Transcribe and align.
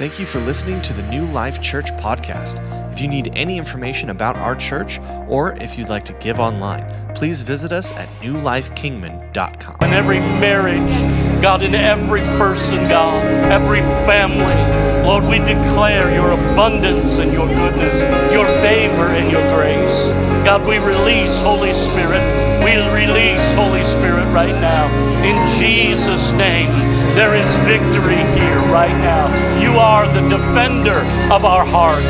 Thank 0.00 0.18
you 0.18 0.24
for 0.24 0.38
listening 0.40 0.80
to 0.80 0.94
the 0.94 1.02
New 1.10 1.26
Life 1.26 1.60
Church 1.60 1.92
podcast. 1.96 2.58
If 2.90 3.02
you 3.02 3.06
need 3.06 3.36
any 3.36 3.58
information 3.58 4.08
about 4.08 4.34
our 4.34 4.56
church 4.56 4.98
or 5.28 5.52
if 5.56 5.76
you'd 5.76 5.90
like 5.90 6.06
to 6.06 6.14
give 6.14 6.40
online, 6.40 6.90
please 7.14 7.42
visit 7.42 7.70
us 7.70 7.92
at 7.92 8.08
newlifekingman.com. 8.22 9.76
In 9.82 9.92
every 9.92 10.20
marriage, 10.20 11.42
God, 11.42 11.62
in 11.62 11.74
every 11.74 12.22
person, 12.22 12.82
God, 12.84 13.22
every 13.52 13.80
family, 14.06 14.79
Lord, 15.04 15.24
we 15.24 15.38
declare 15.38 16.12
your 16.14 16.30
abundance 16.32 17.18
and 17.18 17.32
your 17.32 17.48
goodness, 17.48 18.02
your 18.32 18.46
favor 18.62 19.08
and 19.08 19.30
your 19.30 19.42
grace. 19.54 20.12
God, 20.44 20.66
we 20.66 20.78
release 20.78 21.42
Holy 21.42 21.72
Spirit. 21.72 22.22
We 22.64 22.76
release 22.92 23.54
Holy 23.54 23.82
Spirit 23.82 24.26
right 24.32 24.54
now. 24.60 24.86
In 25.24 25.36
Jesus' 25.58 26.32
name, 26.32 26.70
there 27.16 27.34
is 27.34 27.48
victory 27.66 28.20
here 28.38 28.60
right 28.70 28.94
now. 29.00 29.28
You 29.58 29.78
are 29.80 30.06
the 30.06 30.22
defender 30.28 31.00
of 31.32 31.44
our 31.44 31.64
heart. 31.64 32.04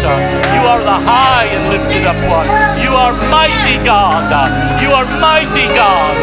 You 0.54 0.62
are 0.66 0.82
the 0.82 0.98
high 1.06 1.46
and 1.46 1.70
lifted 1.70 2.04
up 2.04 2.18
one. 2.28 2.46
You 2.82 2.92
are 2.92 3.14
mighty 3.30 3.78
God. 3.86 4.28
You 4.82 4.90
are 4.90 5.06
mighty 5.22 5.66
God. 5.74 6.14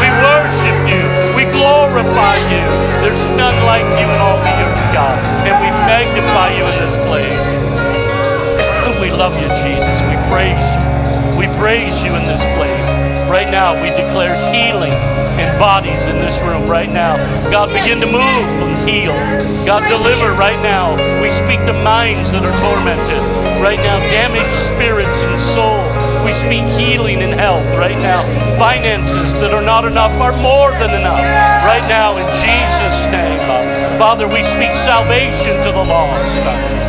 We 0.00 0.08
worship 0.22 0.78
you. 0.86 1.02
We 1.34 1.44
glorify 1.52 2.36
you. 2.52 2.66
There's 3.02 3.26
none 3.36 3.56
like 3.64 3.84
you 3.98 4.06
in 4.06 4.20
all 4.20 4.38
the 4.44 4.54
earth, 4.60 4.69
God. 4.92 5.18
And 5.46 5.54
we 5.62 5.70
magnify 5.86 6.54
you 6.56 6.64
in 6.64 6.76
this 6.84 6.96
place. 7.06 7.70
We 9.00 9.10
love 9.10 9.32
you, 9.40 9.48
Jesus. 9.64 9.96
We 10.12 10.16
praise 10.28 10.60
you. 10.76 11.38
We 11.40 11.46
praise 11.56 12.04
you 12.04 12.12
in 12.16 12.24
this 12.28 12.44
place. 12.60 12.88
Right 13.32 13.48
now, 13.50 13.72
we 13.80 13.88
declare 13.96 14.36
healing 14.52 14.92
in 15.40 15.48
bodies 15.58 16.04
in 16.04 16.16
this 16.16 16.42
room 16.42 16.68
right 16.68 16.90
now. 16.90 17.16
God, 17.50 17.72
begin 17.72 18.00
to 18.00 18.06
move 18.06 18.20
and 18.20 18.76
heal. 18.88 19.16
God, 19.64 19.88
deliver 19.88 20.32
right 20.36 20.60
now. 20.62 20.92
We 21.22 21.30
speak 21.30 21.64
to 21.64 21.72
minds 21.72 22.32
that 22.32 22.44
are 22.44 22.58
tormented. 22.60 23.22
Right 23.62 23.78
now, 23.78 23.98
damaged 24.12 24.52
spirits 24.68 25.22
and 25.24 25.40
souls. 25.40 25.99
We 26.24 26.32
speak 26.32 26.64
healing 26.78 27.22
and 27.22 27.32
health 27.32 27.66
right 27.76 27.98
now. 27.98 28.22
Finances 28.58 29.32
that 29.40 29.52
are 29.52 29.64
not 29.64 29.84
enough 29.84 30.12
are 30.20 30.36
more 30.36 30.70
than 30.78 30.90
enough. 30.94 31.22
Right 31.66 31.84
now, 31.88 32.16
in 32.16 32.26
Jesus' 32.38 33.00
name. 33.10 33.38
Father, 33.98 34.26
we 34.28 34.42
speak 34.42 34.74
salvation 34.74 35.56
to 35.64 35.70
the 35.72 35.84
lost. 35.88 36.40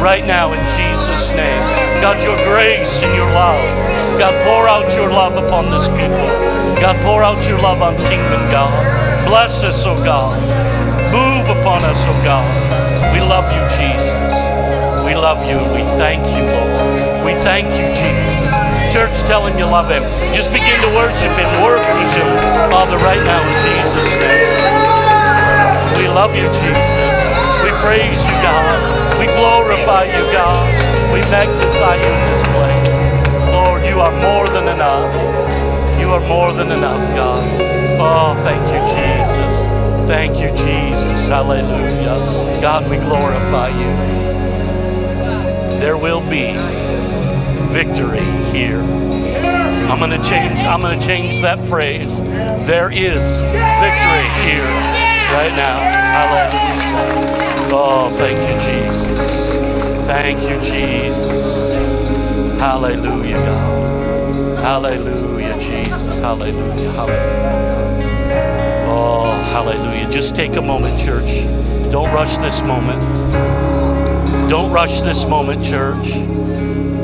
Right 0.01 0.25
now, 0.25 0.53
in 0.53 0.61
Jesus' 0.77 1.29
name. 1.35 1.61
God, 2.01 2.21
your 2.23 2.37
grace 2.49 3.03
and 3.03 3.13
your 3.15 3.29
love. 3.33 3.61
God, 4.17 4.33
pour 4.45 4.67
out 4.67 4.89
your 4.95 5.09
love 5.09 5.37
upon 5.37 5.69
this 5.69 5.87
people. 5.89 6.29
God, 6.81 6.97
pour 7.05 7.23
out 7.23 7.47
your 7.47 7.59
love 7.61 7.81
on 7.81 7.95
Kingman, 8.09 8.49
God. 8.49 8.73
Bless 9.25 9.63
us, 9.63 9.85
oh 9.85 9.95
God. 10.03 10.37
Move 11.11 11.49
upon 11.49 11.81
us, 11.83 11.99
oh 12.09 12.21
God. 12.23 12.47
We 13.13 13.19
love 13.21 13.45
you, 13.51 13.61
Jesus. 13.77 14.33
We 15.05 15.15
love 15.15 15.47
you 15.47 15.57
and 15.57 15.71
we 15.73 15.83
thank 15.97 16.25
you, 16.35 16.43
Lord. 16.45 16.80
We 17.31 17.39
thank 17.47 17.71
you, 17.79 17.87
Jesus. 17.95 18.51
Church, 18.91 19.15
tell 19.23 19.47
him 19.47 19.57
you 19.57 19.63
love 19.63 19.87
him. 19.87 20.03
Just 20.35 20.51
begin 20.51 20.75
to 20.83 20.91
worship 20.91 21.31
him. 21.39 21.47
Worship 21.63 22.11
him, 22.11 22.35
Father, 22.67 22.99
right 23.07 23.23
now 23.23 23.39
in 23.39 23.55
Jesus' 23.63 24.11
name. 24.19 24.51
We 25.95 26.11
love 26.11 26.35
you, 26.35 26.43
Jesus. 26.59 27.15
We 27.63 27.71
praise 27.79 28.19
you, 28.27 28.35
God. 28.43 28.75
We 29.15 29.31
glorify 29.31 30.11
you, 30.11 30.27
God. 30.35 30.59
We 31.15 31.23
magnify 31.31 31.95
you 32.03 32.11
in 32.11 32.21
this 32.35 32.43
place. 32.51 32.99
Lord, 33.55 33.85
you 33.85 34.01
are 34.01 34.11
more 34.19 34.49
than 34.49 34.67
enough. 34.67 35.07
You 36.01 36.09
are 36.11 36.27
more 36.27 36.51
than 36.51 36.67
enough, 36.67 37.15
God. 37.15 37.39
Oh, 37.95 38.35
thank 38.43 38.59
you, 38.75 38.83
Jesus. 38.91 39.53
Thank 40.05 40.37
you, 40.37 40.49
Jesus. 40.49 41.29
Hallelujah. 41.29 42.59
God, 42.59 42.89
we 42.89 42.97
glorify 42.97 43.69
you. 43.69 43.91
There 45.79 45.95
will 45.95 46.19
be 46.29 46.57
victory 47.69 48.23
here. 48.51 48.81
I'm 49.89 49.99
going 49.99 50.11
to 50.11 50.29
change 50.29 50.59
I'm 50.61 50.81
going 50.81 50.99
to 50.99 51.05
change 51.05 51.41
that 51.41 51.59
phrase. 51.65 52.21
There 52.21 52.91
is 52.91 53.21
victory 53.41 54.27
here 54.45 54.63
right 55.33 55.53
now. 55.55 55.79
Hallelujah. 56.17 57.71
Oh, 57.73 58.09
thank 58.17 58.39
you, 58.39 58.59
Jesus. 58.59 59.53
Thank 60.05 60.41
you, 60.41 60.59
Jesus. 60.61 61.73
Hallelujah, 62.59 63.37
God. 63.37 64.59
Hallelujah, 64.59 65.59
Jesus. 65.59 66.19
Hallelujah. 66.19 66.91
Hallelujah. 66.91 67.71
Oh, 68.87 69.31
hallelujah. 69.51 70.09
Just 70.09 70.35
take 70.35 70.55
a 70.57 70.61
moment, 70.61 70.99
church. 70.99 71.45
Don't 71.91 72.13
rush 72.13 72.37
this 72.37 72.61
moment. 72.61 73.01
Don't 74.49 74.71
rush 74.71 75.01
this 75.01 75.25
moment, 75.25 75.63
church. 75.63 76.13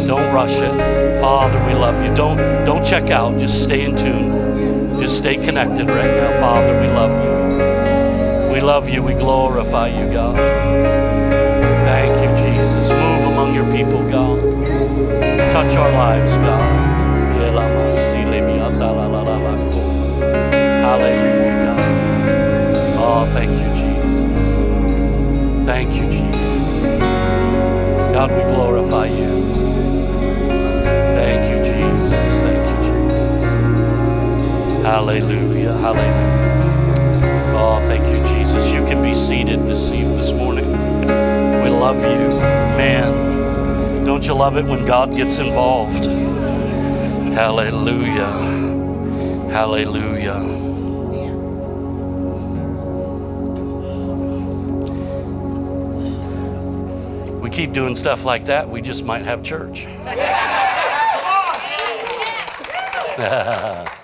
Don't 0.07 0.33
rush 0.33 0.61
it. 0.61 1.19
Father, 1.19 1.59
we 1.67 1.73
love 1.73 2.01
you. 2.01 2.15
Don't 2.15 2.37
don't 2.65 2.85
check 2.85 3.11
out. 3.11 3.37
Just 3.37 3.63
stay 3.63 3.83
in 3.83 3.95
tune. 3.95 4.99
Just 4.99 5.17
stay 5.17 5.35
connected 5.35 5.89
right 5.89 6.13
now. 6.19 6.39
Father, 6.39 6.79
we 6.81 6.87
love 6.87 7.13
you. 7.23 8.53
We 8.53 8.61
love 8.61 8.89
you. 8.89 9.03
We 9.03 9.13
glorify 9.13 9.89
you, 9.89 10.09
God. 10.11 10.37
Thank 11.85 12.13
you, 12.23 12.29
Jesus. 12.45 12.89
Move 12.89 13.33
among 13.33 13.53
your 13.53 13.69
people, 13.71 14.01
God. 14.09 14.39
Touch 15.51 15.75
our 15.75 15.91
lives, 15.91 16.37
God. 16.37 16.87
Hallelujah, 20.87 21.75
God. 21.75 21.81
Oh, 22.97 23.29
thank 23.33 23.51
you, 23.51 23.69
Jesus. 23.75 24.25
Thank 25.65 25.95
you, 25.95 26.09
Jesus. 26.09 26.83
God, 28.13 28.31
we 28.31 28.43
glorify 28.53 29.07
you. 29.07 29.26
Hallelujah. 34.87 35.73
Hallelujah. 35.73 36.53
Oh, 37.57 37.83
thank 37.87 38.07
you, 38.07 38.23
Jesus. 38.25 38.71
You 38.71 38.85
can 38.85 39.03
be 39.03 39.13
seated 39.13 39.59
this 39.63 39.91
eve- 39.91 40.15
this 40.15 40.31
morning. 40.31 40.71
We 41.61 41.69
love 41.69 41.97
you. 41.97 42.29
Man, 42.77 44.05
don't 44.05 44.25
you 44.25 44.33
love 44.33 44.55
it 44.55 44.63
when 44.63 44.85
God 44.85 45.11
gets 45.11 45.39
involved? 45.39 46.05
Hallelujah. 47.35 48.31
Hallelujah. 49.51 50.39
We 57.41 57.49
keep 57.49 57.73
doing 57.73 57.93
stuff 57.93 58.23
like 58.23 58.45
that, 58.45 58.69
we 58.69 58.81
just 58.81 59.03
might 59.03 59.25
have 59.25 59.43
church. 59.43 59.85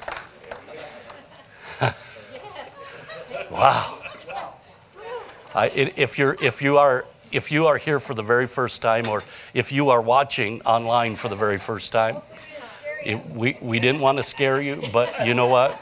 wow. 3.64 3.98
I, 5.56 5.66
i- 5.66 5.94
if 5.96 6.18
you're 6.20 6.36
if 6.42 6.62
you 6.62 6.78
are 6.78 7.06
if 7.32 7.52
you 7.52 7.68
are 7.68 7.78
here 7.78 8.00
for 8.00 8.14
the 8.14 8.22
very 8.24 8.46
first 8.48 8.82
time 8.82 9.08
or 9.08 9.24
if 9.54 9.72
you 9.72 9.90
are 9.90 10.02
watching 10.02 10.62
online 10.64 11.16
for 11.16 11.30
the 11.30 11.36
very 11.36 11.58
first 11.58 11.92
time, 11.92 12.18
it, 13.04 13.16
we, 13.32 13.58
we 13.62 13.80
didn't 13.80 14.02
want 14.02 14.18
to 14.18 14.24
scare 14.24 14.62
you, 14.62 14.84
but 14.92 15.26
you 15.26 15.34
know 15.34 15.48
what? 15.48 15.80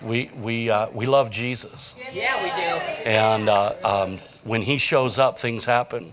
We, 0.00 0.30
we, 0.40 0.70
uh, 0.70 0.88
we 0.90 1.04
love 1.04 1.30
Jesus. 1.30 1.94
Yeah, 2.14 2.42
we 2.42 2.48
do. 2.48 3.10
And 3.10 3.50
uh, 3.50 3.74
um, 3.84 4.18
when 4.44 4.62
he 4.62 4.78
shows 4.78 5.18
up, 5.18 5.38
things 5.38 5.66
happen. 5.66 6.12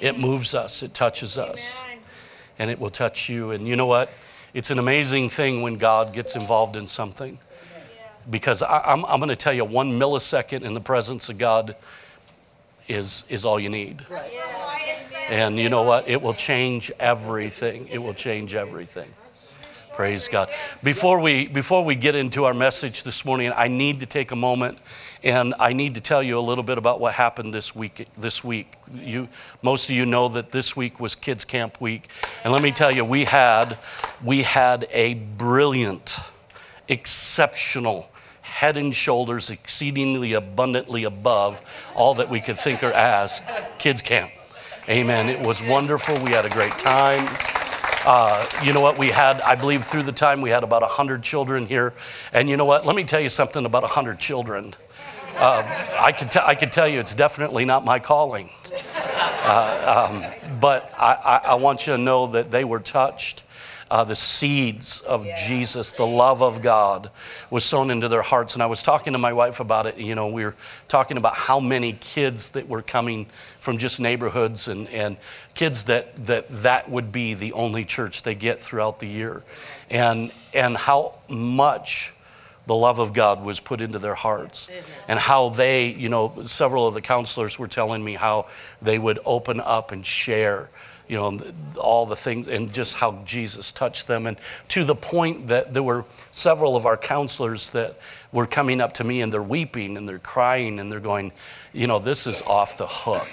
It 0.00 0.18
moves 0.18 0.54
us, 0.54 0.82
it 0.82 0.94
touches 0.94 1.36
us, 1.36 1.78
and 2.58 2.70
it 2.70 2.80
will 2.80 2.90
touch 2.90 3.28
you. 3.28 3.50
And 3.50 3.68
you 3.68 3.76
know 3.76 3.86
what? 3.86 4.08
It's 4.54 4.70
an 4.70 4.78
amazing 4.78 5.28
thing 5.28 5.60
when 5.60 5.76
God 5.76 6.14
gets 6.14 6.34
involved 6.34 6.76
in 6.76 6.86
something. 6.86 7.38
Because 8.30 8.62
I, 8.62 8.80
I'm, 8.80 9.04
I'm 9.04 9.18
going 9.18 9.28
to 9.28 9.36
tell 9.36 9.52
you, 9.52 9.64
one 9.64 9.98
millisecond 9.98 10.62
in 10.62 10.72
the 10.74 10.80
presence 10.80 11.28
of 11.28 11.38
God 11.38 11.76
is, 12.88 13.24
is 13.28 13.44
all 13.44 13.58
you 13.58 13.68
need. 13.68 14.04
And 15.28 15.58
you 15.58 15.68
know 15.68 15.82
what? 15.82 16.08
It 16.08 16.20
will 16.20 16.34
change 16.34 16.92
everything. 17.00 17.88
It 17.88 17.98
will 17.98 18.14
change 18.14 18.54
everything. 18.54 19.10
Praise 19.94 20.26
God. 20.26 20.50
Before 20.82 21.20
we 21.20 21.46
before 21.46 21.84
we 21.84 21.94
get 21.94 22.16
into 22.16 22.46
our 22.46 22.52
message 22.52 23.04
this 23.04 23.24
morning, 23.24 23.52
I 23.54 23.68
need 23.68 24.00
to 24.00 24.06
take 24.06 24.32
a 24.32 24.36
moment 24.36 24.78
and 25.22 25.54
I 25.60 25.72
need 25.72 25.94
to 25.94 26.00
tell 26.00 26.20
you 26.20 26.36
a 26.36 26.40
little 26.40 26.64
bit 26.64 26.78
about 26.78 26.98
what 26.98 27.14
happened 27.14 27.54
this 27.54 27.76
week 27.76 28.08
this 28.18 28.42
week. 28.42 28.74
You 28.92 29.28
most 29.62 29.88
of 29.88 29.94
you 29.94 30.04
know 30.04 30.26
that 30.30 30.50
this 30.50 30.74
week 30.74 30.98
was 30.98 31.14
kids 31.14 31.44
camp 31.44 31.80
week. 31.80 32.08
And 32.42 32.52
let 32.52 32.60
me 32.60 32.72
tell 32.72 32.90
you, 32.90 33.04
we 33.04 33.24
had 33.24 33.78
we 34.24 34.42
had 34.42 34.88
a 34.90 35.14
brilliant, 35.14 36.18
exceptional 36.88 38.10
head 38.54 38.76
and 38.76 38.94
shoulders 38.94 39.50
exceedingly 39.50 40.32
abundantly 40.32 41.02
above 41.02 41.60
all 41.96 42.14
that 42.14 42.30
we 42.30 42.40
could 42.40 42.56
think 42.56 42.84
or 42.84 42.92
ask 42.92 43.42
kids 43.78 44.00
camp. 44.00 44.30
Amen. 44.88 45.28
It 45.28 45.44
was 45.44 45.60
wonderful. 45.60 46.22
We 46.22 46.30
had 46.30 46.46
a 46.46 46.50
great 46.50 46.70
time. 46.78 47.26
Uh, 48.06 48.46
you 48.62 48.72
know 48.72 48.80
what? 48.80 48.96
We 48.96 49.08
had, 49.08 49.40
I 49.40 49.56
believe, 49.56 49.84
through 49.84 50.04
the 50.04 50.12
time, 50.12 50.40
we 50.40 50.50
had 50.50 50.62
about 50.62 50.82
100 50.82 51.20
children 51.20 51.66
here. 51.66 51.94
And 52.32 52.48
you 52.48 52.56
know 52.56 52.64
what? 52.64 52.86
Let 52.86 52.94
me 52.94 53.02
tell 53.02 53.20
you 53.20 53.28
something 53.28 53.66
about 53.66 53.82
100 53.82 54.20
children. 54.20 54.76
Uh, 55.36 55.64
I, 55.98 56.12
could 56.12 56.30
t- 56.30 56.40
I 56.40 56.54
can 56.54 56.70
tell 56.70 56.86
you 56.86 57.00
it's 57.00 57.16
definitely 57.16 57.64
not 57.64 57.84
my 57.84 57.98
calling. 57.98 58.50
Uh, 59.16 60.08
um, 60.12 60.60
but 60.60 60.92
I, 60.96 61.14
I, 61.14 61.36
I, 61.48 61.54
want 61.56 61.88
you 61.88 61.94
to 61.94 61.98
know 61.98 62.28
that 62.28 62.52
they 62.52 62.62
were 62.62 62.78
touched. 62.78 63.42
Uh, 63.90 64.02
the 64.02 64.14
seeds 64.14 65.00
of 65.02 65.26
yeah. 65.26 65.34
Jesus, 65.46 65.92
the 65.92 66.06
love 66.06 66.42
of 66.42 66.62
God, 66.62 67.10
was 67.50 67.64
sown 67.64 67.90
into 67.90 68.08
their 68.08 68.22
hearts. 68.22 68.54
And 68.54 68.62
I 68.62 68.66
was 68.66 68.82
talking 68.82 69.12
to 69.12 69.18
my 69.18 69.32
wife 69.32 69.60
about 69.60 69.86
it. 69.86 69.98
You 69.98 70.14
know, 70.14 70.28
we 70.28 70.44
were 70.44 70.54
talking 70.88 71.16
about 71.16 71.34
how 71.34 71.60
many 71.60 71.92
kids 71.92 72.52
that 72.52 72.68
were 72.68 72.82
coming 72.82 73.26
from 73.60 73.78
just 73.78 74.00
neighborhoods 74.00 74.68
and, 74.68 74.88
and 74.88 75.16
kids 75.54 75.84
that, 75.84 76.26
that 76.26 76.48
that 76.62 76.90
would 76.90 77.12
be 77.12 77.34
the 77.34 77.52
only 77.52 77.84
church 77.84 78.22
they 78.22 78.34
get 78.34 78.62
throughout 78.62 79.00
the 79.00 79.06
year. 79.06 79.42
And, 79.90 80.32
and 80.52 80.76
how 80.76 81.18
much 81.28 82.14
the 82.66 82.74
love 82.74 82.98
of 82.98 83.12
God 83.12 83.44
was 83.44 83.60
put 83.60 83.80
into 83.80 83.98
their 83.98 84.14
hearts. 84.14 84.68
And 85.08 85.18
how 85.18 85.50
they, 85.50 85.88
you 85.88 86.08
know, 86.08 86.32
several 86.46 86.86
of 86.86 86.94
the 86.94 87.00
counselors 87.00 87.58
were 87.58 87.68
telling 87.68 88.02
me 88.02 88.14
how 88.14 88.48
they 88.80 88.98
would 88.98 89.18
open 89.24 89.60
up 89.60 89.92
and 89.92 90.04
share, 90.04 90.70
you 91.08 91.16
know, 91.16 91.38
all 91.78 92.06
the 92.06 92.16
things 92.16 92.48
and 92.48 92.72
just 92.72 92.96
how 92.96 93.22
Jesus 93.24 93.72
touched 93.72 94.06
them. 94.06 94.26
And 94.26 94.36
to 94.70 94.84
the 94.84 94.94
point 94.94 95.48
that 95.48 95.74
there 95.74 95.82
were 95.82 96.04
several 96.32 96.76
of 96.76 96.86
our 96.86 96.96
counselors 96.96 97.70
that 97.70 97.98
were 98.32 98.46
coming 98.46 98.80
up 98.80 98.92
to 98.94 99.04
me 99.04 99.20
and 99.20 99.32
they're 99.32 99.42
weeping 99.42 99.96
and 99.96 100.08
they're 100.08 100.18
crying 100.18 100.80
and 100.80 100.90
they're 100.90 101.00
going, 101.00 101.32
you 101.72 101.86
know, 101.86 101.98
this 101.98 102.26
is 102.26 102.42
off 102.42 102.78
the 102.78 102.86
hook. 102.86 103.28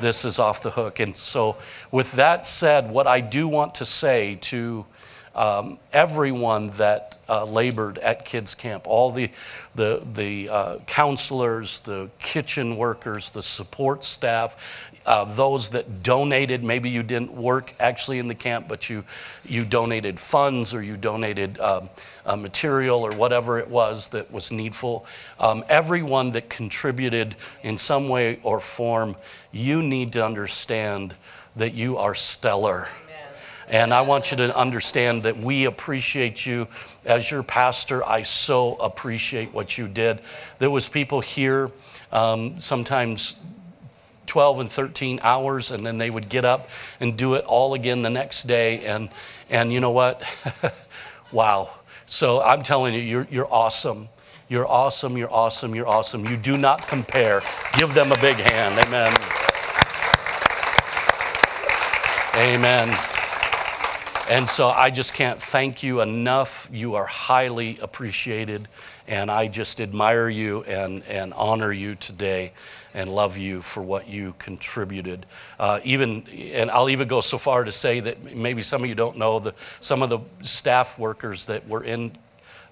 This 0.00 0.24
is 0.24 0.38
off 0.38 0.62
the 0.62 0.70
hook. 0.70 1.00
And 1.00 1.16
so, 1.16 1.56
with 1.90 2.12
that 2.12 2.44
said, 2.44 2.90
what 2.90 3.06
I 3.06 3.20
do 3.20 3.46
want 3.46 3.76
to 3.76 3.86
say 3.86 4.38
to 4.42 4.84
um, 5.34 5.78
everyone 5.92 6.70
that 6.70 7.18
uh, 7.28 7.44
labored 7.44 7.98
at 7.98 8.24
kids 8.24 8.54
camp, 8.54 8.86
all 8.86 9.10
the, 9.10 9.30
the, 9.74 10.02
the 10.14 10.48
uh, 10.48 10.78
counselors, 10.86 11.80
the 11.80 12.08
kitchen 12.18 12.76
workers, 12.76 13.30
the 13.30 13.42
support 13.42 14.04
staff, 14.04 14.56
uh, 15.06 15.24
those 15.24 15.68
that 15.70 16.02
donated. 16.02 16.64
Maybe 16.64 16.90
you 16.90 17.02
didn't 17.02 17.32
work 17.32 17.74
actually 17.78 18.18
in 18.18 18.28
the 18.28 18.34
camp, 18.34 18.68
but 18.68 18.88
you, 18.88 19.04
you 19.44 19.64
donated 19.64 20.18
funds 20.18 20.74
or 20.74 20.82
you 20.82 20.96
donated 20.96 21.58
um, 21.60 21.88
uh, 22.24 22.36
material 22.36 23.00
or 23.00 23.12
whatever 23.12 23.58
it 23.58 23.68
was 23.68 24.08
that 24.10 24.30
was 24.32 24.50
needful. 24.50 25.06
Um, 25.38 25.64
everyone 25.68 26.32
that 26.32 26.48
contributed 26.48 27.36
in 27.62 27.76
some 27.76 28.08
way 28.08 28.40
or 28.42 28.60
form, 28.60 29.16
you 29.52 29.82
need 29.82 30.12
to 30.14 30.24
understand 30.24 31.14
that 31.56 31.74
you 31.74 31.98
are 31.98 32.14
stellar. 32.14 32.88
And 33.68 33.94
I 33.94 34.02
want 34.02 34.30
you 34.30 34.36
to 34.38 34.56
understand 34.56 35.22
that 35.22 35.38
we 35.38 35.64
appreciate 35.64 36.44
you 36.44 36.68
as 37.04 37.30
your 37.30 37.42
pastor. 37.42 38.04
I 38.04 38.22
so 38.22 38.74
appreciate 38.74 39.54
what 39.54 39.78
you 39.78 39.88
did. 39.88 40.20
There 40.58 40.70
was 40.70 40.88
people 40.88 41.20
here 41.20 41.70
um, 42.12 42.60
sometimes 42.60 43.36
12 44.34 44.58
and 44.58 44.68
13 44.68 45.20
hours, 45.22 45.70
and 45.70 45.86
then 45.86 45.96
they 45.96 46.10
would 46.10 46.28
get 46.28 46.44
up 46.44 46.68
and 46.98 47.16
do 47.16 47.34
it 47.34 47.44
all 47.44 47.74
again 47.74 48.02
the 48.02 48.10
next 48.10 48.48
day. 48.48 48.84
And, 48.84 49.08
and 49.48 49.72
you 49.72 49.78
know 49.78 49.92
what? 49.92 50.24
wow. 51.30 51.70
So 52.06 52.42
I'm 52.42 52.64
telling 52.64 52.94
you, 52.94 53.00
you're, 53.00 53.28
you're 53.30 53.54
awesome. 53.54 54.08
You're 54.48 54.66
awesome. 54.66 55.16
You're 55.16 55.32
awesome. 55.32 55.72
You're 55.72 55.86
awesome. 55.86 56.26
You 56.26 56.36
do 56.36 56.56
not 56.56 56.84
compare. 56.88 57.42
Give 57.74 57.94
them 57.94 58.10
a 58.10 58.18
big 58.18 58.34
hand. 58.34 58.76
Amen. 58.80 59.16
Amen. 62.34 62.88
And 64.28 64.48
so 64.48 64.66
I 64.66 64.90
just 64.90 65.14
can't 65.14 65.40
thank 65.40 65.84
you 65.84 66.00
enough. 66.00 66.68
You 66.72 66.96
are 66.96 67.06
highly 67.06 67.78
appreciated, 67.80 68.66
and 69.06 69.30
I 69.30 69.46
just 69.46 69.80
admire 69.80 70.28
you 70.28 70.64
and, 70.64 71.04
and 71.04 71.32
honor 71.34 71.70
you 71.70 71.94
today 71.94 72.50
and 72.94 73.10
love 73.10 73.36
you 73.36 73.60
for 73.60 73.82
what 73.82 74.08
you 74.08 74.34
contributed. 74.38 75.26
Uh, 75.58 75.80
even, 75.84 76.26
and 76.28 76.70
I'll 76.70 76.88
even 76.88 77.08
go 77.08 77.20
so 77.20 77.38
far 77.38 77.64
to 77.64 77.72
say 77.72 78.00
that 78.00 78.34
maybe 78.34 78.62
some 78.62 78.82
of 78.82 78.88
you 78.88 78.94
don't 78.94 79.18
know 79.18 79.40
the, 79.40 79.54
some 79.80 80.02
of 80.02 80.10
the 80.10 80.20
staff 80.42 80.98
workers 80.98 81.46
that 81.46 81.68
were 81.68 81.84
in 81.84 82.12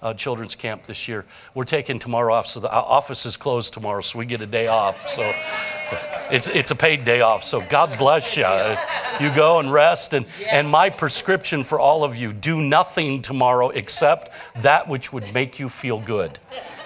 uh, 0.03 0.13
children's 0.15 0.55
camp 0.55 0.85
this 0.85 1.07
year. 1.07 1.25
We're 1.55 1.65
taking 1.65 1.99
tomorrow 1.99 2.35
off, 2.35 2.47
so 2.47 2.61
the 2.61 2.71
office 2.71 3.25
is 3.25 3.37
closed 3.37 3.73
tomorrow, 3.73 4.01
so 4.01 4.19
we 4.19 4.27
get 4.27 4.43
a 4.43 4.47
day 4.47 4.67
off. 4.67 5.09
So 5.09 5.23
it's, 6.31 6.49
it's 6.49 6.71
a 6.71 6.75
paid 6.75 7.05
day 7.05 7.21
off. 7.21 7.45
So 7.45 7.61
God 7.61 7.97
bless 7.99 8.37
you. 8.37 8.47
You 9.21 9.35
go 9.35 9.61
and 9.61 9.73
rest. 9.73 10.13
And, 10.13 10.27
and 10.49 10.69
my 10.69 10.91
prescription 10.91 11.63
for 11.63 11.79
all 11.79 12.05
of 12.05 12.17
you 12.17 12.33
do 12.33 12.61
nothing 12.61 13.23
tomorrow 13.23 13.69
except 13.71 14.33
that 14.63 14.89
which 14.89 15.13
would 15.13 15.33
make 15.33 15.59
you 15.59 15.69
feel 15.69 16.01
good. 16.01 16.39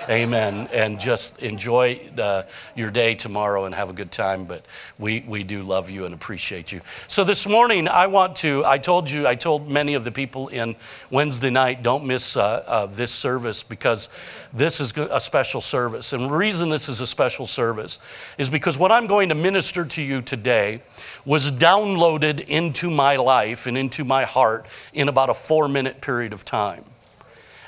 Amen. 0.08 0.69
And 0.73 1.00
just 1.00 1.41
enjoy 1.41 2.00
uh, 2.17 2.44
your 2.76 2.93
day 2.93 3.17
tomorrow 3.17 3.64
and 3.64 3.75
have 3.75 3.91
a 3.91 3.93
good 3.93 4.12
time. 4.12 4.44
But 4.44 4.64
we, 5.00 5.25
we 5.26 5.43
do 5.43 5.62
love 5.62 5.91
you 5.91 6.05
and 6.05 6.14
appreciate 6.14 6.70
you. 6.70 6.81
So 7.08 7.25
this 7.25 7.49
morning, 7.49 7.88
I 7.88 8.06
want 8.06 8.37
to, 8.37 8.64
I 8.64 8.79
told 8.79 9.11
you, 9.11 9.26
I 9.26 9.35
told 9.35 9.69
many 9.69 9.94
of 9.94 10.05
the 10.05 10.12
people 10.12 10.47
in 10.49 10.76
Wednesday 11.11 11.50
night, 11.50 11.82
don't 11.82 12.06
miss 12.06 12.37
uh, 12.37 12.64
uh, 12.67 12.87
this 12.87 13.11
service 13.11 13.64
because 13.64 14.08
this 14.53 14.79
is 14.79 14.93
a 14.97 15.19
special 15.19 15.61
service. 15.61 16.12
And 16.12 16.31
the 16.31 16.37
reason 16.37 16.69
this 16.69 16.88
is 16.88 17.00
a 17.00 17.06
special 17.06 17.47
service 17.47 17.99
is 18.38 18.49
because 18.49 18.79
what 18.79 18.93
I'm 18.93 19.09
going 19.09 19.29
to 19.31 19.35
minister 19.35 19.85
to 19.85 20.02
you 20.02 20.23
today 20.23 20.82
was 21.25 21.50
downloaded 21.50 22.47
into 22.47 22.91
my 22.91 23.17
life 23.17 23.67
and 23.67 23.76
into 23.76 24.05
my 24.05 24.25
heart 24.25 24.67
in 24.93 25.09
about 25.09 25.31
a 25.31 25.35
four 25.35 25.67
minute 25.67 26.00
period 26.00 26.32
of 26.32 26.44
time. 26.44 26.85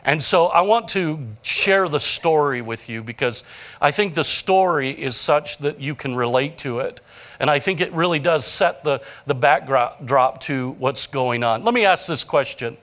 And 0.09 0.23
so 0.23 0.47
I 0.47 0.63
want 0.63 0.89
to 0.89 1.19
share 1.43 1.87
the 1.87 2.01
story 2.01 2.63
with 2.63 2.89
you 2.89 3.03
because 3.03 3.45
I 3.79 3.91
think 3.91 4.15
the 4.15 4.25
story 4.25 4.89
is 4.89 5.17
such 5.17 5.59
that 5.59 5.83
you 5.83 5.95
can 5.95 6.17
relate 6.17 6.57
to 6.59 6.79
it. 6.79 7.03
And 7.39 7.51
I 7.51 7.59
think 7.59 7.83
it 7.83 7.93
really 7.93 8.19
does 8.19 8.47
set 8.47 8.85
the, 8.85 9.03
the 9.27 9.35
backdrop 9.35 10.41
to 10.45 10.71
what's 10.79 11.09
going 11.09 11.45
on. 11.45 11.63
Let 11.63 11.75
me 11.75 11.85
ask 11.85 12.07
this 12.07 12.25
question 12.25 12.79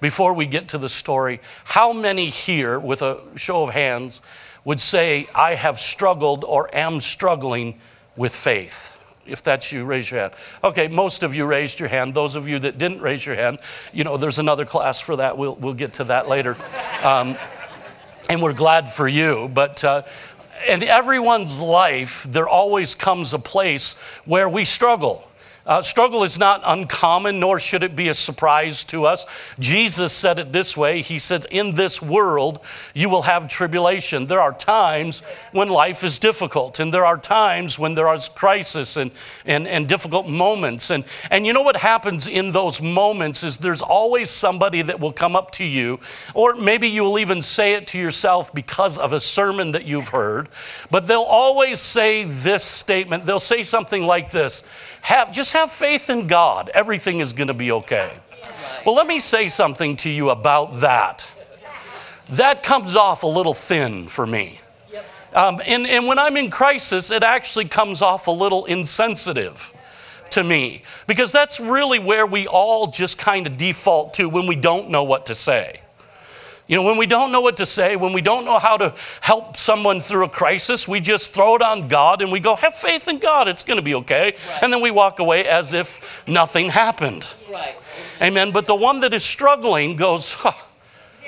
before 0.00 0.32
we 0.32 0.46
get 0.46 0.66
to 0.70 0.78
the 0.78 0.88
story. 0.88 1.40
How 1.62 1.92
many 1.92 2.28
here, 2.28 2.80
with 2.80 3.02
a 3.02 3.20
show 3.36 3.62
of 3.62 3.70
hands, 3.70 4.20
would 4.64 4.80
say, 4.80 5.28
I 5.32 5.54
have 5.54 5.78
struggled 5.78 6.42
or 6.42 6.74
am 6.74 7.00
struggling 7.00 7.78
with 8.16 8.34
faith? 8.34 8.93
If 9.26 9.42
that's 9.42 9.72
you, 9.72 9.84
raise 9.84 10.10
your 10.10 10.20
hand. 10.20 10.34
Okay, 10.62 10.88
most 10.88 11.22
of 11.22 11.34
you 11.34 11.46
raised 11.46 11.80
your 11.80 11.88
hand. 11.88 12.14
Those 12.14 12.34
of 12.34 12.46
you 12.46 12.58
that 12.60 12.78
didn't 12.78 13.00
raise 13.00 13.24
your 13.24 13.36
hand, 13.36 13.58
you 13.92 14.04
know, 14.04 14.16
there's 14.16 14.38
another 14.38 14.64
class 14.64 15.00
for 15.00 15.16
that. 15.16 15.38
We'll, 15.38 15.54
we'll 15.54 15.74
get 15.74 15.94
to 15.94 16.04
that 16.04 16.28
later. 16.28 16.56
Um, 17.02 17.36
and 18.28 18.42
we're 18.42 18.52
glad 18.52 18.90
for 18.90 19.08
you. 19.08 19.50
But 19.52 19.82
uh, 19.84 20.02
in 20.68 20.82
everyone's 20.82 21.60
life, 21.60 22.24
there 22.24 22.48
always 22.48 22.94
comes 22.94 23.34
a 23.34 23.38
place 23.38 23.94
where 24.24 24.48
we 24.48 24.64
struggle. 24.64 25.28
Uh, 25.66 25.80
struggle 25.80 26.24
is 26.24 26.38
not 26.38 26.60
uncommon, 26.66 27.40
nor 27.40 27.58
should 27.58 27.82
it 27.82 27.96
be 27.96 28.08
a 28.08 28.14
surprise 28.14 28.84
to 28.84 29.06
us. 29.06 29.24
Jesus 29.58 30.12
said 30.12 30.38
it 30.38 30.52
this 30.52 30.76
way 30.76 31.00
He 31.00 31.18
said, 31.18 31.46
In 31.50 31.74
this 31.74 32.02
world, 32.02 32.60
you 32.94 33.08
will 33.08 33.22
have 33.22 33.48
tribulation. 33.48 34.26
There 34.26 34.42
are 34.42 34.52
times 34.52 35.20
when 35.52 35.70
life 35.70 36.04
is 36.04 36.18
difficult, 36.18 36.80
and 36.80 36.92
there 36.92 37.06
are 37.06 37.16
times 37.16 37.78
when 37.78 37.94
there 37.94 38.12
is 38.14 38.28
crisis 38.28 38.98
and, 38.98 39.10
and, 39.46 39.66
and 39.66 39.88
difficult 39.88 40.28
moments. 40.28 40.90
And, 40.90 41.04
and 41.30 41.46
you 41.46 41.54
know 41.54 41.62
what 41.62 41.76
happens 41.76 42.26
in 42.26 42.52
those 42.52 42.82
moments 42.82 43.42
is 43.42 43.56
there's 43.56 43.82
always 43.82 44.28
somebody 44.28 44.82
that 44.82 45.00
will 45.00 45.12
come 45.12 45.34
up 45.34 45.50
to 45.52 45.64
you, 45.64 45.98
or 46.34 46.54
maybe 46.54 46.88
you 46.88 47.04
will 47.04 47.18
even 47.18 47.40
say 47.40 47.72
it 47.72 47.86
to 47.88 47.98
yourself 47.98 48.52
because 48.52 48.98
of 48.98 49.14
a 49.14 49.20
sermon 49.20 49.72
that 49.72 49.86
you've 49.86 50.08
heard, 50.08 50.50
but 50.90 51.06
they'll 51.06 51.22
always 51.22 51.80
say 51.80 52.24
this 52.24 52.64
statement. 52.64 53.24
They'll 53.24 53.38
say 53.38 53.62
something 53.62 54.02
like 54.02 54.30
this 54.30 54.62
have, 55.04 55.32
just 55.32 55.52
have 55.54 55.72
faith 55.72 56.10
in 56.10 56.26
God. 56.26 56.70
Everything 56.74 57.20
is 57.20 57.32
going 57.32 57.48
to 57.48 57.54
be 57.54 57.72
okay. 57.72 58.12
Well, 58.84 58.94
let 58.94 59.06
me 59.06 59.18
say 59.18 59.48
something 59.48 59.96
to 59.98 60.10
you 60.10 60.30
about 60.30 60.76
that. 60.80 61.28
That 62.30 62.62
comes 62.62 62.96
off 62.96 63.22
a 63.22 63.26
little 63.26 63.54
thin 63.54 64.06
for 64.08 64.26
me. 64.26 64.60
Um, 65.34 65.60
and, 65.66 65.86
and 65.86 66.06
when 66.06 66.18
I'm 66.18 66.36
in 66.36 66.50
crisis, 66.50 67.10
it 67.10 67.22
actually 67.22 67.64
comes 67.64 68.02
off 68.02 68.28
a 68.28 68.30
little 68.30 68.66
insensitive 68.66 69.72
to 70.30 70.44
me 70.44 70.82
because 71.06 71.32
that's 71.32 71.58
really 71.58 71.98
where 71.98 72.26
we 72.26 72.46
all 72.46 72.86
just 72.86 73.18
kind 73.18 73.46
of 73.46 73.56
default 73.56 74.14
to 74.14 74.28
when 74.28 74.46
we 74.46 74.54
don't 74.54 74.90
know 74.90 75.02
what 75.02 75.26
to 75.26 75.34
say. 75.34 75.80
You 76.66 76.76
know, 76.76 76.82
when 76.82 76.96
we 76.96 77.06
don't 77.06 77.30
know 77.30 77.42
what 77.42 77.58
to 77.58 77.66
say, 77.66 77.94
when 77.96 78.14
we 78.14 78.22
don't 78.22 78.46
know 78.46 78.58
how 78.58 78.78
to 78.78 78.94
help 79.20 79.58
someone 79.58 80.00
through 80.00 80.24
a 80.24 80.28
crisis, 80.28 80.88
we 80.88 80.98
just 81.00 81.34
throw 81.34 81.56
it 81.56 81.62
on 81.62 81.88
God 81.88 82.22
and 82.22 82.32
we 82.32 82.40
go, 82.40 82.56
have 82.56 82.74
faith 82.74 83.06
in 83.06 83.18
God, 83.18 83.48
it's 83.48 83.62
going 83.62 83.76
to 83.76 83.82
be 83.82 83.94
okay. 83.96 84.24
Right. 84.48 84.62
And 84.62 84.72
then 84.72 84.80
we 84.80 84.90
walk 84.90 85.18
away 85.18 85.46
as 85.46 85.74
if 85.74 86.00
nothing 86.26 86.70
happened. 86.70 87.26
Right. 87.50 87.76
Amen. 88.22 88.50
But 88.50 88.66
the 88.66 88.74
one 88.74 89.00
that 89.00 89.12
is 89.12 89.22
struggling 89.22 89.96
goes, 89.96 90.32
huh, 90.32 90.52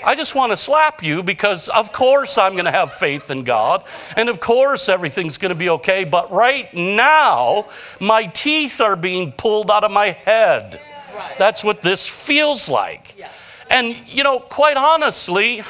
I 0.05 0.15
just 0.15 0.35
want 0.35 0.53
to 0.53 0.57
slap 0.57 1.03
you 1.03 1.23
because, 1.23 1.69
of 1.69 1.93
course, 1.93 2.39
I'm 2.39 2.53
going 2.53 2.65
to 2.65 2.71
have 2.71 2.95
faith 2.95 3.31
in 3.31 3.45
God. 3.45 3.85
And 4.17 4.31
of 4.31 4.41
course, 4.41 4.89
everything's 4.89 5.37
going 5.37 5.51
to 5.51 5.55
be 5.55 5.69
okay. 5.71 6.05
But 6.05 6.33
right 6.33 6.73
now, 6.73 7.69
my 8.01 8.27
teeth 8.27 8.81
are 8.81 8.97
being 8.97 9.33
pulled 9.33 9.71
out 9.71 9.85
of 9.85 9.91
my 9.91 10.13
head. 10.13 10.81
Right. 11.15 11.39
That's 11.39 11.63
what 11.63 11.83
this 11.83 12.07
feels 12.07 12.69
like. 12.71 13.15
Yeah. 13.19 13.29
And, 13.71 13.97
you 14.07 14.23
know, 14.23 14.39
quite 14.39 14.77
honestly, 14.77 15.63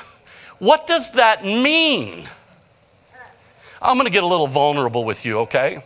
what 0.59 0.87
does 0.87 1.11
that 1.13 1.45
mean? 1.45 2.29
I'm 3.81 3.97
going 3.97 4.07
to 4.07 4.13
get 4.13 4.23
a 4.23 4.27
little 4.27 4.47
vulnerable 4.47 5.05
with 5.05 5.25
you, 5.25 5.41
okay? 5.41 5.83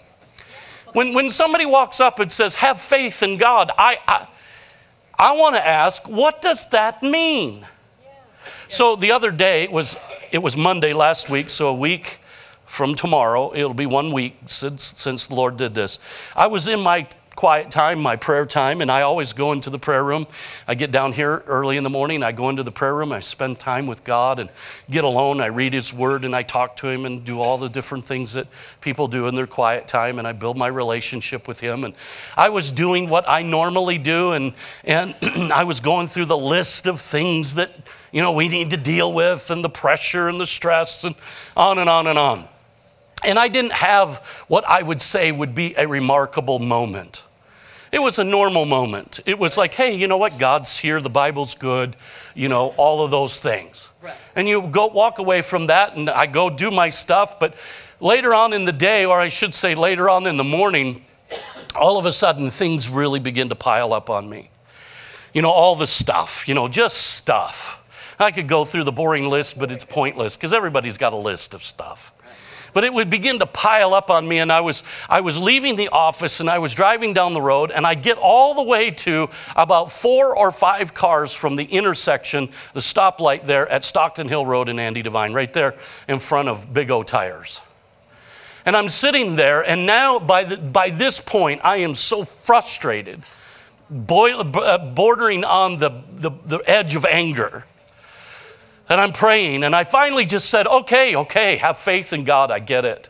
When, 0.92 1.14
when 1.14 1.30
somebody 1.30 1.66
walks 1.66 2.00
up 2.00 2.18
and 2.18 2.30
says, 2.30 2.56
have 2.56 2.80
faith 2.80 3.22
in 3.22 3.36
God, 3.36 3.70
I, 3.76 3.98
I, 4.06 4.28
I 5.18 5.32
want 5.32 5.56
to 5.56 5.66
ask, 5.66 6.08
what 6.08 6.42
does 6.42 6.68
that 6.70 7.02
mean? 7.02 7.66
So 8.68 8.96
the 8.96 9.12
other 9.12 9.30
day, 9.30 9.64
it 9.64 9.72
was, 9.72 9.96
it 10.32 10.38
was 10.38 10.56
Monday 10.56 10.92
last 10.92 11.28
week, 11.28 11.50
so 11.50 11.68
a 11.68 11.74
week 11.74 12.20
from 12.66 12.94
tomorrow, 12.94 13.52
it'll 13.54 13.74
be 13.74 13.86
one 13.86 14.12
week 14.12 14.36
since, 14.46 14.84
since 14.84 15.26
the 15.26 15.34
Lord 15.34 15.56
did 15.56 15.74
this. 15.74 15.98
I 16.36 16.46
was 16.46 16.68
in 16.68 16.80
my 16.80 17.06
quiet 17.36 17.70
time, 17.70 18.00
my 18.00 18.16
prayer 18.16 18.44
time, 18.44 18.80
and 18.80 18.90
I 18.90 19.02
always 19.02 19.32
go 19.32 19.52
into 19.52 19.70
the 19.70 19.78
prayer 19.78 20.04
room. 20.04 20.26
I 20.66 20.74
get 20.74 20.90
down 20.90 21.12
here 21.12 21.42
early 21.46 21.76
in 21.76 21.84
the 21.84 21.90
morning, 21.90 22.22
I 22.22 22.32
go 22.32 22.48
into 22.48 22.62
the 22.62 22.72
prayer 22.72 22.94
room, 22.94 23.12
I 23.12 23.20
spend 23.20 23.58
time 23.58 23.86
with 23.86 24.04
God 24.04 24.38
and 24.38 24.50
get 24.90 25.04
alone. 25.04 25.40
I 25.40 25.46
read 25.46 25.72
His 25.72 25.92
Word 25.92 26.24
and 26.24 26.34
I 26.34 26.42
talk 26.42 26.76
to 26.78 26.88
Him 26.88 27.06
and 27.06 27.24
do 27.24 27.40
all 27.40 27.56
the 27.56 27.68
different 27.68 28.04
things 28.04 28.32
that 28.34 28.46
people 28.80 29.08
do 29.08 29.26
in 29.26 29.34
their 29.34 29.46
quiet 29.46 29.88
time, 29.88 30.18
and 30.18 30.26
I 30.26 30.32
build 30.32 30.56
my 30.56 30.66
relationship 30.66 31.48
with 31.48 31.60
Him. 31.60 31.84
And 31.84 31.94
I 32.36 32.48
was 32.48 32.70
doing 32.70 33.08
what 33.08 33.28
I 33.28 33.42
normally 33.42 33.98
do, 33.98 34.32
and, 34.32 34.52
and 34.84 35.14
I 35.52 35.64
was 35.64 35.80
going 35.80 36.08
through 36.08 36.26
the 36.26 36.38
list 36.38 36.86
of 36.86 37.00
things 37.00 37.54
that 37.54 37.70
you 38.12 38.20
know 38.20 38.32
we 38.32 38.48
need 38.48 38.70
to 38.70 38.76
deal 38.76 39.12
with, 39.12 39.50
and 39.50 39.64
the 39.64 39.70
pressure 39.70 40.28
and 40.28 40.40
the 40.40 40.46
stress, 40.46 41.04
and 41.04 41.14
on 41.56 41.78
and 41.78 41.88
on 41.88 42.06
and 42.06 42.18
on. 42.18 42.48
And 43.24 43.38
I 43.38 43.48
didn't 43.48 43.72
have 43.72 44.44
what 44.48 44.64
I 44.68 44.82
would 44.82 45.02
say 45.02 45.30
would 45.32 45.54
be 45.54 45.74
a 45.76 45.86
remarkable 45.86 46.58
moment. 46.58 47.24
It 47.92 47.98
was 47.98 48.18
a 48.20 48.24
normal 48.24 48.66
moment. 48.66 49.20
It 49.26 49.38
was 49.38 49.56
like, 49.56 49.74
hey, 49.74 49.94
you 49.94 50.06
know 50.06 50.16
what? 50.16 50.38
God's 50.38 50.78
here. 50.78 51.00
The 51.00 51.10
Bible's 51.10 51.54
good. 51.54 51.96
You 52.34 52.48
know, 52.48 52.68
all 52.76 53.04
of 53.04 53.10
those 53.10 53.40
things. 53.40 53.90
Right. 54.00 54.14
And 54.36 54.48
you 54.48 54.62
go 54.62 54.86
walk 54.86 55.18
away 55.18 55.42
from 55.42 55.66
that, 55.66 55.96
and 55.96 56.08
I 56.08 56.26
go 56.26 56.48
do 56.48 56.70
my 56.70 56.90
stuff. 56.90 57.40
But 57.40 57.56
later 57.98 58.32
on 58.32 58.52
in 58.52 58.64
the 58.64 58.72
day, 58.72 59.04
or 59.04 59.20
I 59.20 59.28
should 59.28 59.54
say 59.54 59.74
later 59.74 60.08
on 60.08 60.26
in 60.26 60.36
the 60.36 60.44
morning, 60.44 61.04
all 61.74 61.98
of 61.98 62.06
a 62.06 62.12
sudden 62.12 62.48
things 62.50 62.88
really 62.88 63.18
begin 63.18 63.48
to 63.48 63.56
pile 63.56 63.92
up 63.92 64.08
on 64.08 64.30
me. 64.30 64.50
You 65.34 65.42
know, 65.42 65.50
all 65.50 65.74
the 65.74 65.86
stuff, 65.86 66.46
you 66.46 66.54
know, 66.54 66.68
just 66.68 66.96
stuff. 66.96 67.76
I 68.20 68.30
could 68.30 68.48
go 68.48 68.64
through 68.64 68.84
the 68.84 68.92
boring 68.92 69.28
list, 69.28 69.58
but 69.58 69.72
it's 69.72 69.84
pointless 69.84 70.36
because 70.36 70.52
everybody's 70.52 70.98
got 70.98 71.12
a 71.12 71.16
list 71.16 71.54
of 71.54 71.64
stuff 71.64 72.12
but 72.72 72.84
it 72.84 72.92
would 72.92 73.10
begin 73.10 73.38
to 73.38 73.46
pile 73.46 73.94
up 73.94 74.10
on 74.10 74.26
me 74.26 74.38
and 74.38 74.52
I 74.52 74.60
was 74.60 74.82
I 75.08 75.20
was 75.20 75.38
leaving 75.38 75.76
the 75.76 75.88
office 75.88 76.40
and 76.40 76.50
I 76.50 76.58
was 76.58 76.74
driving 76.74 77.12
down 77.12 77.34
the 77.34 77.42
road 77.42 77.70
and 77.70 77.86
I 77.86 77.94
get 77.94 78.18
all 78.18 78.54
the 78.54 78.62
way 78.62 78.90
to 78.90 79.28
about 79.56 79.92
4 79.92 80.36
or 80.36 80.52
5 80.52 80.94
cars 80.94 81.32
from 81.32 81.56
the 81.56 81.64
intersection 81.64 82.50
the 82.72 82.80
stoplight 82.80 83.46
there 83.46 83.68
at 83.68 83.84
Stockton 83.84 84.28
Hill 84.28 84.46
Road 84.46 84.68
in 84.68 84.78
Andy 84.78 85.02
Devine 85.02 85.32
right 85.32 85.52
there 85.52 85.74
in 86.08 86.18
front 86.18 86.48
of 86.48 86.72
Big 86.72 86.90
O 86.90 87.02
Tires. 87.02 87.60
And 88.66 88.76
I'm 88.76 88.88
sitting 88.88 89.36
there 89.36 89.62
and 89.62 89.86
now 89.86 90.18
by 90.18 90.44
the, 90.44 90.56
by 90.56 90.90
this 90.90 91.20
point 91.20 91.60
I 91.64 91.78
am 91.78 91.94
so 91.94 92.24
frustrated 92.24 93.22
boil, 93.90 94.40
uh, 94.56 94.78
bordering 94.78 95.44
on 95.44 95.78
the, 95.78 95.90
the, 96.12 96.30
the 96.44 96.58
edge 96.66 96.94
of 96.94 97.04
anger 97.04 97.64
and 98.90 99.00
I'm 99.00 99.12
praying, 99.12 99.62
and 99.62 99.74
I 99.74 99.84
finally 99.84 100.26
just 100.26 100.50
said, 100.50 100.66
Okay, 100.66 101.16
okay, 101.16 101.56
have 101.56 101.78
faith 101.78 102.12
in 102.12 102.24
God. 102.24 102.50
I 102.50 102.58
get 102.58 102.84
it. 102.84 103.08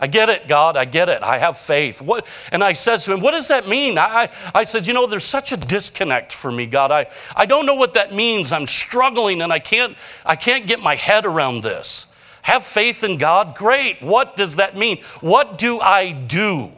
I 0.00 0.08
get 0.08 0.28
it, 0.28 0.48
God. 0.48 0.76
I 0.76 0.84
get 0.84 1.08
it. 1.08 1.22
I 1.22 1.38
have 1.38 1.56
faith. 1.56 2.02
What? 2.02 2.26
And 2.50 2.64
I 2.64 2.72
said 2.72 2.96
to 2.96 3.14
him, 3.14 3.20
What 3.20 3.30
does 3.30 3.46
that 3.48 3.68
mean? 3.68 3.96
I, 3.96 4.30
I 4.52 4.64
said, 4.64 4.88
You 4.88 4.94
know, 4.94 5.06
there's 5.06 5.24
such 5.24 5.52
a 5.52 5.56
disconnect 5.56 6.32
for 6.32 6.50
me, 6.50 6.66
God. 6.66 6.90
I, 6.90 7.06
I 7.36 7.46
don't 7.46 7.66
know 7.66 7.76
what 7.76 7.94
that 7.94 8.12
means. 8.12 8.50
I'm 8.50 8.66
struggling 8.66 9.40
and 9.40 9.52
I 9.52 9.60
can't, 9.60 9.96
I 10.26 10.34
can't 10.34 10.66
get 10.66 10.80
my 10.80 10.96
head 10.96 11.24
around 11.24 11.62
this. 11.62 12.08
Have 12.42 12.64
faith 12.64 13.04
in 13.04 13.18
God? 13.18 13.54
Great. 13.54 14.02
What 14.02 14.36
does 14.36 14.56
that 14.56 14.76
mean? 14.76 15.00
What 15.20 15.56
do 15.56 15.80
I 15.80 16.10
do? 16.10 16.72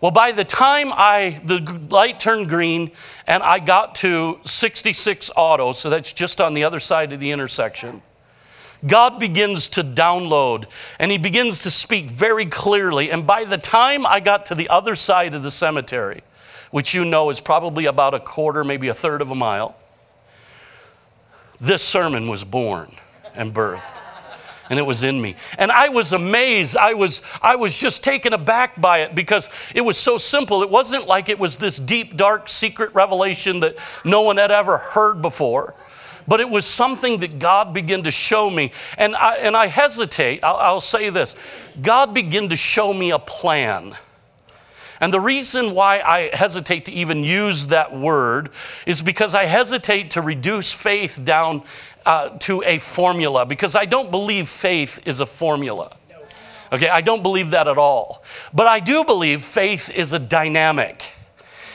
Well, 0.00 0.10
by 0.10 0.32
the 0.32 0.44
time 0.44 0.92
I 0.94 1.42
the 1.44 1.60
light 1.90 2.20
turned 2.20 2.48
green 2.48 2.92
and 3.26 3.42
I 3.42 3.58
got 3.58 3.94
to 3.96 4.40
66 4.44 5.30
auto, 5.36 5.72
so 5.72 5.90
that's 5.90 6.12
just 6.12 6.40
on 6.40 6.54
the 6.54 6.64
other 6.64 6.80
side 6.80 7.12
of 7.12 7.20
the 7.20 7.30
intersection, 7.30 8.00
God 8.86 9.20
begins 9.20 9.68
to 9.70 9.84
download 9.84 10.64
and 10.98 11.10
he 11.10 11.18
begins 11.18 11.64
to 11.64 11.70
speak 11.70 12.08
very 12.08 12.46
clearly. 12.46 13.10
And 13.10 13.26
by 13.26 13.44
the 13.44 13.58
time 13.58 14.06
I 14.06 14.20
got 14.20 14.46
to 14.46 14.54
the 14.54 14.70
other 14.70 14.94
side 14.94 15.34
of 15.34 15.42
the 15.42 15.50
cemetery, 15.50 16.22
which 16.70 16.94
you 16.94 17.04
know 17.04 17.28
is 17.28 17.40
probably 17.40 17.84
about 17.84 18.14
a 18.14 18.20
quarter, 18.20 18.64
maybe 18.64 18.88
a 18.88 18.94
third 18.94 19.20
of 19.20 19.30
a 19.30 19.34
mile, 19.34 19.76
this 21.60 21.82
sermon 21.82 22.26
was 22.28 22.42
born 22.42 22.96
and 23.34 23.52
birthed 23.52 24.00
and 24.70 24.78
it 24.78 24.82
was 24.82 25.02
in 25.02 25.20
me. 25.20 25.34
And 25.58 25.70
I 25.72 25.88
was 25.88 26.12
amazed. 26.12 26.76
I 26.76 26.94
was, 26.94 27.22
I 27.42 27.56
was 27.56 27.78
just 27.78 28.04
taken 28.04 28.32
aback 28.32 28.80
by 28.80 28.98
it 28.98 29.16
because 29.16 29.50
it 29.74 29.80
was 29.80 29.98
so 29.98 30.16
simple. 30.16 30.62
It 30.62 30.70
wasn't 30.70 31.08
like 31.08 31.28
it 31.28 31.38
was 31.38 31.56
this 31.56 31.78
deep, 31.78 32.16
dark, 32.16 32.48
secret 32.48 32.94
revelation 32.94 33.60
that 33.60 33.76
no 34.04 34.22
one 34.22 34.36
had 34.36 34.52
ever 34.52 34.78
heard 34.78 35.20
before. 35.20 35.74
But 36.28 36.38
it 36.38 36.48
was 36.48 36.64
something 36.64 37.18
that 37.18 37.40
God 37.40 37.74
began 37.74 38.04
to 38.04 38.12
show 38.12 38.48
me. 38.48 38.70
And 38.96 39.16
I, 39.16 39.36
and 39.38 39.56
I 39.56 39.66
hesitate, 39.66 40.44
I'll, 40.44 40.56
I'll 40.56 40.80
say 40.80 41.10
this 41.10 41.34
God 41.82 42.14
began 42.14 42.48
to 42.50 42.56
show 42.56 42.94
me 42.94 43.10
a 43.10 43.18
plan. 43.18 43.96
And 45.00 45.10
the 45.12 45.20
reason 45.20 45.74
why 45.74 46.00
I 46.00 46.30
hesitate 46.34 46.84
to 46.84 46.92
even 46.92 47.24
use 47.24 47.68
that 47.68 47.96
word 47.96 48.50
is 48.86 49.00
because 49.00 49.34
I 49.34 49.46
hesitate 49.46 50.10
to 50.12 50.20
reduce 50.20 50.72
faith 50.72 51.18
down 51.24 51.62
uh, 52.06 52.30
to 52.40 52.62
a 52.64 52.78
formula 52.78 53.46
because 53.46 53.76
I 53.76 53.84
don't 53.84 54.10
believe 54.10 54.48
faith 54.48 55.00
is 55.06 55.20
a 55.20 55.26
formula. 55.26 55.96
Okay, 56.72 56.88
I 56.88 57.00
don't 57.00 57.22
believe 57.22 57.50
that 57.50 57.66
at 57.66 57.78
all. 57.78 58.22
But 58.54 58.68
I 58.68 58.78
do 58.78 59.04
believe 59.04 59.44
faith 59.44 59.90
is 59.90 60.12
a 60.12 60.18
dynamic. 60.18 61.12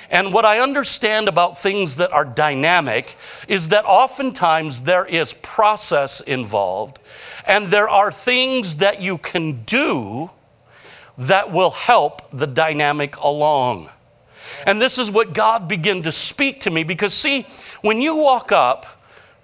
And 0.10 0.34
what 0.34 0.46
I 0.46 0.60
understand 0.60 1.27
about 1.27 1.58
things 1.58 1.98
that 1.98 2.12
are 2.12 2.24
dynamic 2.24 3.17
is 3.48 3.70
that 3.70 3.86
oftentimes 3.86 4.84
there 4.84 5.05
is 5.05 5.34
process 5.34 6.22
involved, 6.22 7.00
and 7.46 7.67
there 7.67 7.89
are 7.89 8.12
things 8.12 8.77
that 8.77 9.01
you 9.01 9.17
can 9.17 9.63
do 9.63 10.29
that 11.17 11.51
will 11.51 11.72
help 11.72 12.22
the 12.32 12.48
dynamic 12.48 13.17
along. 13.17 13.89
And 14.65 14.82
this 14.82 14.98
is 14.98 15.12
what 15.12 15.34
God 15.34 15.67
began 15.67 16.03
to 16.03 16.12
speak 16.12 16.62
to 16.62 16.70
me 16.70 16.84
because, 16.84 17.13
see, 17.13 17.46
when 17.82 18.00
you 18.00 18.15
walk 18.15 18.51
up 18.51 18.95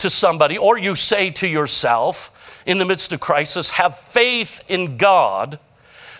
to 0.01 0.09
somebody 0.09 0.57
or 0.57 0.77
you 0.77 0.95
say 0.95 1.29
to 1.31 1.47
yourself 1.47 2.61
in 2.65 2.77
the 2.77 2.85
midst 2.85 3.11
of 3.13 3.19
crisis, 3.19 3.71
have 3.71 3.97
faith 3.97 4.61
in 4.67 4.97
God, 4.97 5.59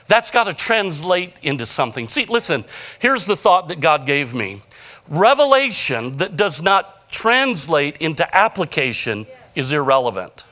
that's 0.08 0.32
got 0.32 0.46
to 0.46 0.54
translate 0.54 1.36
into 1.42 1.66
something. 1.66 2.08
See, 2.08 2.26
listen, 2.26 2.66
here's 3.00 3.26
the 3.26 3.36
thought 3.36 3.68
that 3.68 3.80
God 3.80 4.06
gave 4.06 4.34
me 4.34 4.62
revelation 5.08 6.18
that 6.18 6.38
does 6.38 6.62
not 6.62 7.10
translate 7.10 7.98
into 7.98 8.36
application 8.36 9.28
is 9.56 9.72
irrelevant. 9.72 10.46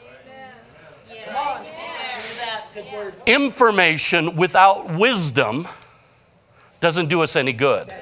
Information 3.26 4.36
without 4.36 4.94
wisdom 4.96 5.68
doesn't 6.80 7.08
do 7.08 7.22
us 7.22 7.36
any 7.36 7.54
good. 7.54 7.94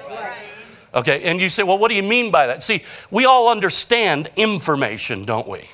Okay, 0.97 1.21
and 1.25 1.39
you 1.39 1.47
say, 1.47 1.61
well, 1.61 1.77
what 1.77 1.89
do 1.89 1.95
you 1.95 2.01
mean 2.01 2.31
by 2.31 2.47
that? 2.47 2.63
See, 2.63 2.83
we 3.11 3.25
all 3.25 3.49
understand 3.49 4.31
information, 4.35 5.25
don't 5.25 5.47
we? 5.47 5.69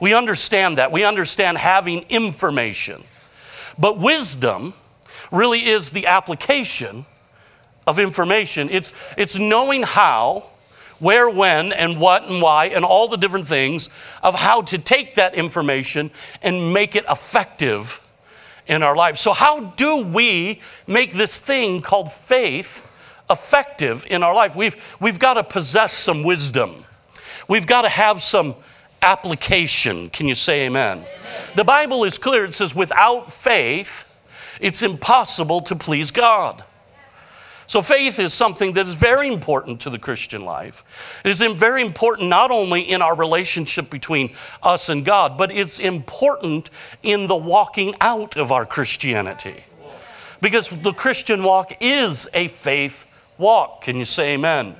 We 0.00 0.14
understand 0.14 0.78
that. 0.78 0.90
We 0.90 1.04
understand 1.04 1.58
having 1.58 2.06
information. 2.08 3.04
But 3.78 3.98
wisdom 3.98 4.72
really 5.30 5.66
is 5.66 5.90
the 5.90 6.06
application 6.06 7.04
of 7.86 7.98
information. 7.98 8.70
It's, 8.70 8.94
it's 9.18 9.38
knowing 9.38 9.82
how, 9.82 10.44
where, 11.00 11.28
when, 11.28 11.72
and 11.72 12.00
what, 12.00 12.24
and 12.24 12.40
why, 12.40 12.66
and 12.66 12.82
all 12.82 13.08
the 13.08 13.18
different 13.18 13.46
things 13.46 13.90
of 14.22 14.34
how 14.34 14.62
to 14.62 14.78
take 14.78 15.16
that 15.16 15.34
information 15.34 16.10
and 16.40 16.72
make 16.72 16.96
it 16.96 17.04
effective 17.10 18.00
in 18.66 18.82
our 18.82 18.96
lives. 18.96 19.20
So, 19.20 19.34
how 19.34 19.60
do 19.76 19.98
we 19.98 20.60
make 20.86 21.12
this 21.12 21.38
thing 21.40 21.82
called 21.82 22.10
faith? 22.10 22.88
Effective 23.32 24.04
in 24.08 24.22
our 24.22 24.34
life. 24.34 24.54
We've, 24.54 24.96
we've 25.00 25.18
got 25.18 25.34
to 25.34 25.42
possess 25.44 25.92
some 25.92 26.22
wisdom. 26.22 26.84
We've 27.48 27.66
got 27.66 27.82
to 27.82 27.88
have 27.88 28.22
some 28.22 28.54
application. 29.02 30.08
Can 30.10 30.28
you 30.28 30.34
say 30.34 30.66
amen? 30.66 30.98
amen? 30.98 31.08
The 31.56 31.64
Bible 31.64 32.04
is 32.04 32.18
clear. 32.18 32.44
It 32.44 32.54
says, 32.54 32.74
without 32.74 33.32
faith, 33.32 34.04
it's 34.60 34.82
impossible 34.82 35.60
to 35.62 35.76
please 35.76 36.10
God. 36.10 36.64
So, 37.66 37.80
faith 37.80 38.18
is 38.18 38.34
something 38.34 38.74
that 38.74 38.86
is 38.86 38.96
very 38.96 39.32
important 39.32 39.80
to 39.80 39.90
the 39.90 39.98
Christian 39.98 40.44
life. 40.44 41.20
It 41.24 41.30
is 41.30 41.40
very 41.40 41.80
important 41.80 42.28
not 42.28 42.50
only 42.50 42.82
in 42.82 43.00
our 43.00 43.14
relationship 43.14 43.88
between 43.88 44.34
us 44.62 44.88
and 44.90 45.04
God, 45.04 45.38
but 45.38 45.50
it's 45.50 45.78
important 45.78 46.68
in 47.02 47.28
the 47.28 47.36
walking 47.36 47.94
out 48.00 48.36
of 48.36 48.52
our 48.52 48.66
Christianity. 48.66 49.62
Because 50.42 50.68
the 50.68 50.92
Christian 50.92 51.44
walk 51.44 51.72
is 51.80 52.28
a 52.34 52.48
faith 52.48 53.06
walk. 53.42 53.82
Can 53.82 53.96
you 53.96 54.06
say 54.06 54.34
amen? 54.34 54.76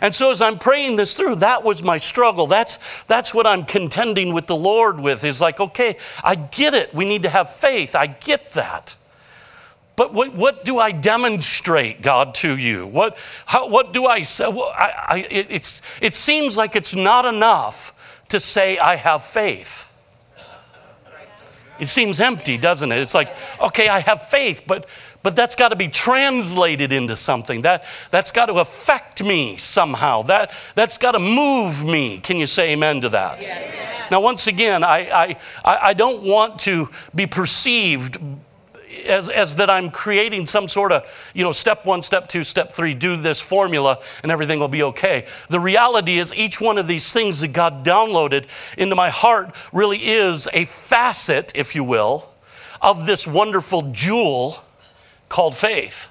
And 0.00 0.14
so 0.14 0.30
as 0.30 0.40
I'm 0.40 0.58
praying 0.58 0.96
this 0.96 1.14
through, 1.14 1.36
that 1.36 1.64
was 1.64 1.82
my 1.82 1.98
struggle. 1.98 2.46
That's, 2.46 2.78
that's 3.08 3.34
what 3.34 3.46
I'm 3.46 3.64
contending 3.64 4.32
with 4.32 4.46
the 4.46 4.56
Lord 4.56 5.00
with 5.00 5.24
is 5.24 5.40
like, 5.40 5.60
okay, 5.60 5.96
I 6.22 6.36
get 6.36 6.74
it. 6.74 6.94
We 6.94 7.04
need 7.04 7.24
to 7.24 7.28
have 7.28 7.52
faith. 7.52 7.96
I 7.96 8.06
get 8.06 8.52
that. 8.52 8.96
but 9.96 10.14
what, 10.14 10.32
what 10.34 10.64
do 10.64 10.78
I 10.78 10.92
demonstrate, 10.92 12.00
God, 12.02 12.36
to 12.36 12.56
you? 12.56 12.86
What, 12.86 13.18
how, 13.46 13.66
what 13.66 13.92
do 13.92 14.06
I 14.06 14.22
say? 14.22 14.46
Well, 14.48 14.72
I, 14.76 14.92
I, 15.08 15.26
it's, 15.30 15.82
it 16.00 16.14
seems 16.14 16.56
like 16.56 16.76
it's 16.76 16.94
not 16.94 17.24
enough 17.24 18.22
to 18.28 18.38
say 18.38 18.78
I 18.78 18.94
have 18.94 19.24
faith. 19.24 19.88
It 21.80 21.86
seems 21.86 22.20
empty, 22.20 22.58
doesn't 22.58 22.90
it? 22.90 22.98
It's 22.98 23.14
like, 23.14 23.34
okay, 23.60 23.88
I 23.88 24.00
have 24.00 24.28
faith, 24.28 24.62
but 24.66 24.86
but 25.22 25.34
that's 25.34 25.54
got 25.54 25.68
to 25.68 25.76
be 25.76 25.88
translated 25.88 26.92
into 26.92 27.16
something. 27.16 27.62
That, 27.62 27.84
that's 28.10 28.30
got 28.30 28.46
to 28.46 28.54
affect 28.54 29.22
me 29.22 29.56
somehow. 29.56 30.22
That, 30.22 30.52
that's 30.74 30.96
got 30.98 31.12
to 31.12 31.18
move 31.18 31.84
me. 31.84 32.18
Can 32.18 32.36
you 32.36 32.46
say 32.46 32.70
amen 32.70 33.00
to 33.02 33.08
that? 33.10 33.42
Yeah. 33.42 33.88
Now, 34.10 34.20
once 34.20 34.46
again, 34.46 34.84
I, 34.84 35.36
I, 35.64 35.78
I 35.90 35.94
don't 35.94 36.22
want 36.22 36.60
to 36.60 36.88
be 37.14 37.26
perceived 37.26 38.18
as, 39.06 39.28
as 39.28 39.56
that 39.56 39.70
I'm 39.70 39.90
creating 39.90 40.46
some 40.46 40.68
sort 40.68 40.92
of, 40.92 41.30
you 41.34 41.44
know, 41.44 41.52
step 41.52 41.84
one, 41.84 42.02
step 42.02 42.28
two, 42.28 42.44
step 42.44 42.72
three, 42.72 42.94
do 42.94 43.16
this 43.16 43.40
formula 43.40 44.00
and 44.22 44.32
everything 44.32 44.60
will 44.60 44.68
be 44.68 44.82
okay. 44.84 45.26
The 45.50 45.60
reality 45.60 46.18
is, 46.18 46.34
each 46.34 46.60
one 46.60 46.78
of 46.78 46.86
these 46.86 47.12
things 47.12 47.40
that 47.40 47.48
God 47.48 47.84
downloaded 47.84 48.46
into 48.76 48.94
my 48.94 49.10
heart 49.10 49.54
really 49.72 49.98
is 49.98 50.48
a 50.52 50.64
facet, 50.64 51.52
if 51.54 51.74
you 51.74 51.84
will, 51.84 52.30
of 52.80 53.06
this 53.06 53.26
wonderful 53.26 53.82
jewel 53.92 54.64
called 55.28 55.56
faith. 55.56 56.08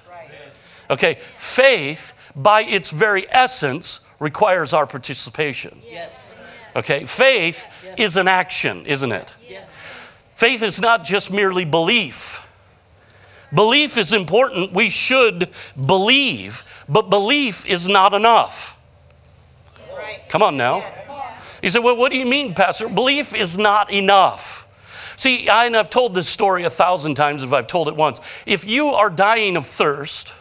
Okay, 0.90 1.18
faith, 1.36 2.14
by 2.34 2.62
its 2.62 2.90
very 2.90 3.26
essence, 3.30 4.00
requires 4.18 4.72
our 4.72 4.86
participation. 4.86 5.80
Yes. 5.86 6.34
Okay, 6.74 7.04
faith 7.04 7.66
yes. 7.84 7.98
is 7.98 8.16
an 8.16 8.28
action, 8.28 8.86
isn't 8.86 9.12
it? 9.12 9.34
Yes. 9.48 9.68
Faith 10.34 10.62
is 10.62 10.80
not 10.80 11.04
just 11.04 11.30
merely 11.30 11.64
belief. 11.64 12.42
Belief 13.54 13.96
is 13.96 14.12
important. 14.12 14.72
We 14.72 14.90
should 14.90 15.50
believe, 15.86 16.64
but 16.88 17.10
belief 17.10 17.66
is 17.66 17.88
not 17.88 18.14
enough. 18.14 18.76
Right. 19.96 20.20
Come 20.28 20.42
on 20.42 20.56
now. 20.56 20.84
You 21.62 21.70
say, 21.70 21.80
well, 21.80 21.96
what 21.96 22.12
do 22.12 22.18
you 22.18 22.26
mean, 22.26 22.54
Pastor? 22.54 22.88
Belief 22.88 23.34
is 23.34 23.58
not 23.58 23.92
enough. 23.92 24.57
See, 25.18 25.48
I, 25.48 25.66
and 25.66 25.76
I've 25.76 25.90
told 25.90 26.14
this 26.14 26.28
story 26.28 26.62
a 26.62 26.70
thousand 26.70 27.16
times 27.16 27.42
if 27.42 27.52
I've 27.52 27.66
told 27.66 27.88
it 27.88 27.96
once. 27.96 28.20
If 28.46 28.64
you 28.64 28.90
are 28.90 29.10
dying 29.10 29.56
of 29.56 29.66
thirst, 29.66 30.32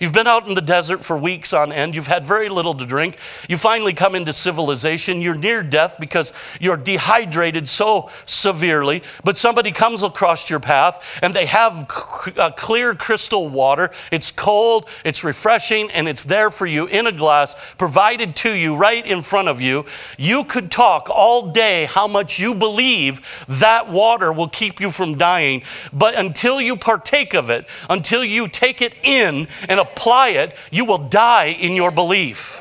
You've 0.00 0.12
been 0.12 0.26
out 0.26 0.48
in 0.48 0.54
the 0.54 0.60
desert 0.60 1.04
for 1.04 1.16
weeks 1.16 1.52
on 1.52 1.72
end. 1.72 1.94
You've 1.94 2.06
had 2.06 2.24
very 2.24 2.48
little 2.48 2.74
to 2.74 2.86
drink. 2.86 3.18
You 3.48 3.58
finally 3.58 3.92
come 3.92 4.14
into 4.14 4.32
civilization. 4.32 5.20
You're 5.20 5.34
near 5.34 5.62
death 5.62 5.96
because 6.00 6.32
you're 6.60 6.76
dehydrated 6.76 7.68
so 7.68 8.10
severely. 8.26 9.02
But 9.24 9.36
somebody 9.36 9.72
comes 9.72 10.02
across 10.02 10.50
your 10.50 10.60
path 10.60 11.18
and 11.22 11.34
they 11.34 11.46
have 11.46 11.86
clear 11.88 12.94
crystal 12.94 13.48
water. 13.48 13.90
It's 14.10 14.30
cold, 14.30 14.88
it's 15.04 15.24
refreshing, 15.24 15.90
and 15.90 16.08
it's 16.08 16.24
there 16.24 16.50
for 16.50 16.66
you 16.66 16.86
in 16.86 17.06
a 17.06 17.12
glass, 17.12 17.74
provided 17.78 18.36
to 18.36 18.50
you 18.50 18.74
right 18.74 19.04
in 19.04 19.22
front 19.22 19.48
of 19.48 19.60
you. 19.60 19.84
You 20.18 20.44
could 20.44 20.70
talk 20.70 21.08
all 21.10 21.52
day 21.52 21.86
how 21.86 22.08
much 22.08 22.38
you 22.38 22.54
believe 22.54 23.20
that 23.48 23.90
water 23.90 24.32
will 24.32 24.48
keep 24.48 24.80
you 24.80 24.90
from 24.90 25.16
dying. 25.16 25.62
But 25.92 26.14
until 26.14 26.60
you 26.60 26.76
partake 26.76 27.34
of 27.34 27.50
it, 27.50 27.66
until 27.88 28.24
you 28.24 28.48
take 28.48 28.82
it 28.82 28.94
in 29.02 29.48
and 29.68 29.80
apply 29.90 30.30
it, 30.30 30.56
you 30.70 30.84
will 30.84 30.98
die 30.98 31.46
in 31.46 31.72
your 31.72 31.90
belief. 31.90 32.60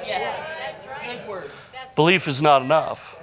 Belief 1.96 2.28
is 2.28 2.42
not 2.42 2.62
enough. 2.62 3.20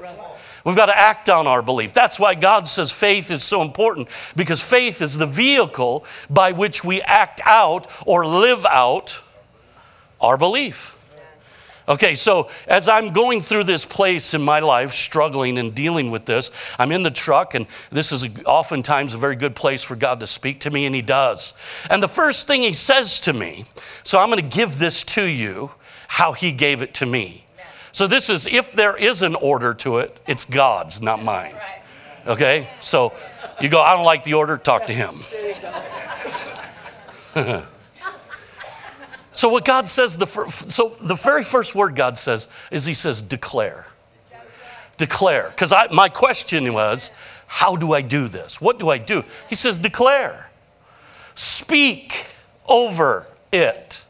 We've 0.64 0.76
got 0.76 0.86
to 0.86 0.98
act 0.98 1.30
on 1.30 1.46
our 1.46 1.62
belief. 1.62 1.94
That's 1.94 2.20
why 2.20 2.34
God 2.34 2.68
says 2.68 2.92
faith 2.92 3.30
is 3.30 3.42
so 3.42 3.62
important 3.62 4.08
because 4.36 4.60
faith 4.60 5.00
is 5.00 5.16
the 5.16 5.26
vehicle 5.26 6.04
by 6.28 6.52
which 6.52 6.84
we 6.84 7.00
act 7.02 7.40
out 7.44 7.90
or 8.06 8.26
live 8.26 8.66
out 8.66 9.20
our 10.20 10.36
belief. 10.36 10.94
Okay, 11.88 12.14
so 12.14 12.48
as 12.68 12.88
I'm 12.88 13.12
going 13.12 13.40
through 13.40 13.64
this 13.64 13.84
place 13.84 14.34
in 14.34 14.42
my 14.42 14.60
life, 14.60 14.92
struggling 14.92 15.58
and 15.58 15.74
dealing 15.74 16.10
with 16.10 16.24
this, 16.24 16.50
I'm 16.78 16.92
in 16.92 17.02
the 17.02 17.10
truck, 17.10 17.54
and 17.54 17.66
this 17.90 18.12
is 18.12 18.26
oftentimes 18.44 19.14
a 19.14 19.18
very 19.18 19.36
good 19.36 19.54
place 19.54 19.82
for 19.82 19.96
God 19.96 20.20
to 20.20 20.26
speak 20.26 20.60
to 20.60 20.70
me, 20.70 20.86
and 20.86 20.94
He 20.94 21.02
does. 21.02 21.54
And 21.88 22.02
the 22.02 22.08
first 22.08 22.46
thing 22.46 22.62
He 22.62 22.74
says 22.74 23.20
to 23.20 23.32
me, 23.32 23.64
so 24.02 24.18
I'm 24.18 24.30
going 24.30 24.48
to 24.48 24.56
give 24.56 24.78
this 24.78 25.02
to 25.04 25.24
you 25.24 25.70
how 26.06 26.32
He 26.32 26.52
gave 26.52 26.82
it 26.82 26.94
to 26.94 27.06
me. 27.06 27.44
So 27.92 28.06
this 28.06 28.30
is, 28.30 28.46
if 28.46 28.72
there 28.72 28.96
is 28.96 29.22
an 29.22 29.34
order 29.34 29.74
to 29.74 29.98
it, 29.98 30.16
it's 30.26 30.44
God's, 30.44 31.02
not 31.02 31.22
mine. 31.22 31.54
Okay? 32.26 32.68
So 32.80 33.12
you 33.60 33.68
go, 33.68 33.80
I 33.80 33.96
don't 33.96 34.04
like 34.04 34.22
the 34.22 34.34
order, 34.34 34.56
talk 34.58 34.86
to 34.86 34.92
Him. 34.92 35.24
So 39.40 39.48
what 39.48 39.64
God 39.64 39.88
says, 39.88 40.18
the 40.18 40.26
fir- 40.26 40.48
so 40.48 40.98
the 41.00 41.14
very 41.14 41.42
first 41.42 41.74
word 41.74 41.96
God 41.96 42.18
says 42.18 42.46
is 42.70 42.84
He 42.84 42.92
says 42.92 43.22
declare, 43.22 43.86
declare. 44.98 45.48
Because 45.48 45.72
my 45.90 46.10
question 46.10 46.70
was, 46.74 47.10
how 47.46 47.74
do 47.74 47.94
I 47.94 48.02
do 48.02 48.28
this? 48.28 48.60
What 48.60 48.78
do 48.78 48.90
I 48.90 48.98
do? 48.98 49.24
He 49.48 49.54
says 49.54 49.78
declare, 49.78 50.50
speak 51.34 52.26
over 52.68 53.28
it 53.50 54.04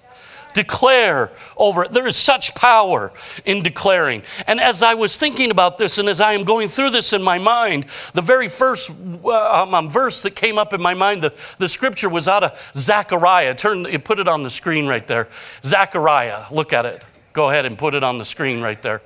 declare 0.52 1.30
over 1.56 1.84
it. 1.84 1.92
There 1.92 2.06
is 2.06 2.16
such 2.16 2.54
power 2.54 3.12
in 3.44 3.62
declaring. 3.62 4.22
And 4.46 4.60
as 4.60 4.82
I 4.82 4.94
was 4.94 5.16
thinking 5.16 5.50
about 5.50 5.78
this 5.78 5.98
and 5.98 6.08
as 6.08 6.20
I 6.20 6.32
am 6.32 6.44
going 6.44 6.68
through 6.68 6.90
this 6.90 7.12
in 7.12 7.22
my 7.22 7.38
mind, 7.38 7.86
the 8.14 8.22
very 8.22 8.48
first 8.48 8.90
uh, 9.24 9.62
um, 9.62 9.74
um, 9.74 9.90
verse 9.90 10.22
that 10.22 10.36
came 10.36 10.58
up 10.58 10.72
in 10.72 10.80
my 10.80 10.94
mind, 10.94 11.22
the, 11.22 11.34
the 11.58 11.68
scripture 11.68 12.08
was 12.08 12.28
out 12.28 12.44
of 12.44 12.72
Zechariah. 12.74 13.54
Turn, 13.54 13.84
put 14.02 14.18
it 14.18 14.28
on 14.28 14.42
the 14.42 14.50
screen 14.50 14.86
right 14.86 15.06
there. 15.06 15.28
Zechariah, 15.64 16.44
look 16.50 16.72
at 16.72 16.86
it. 16.86 17.02
Go 17.32 17.50
ahead 17.50 17.66
and 17.66 17.78
put 17.78 17.94
it 17.94 18.02
on 18.02 18.18
the 18.18 18.24
screen 18.24 18.60
right 18.60 18.80
there. 18.82 19.02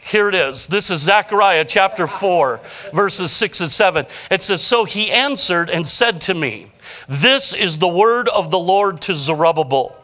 Here 0.00 0.28
it 0.28 0.34
is. 0.34 0.66
This 0.66 0.90
is 0.90 1.00
Zechariah 1.00 1.64
chapter 1.64 2.06
4, 2.06 2.60
verses 2.92 3.32
6 3.32 3.60
and 3.62 3.70
7. 3.70 4.06
It 4.30 4.42
says, 4.42 4.62
So 4.62 4.84
he 4.84 5.10
answered 5.10 5.70
and 5.70 5.86
said 5.86 6.20
to 6.22 6.34
me, 6.34 6.70
This 7.08 7.54
is 7.54 7.78
the 7.78 7.88
word 7.88 8.28
of 8.28 8.50
the 8.50 8.58
Lord 8.58 9.00
to 9.02 9.14
Zerubbabel 9.14 9.96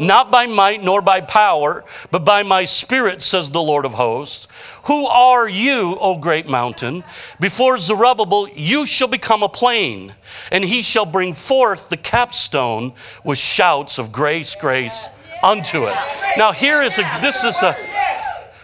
not 0.00 0.30
by 0.30 0.46
might 0.46 0.82
nor 0.82 1.02
by 1.02 1.20
power, 1.20 1.84
but 2.10 2.24
by 2.24 2.42
my 2.42 2.64
spirit, 2.64 3.22
says 3.22 3.50
the 3.50 3.62
Lord 3.62 3.84
of 3.84 3.94
hosts. 3.94 4.48
Who 4.84 5.06
are 5.06 5.48
you, 5.48 5.96
O 6.00 6.16
great 6.16 6.48
mountain? 6.48 7.04
Before 7.40 7.78
Zerubbabel, 7.78 8.48
you 8.48 8.86
shall 8.86 9.08
become 9.08 9.42
a 9.42 9.48
plain, 9.48 10.14
and 10.50 10.64
he 10.64 10.82
shall 10.82 11.06
bring 11.06 11.34
forth 11.34 11.88
the 11.88 11.96
capstone 11.96 12.92
with 13.24 13.38
shouts 13.38 13.98
of 13.98 14.12
grace, 14.12 14.54
grace 14.54 15.08
unto 15.42 15.86
it. 15.86 15.96
Now, 16.36 16.52
here 16.52 16.82
is 16.82 16.98
a, 16.98 17.18
this 17.20 17.44
is 17.44 17.62
a, 17.62 17.76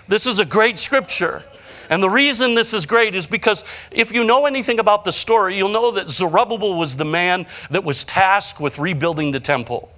this 0.09 0.27
is 0.27 0.39
a 0.39 0.45
great 0.45 0.79
scripture. 0.79 1.45
And 1.91 2.03
the 2.03 2.11
reason 2.11 2.55
this 2.55 2.73
is 2.73 2.87
great 2.87 3.15
is 3.15 3.27
because 3.27 3.65
if 3.91 4.13
you 4.13 4.25
know 4.25 4.47
anything 4.47 4.79
about 4.79 5.05
the 5.05 5.13
story, 5.13 5.57
you'll 5.57 5.69
know 5.69 5.91
that 5.93 6.09
Zerubbabel 6.09 6.75
was 6.75 6.97
the 6.97 7.05
man 7.05 7.47
that 7.71 7.85
was 7.85 8.05
tasked 8.05 8.61
with 8.61 8.79
rebuilding 8.79 9.31
the 9.31 9.41
temple. 9.41 9.93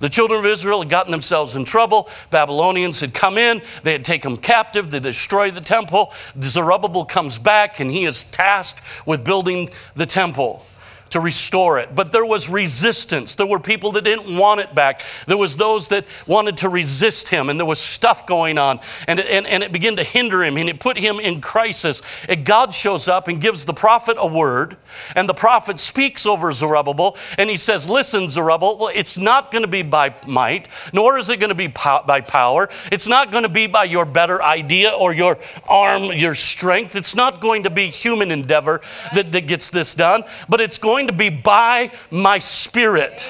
The 0.00 0.08
children 0.08 0.40
of 0.40 0.46
Israel 0.46 0.80
had 0.80 0.88
gotten 0.90 1.12
themselves 1.12 1.56
in 1.56 1.64
trouble. 1.64 2.08
Babylonians 2.30 3.00
had 3.00 3.14
come 3.14 3.38
in, 3.38 3.62
they 3.82 3.92
had 3.92 4.04
taken 4.04 4.32
them 4.32 4.42
captive, 4.42 4.90
they 4.90 5.00
destroyed 5.00 5.54
the 5.54 5.60
temple. 5.60 6.12
Zerubbabel 6.40 7.04
comes 7.04 7.38
back 7.38 7.80
and 7.80 7.90
he 7.90 8.04
is 8.04 8.24
tasked 8.24 8.80
with 9.06 9.24
building 9.24 9.70
the 9.94 10.06
temple 10.06 10.64
to 11.10 11.20
restore 11.20 11.78
it. 11.78 11.94
But 11.94 12.12
there 12.12 12.24
was 12.24 12.48
resistance. 12.48 13.34
There 13.34 13.46
were 13.46 13.60
people 13.60 13.92
that 13.92 14.02
didn't 14.02 14.36
want 14.36 14.60
it 14.60 14.74
back. 14.74 15.02
There 15.26 15.36
was 15.36 15.56
those 15.56 15.88
that 15.88 16.06
wanted 16.26 16.56
to 16.58 16.68
resist 16.68 17.28
him, 17.28 17.50
and 17.50 17.58
there 17.58 17.66
was 17.66 17.78
stuff 17.78 18.26
going 18.26 18.58
on. 18.58 18.80
And, 19.06 19.20
and, 19.20 19.46
and 19.46 19.62
it 19.62 19.72
began 19.72 19.96
to 19.96 20.04
hinder 20.04 20.42
him, 20.42 20.56
and 20.56 20.68
it 20.68 20.80
put 20.80 20.96
him 20.96 21.20
in 21.20 21.40
crisis. 21.40 22.02
And 22.28 22.44
God 22.44 22.74
shows 22.74 23.08
up 23.08 23.28
and 23.28 23.40
gives 23.40 23.64
the 23.64 23.72
prophet 23.72 24.16
a 24.18 24.26
word, 24.26 24.76
and 25.14 25.28
the 25.28 25.34
prophet 25.34 25.78
speaks 25.78 26.26
over 26.26 26.52
Zerubbabel, 26.52 27.16
and 27.38 27.48
he 27.48 27.56
says, 27.56 27.88
Listen, 27.88 28.28
Zerubbabel, 28.28 28.78
well, 28.78 28.92
it's 28.94 29.18
not 29.18 29.50
going 29.50 29.62
to 29.62 29.68
be 29.68 29.82
by 29.82 30.14
might, 30.26 30.68
nor 30.92 31.18
is 31.18 31.28
it 31.28 31.38
going 31.38 31.50
to 31.50 31.54
be 31.54 31.68
by 31.68 32.20
power. 32.20 32.68
It's 32.90 33.06
not 33.06 33.30
going 33.30 33.42
to 33.42 33.48
be 33.48 33.66
by 33.66 33.84
your 33.84 34.04
better 34.04 34.42
idea 34.42 34.90
or 34.90 35.12
your 35.14 35.38
arm, 35.68 36.04
your 36.12 36.34
strength. 36.34 36.96
It's 36.96 37.14
not 37.14 37.40
going 37.40 37.64
to 37.64 37.70
be 37.70 37.88
human 37.88 38.30
endeavor 38.30 38.80
that, 39.14 39.32
that 39.32 39.46
gets 39.46 39.70
this 39.70 39.94
done, 39.94 40.24
but 40.48 40.60
it's 40.60 40.78
going 40.78 40.93
going 40.94 41.08
to 41.08 41.12
be 41.12 41.28
by 41.28 41.90
my 42.08 42.38
spirit. 42.38 43.28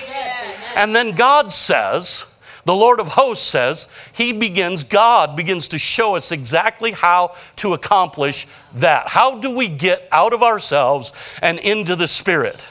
And 0.77 0.95
then 0.95 1.13
God 1.13 1.51
says, 1.51 2.27
the 2.67 2.75
Lord 2.75 3.01
of 3.01 3.09
hosts 3.09 3.47
says, 3.47 3.89
He 4.13 4.35
begins, 4.35 4.85
God 4.85 5.35
begins 5.35 5.69
to 5.69 5.79
show 5.79 6.15
us 6.15 6.31
exactly 6.31 6.93
how 6.93 7.35
to 7.57 7.73
accomplish 7.73 8.47
that. 8.75 9.09
How 9.09 9.39
do 9.39 9.51
we 9.51 9.69
get 9.69 10.07
out 10.13 10.35
of 10.35 10.43
ourselves 10.43 11.15
and 11.41 11.59
into 11.59 11.97
the 11.97 12.07
Spirit? 12.07 12.67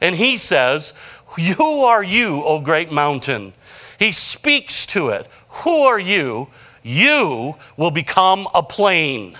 And 0.00 0.16
He 0.16 0.38
says, 0.38 0.94
Who 1.58 1.80
are 1.80 2.02
you, 2.02 2.42
O 2.42 2.60
great 2.60 2.90
mountain? 2.90 3.52
He 3.98 4.12
speaks 4.12 4.86
to 4.86 5.10
it. 5.10 5.28
Who 5.64 5.82
are 5.82 6.00
you? 6.00 6.48
You 6.82 7.56
will 7.76 7.90
become 7.90 8.48
a 8.54 8.62
plain. 8.62 9.36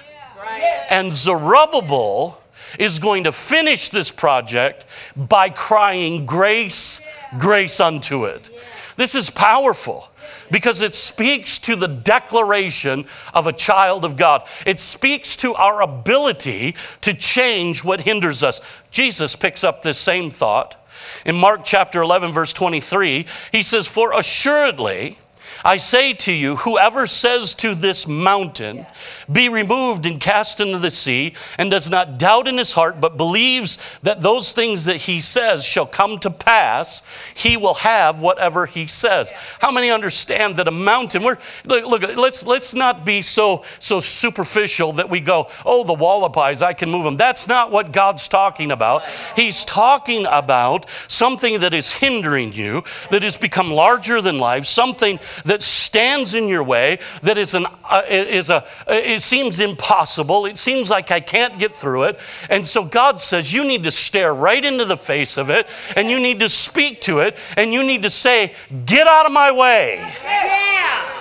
And 0.90 1.10
Zerubbabel 1.10 2.38
is 2.78 2.98
going 2.98 3.24
to 3.24 3.33
finish 3.33 3.88
this 3.88 4.11
project 4.11 4.85
by 5.16 5.50
crying 5.50 6.26
grace 6.26 7.00
grace 7.38 7.80
unto 7.80 8.24
it. 8.24 8.50
This 8.96 9.14
is 9.14 9.30
powerful 9.30 10.09
because 10.50 10.83
it 10.83 10.94
speaks 10.94 11.59
to 11.61 11.76
the 11.76 11.88
declaration 11.88 13.06
of 13.33 13.46
a 13.46 13.52
child 13.52 14.04
of 14.04 14.16
God. 14.16 14.44
It 14.66 14.78
speaks 14.78 15.37
to 15.38 15.54
our 15.54 15.80
ability 15.80 16.74
to 17.02 17.14
change 17.14 17.85
what 17.85 18.00
hinders 18.00 18.42
us. 18.42 18.61
Jesus 18.90 19.37
picks 19.37 19.64
up 19.64 19.83
this 19.83 19.98
same 19.98 20.30
thought. 20.30 20.76
In 21.24 21.37
Mark 21.37 21.62
chapter 21.64 22.02
11, 22.02 22.33
verse 22.33 22.52
23, 22.52 23.26
he 23.52 23.62
says, 23.62 23.87
For 23.87 24.12
assuredly, 24.12 25.18
I 25.64 25.76
say 25.76 26.14
to 26.14 26.32
you, 26.32 26.56
whoever 26.56 27.06
says 27.06 27.54
to 27.56 27.74
this 27.74 28.06
mountain, 28.06 28.86
Be 29.30 29.48
removed 29.48 30.06
and 30.06 30.20
cast 30.20 30.60
into 30.60 30.78
the 30.78 30.90
sea, 30.90 31.34
and 31.58 31.70
does 31.70 31.90
not 31.90 32.18
doubt 32.18 32.48
in 32.48 32.56
his 32.56 32.72
heart, 32.72 33.00
but 33.00 33.16
believes 33.16 33.78
that 34.02 34.22
those 34.22 34.52
things 34.52 34.86
that 34.86 34.96
he 34.96 35.20
says 35.20 35.64
shall 35.64 35.86
come 35.86 36.18
to 36.20 36.30
pass, 36.30 37.02
he 37.34 37.56
will 37.56 37.74
have 37.74 38.20
whatever 38.20 38.66
he 38.66 38.86
says. 38.86 39.32
How 39.58 39.70
many 39.70 39.90
understand 39.90 40.56
that 40.56 40.68
a 40.68 40.72
mountain, 40.72 41.22
we're, 41.22 41.38
look, 41.64 41.84
look 41.84 42.16
let's, 42.16 42.46
let's 42.46 42.74
not 42.74 43.04
be 43.04 43.20
so, 43.20 43.64
so 43.78 44.00
superficial 44.00 44.92
that 44.94 45.10
we 45.10 45.20
go, 45.20 45.48
Oh, 45.66 45.84
the 45.84 45.94
Hualapais, 45.94 46.62
I 46.62 46.72
can 46.72 46.90
move 46.90 47.04
them. 47.04 47.16
That's 47.16 47.48
not 47.48 47.70
what 47.70 47.92
God's 47.92 48.28
talking 48.28 48.72
about. 48.72 49.04
He's 49.36 49.64
talking 49.64 50.26
about 50.26 50.86
something 51.08 51.60
that 51.60 51.74
is 51.74 51.92
hindering 51.92 52.52
you, 52.52 52.82
that 53.10 53.22
has 53.22 53.36
become 53.36 53.70
larger 53.70 54.22
than 54.22 54.38
life, 54.38 54.64
something 54.64 55.18
that 55.50 55.62
stands 55.62 56.36
in 56.36 56.46
your 56.46 56.62
way, 56.62 57.00
that 57.24 57.36
is, 57.36 57.56
an, 57.56 57.66
uh, 57.82 58.02
is 58.08 58.50
a, 58.50 58.64
it 58.86 59.20
seems 59.20 59.58
impossible. 59.58 60.46
It 60.46 60.56
seems 60.56 60.90
like 60.90 61.10
I 61.10 61.18
can't 61.18 61.58
get 61.58 61.74
through 61.74 62.04
it. 62.04 62.20
And 62.48 62.64
so 62.64 62.84
God 62.84 63.18
says, 63.18 63.52
you 63.52 63.64
need 63.64 63.82
to 63.82 63.90
stare 63.90 64.32
right 64.32 64.64
into 64.64 64.84
the 64.84 64.96
face 64.96 65.36
of 65.36 65.50
it, 65.50 65.66
and 65.96 66.08
you 66.08 66.20
need 66.20 66.38
to 66.38 66.48
speak 66.48 67.00
to 67.02 67.18
it, 67.18 67.36
and 67.56 67.72
you 67.72 67.82
need 67.82 68.04
to 68.04 68.10
say, 68.10 68.54
Get 68.86 69.08
out 69.08 69.26
of 69.26 69.32
my 69.32 69.50
way. 69.50 69.96
Yeah. 70.22 71.20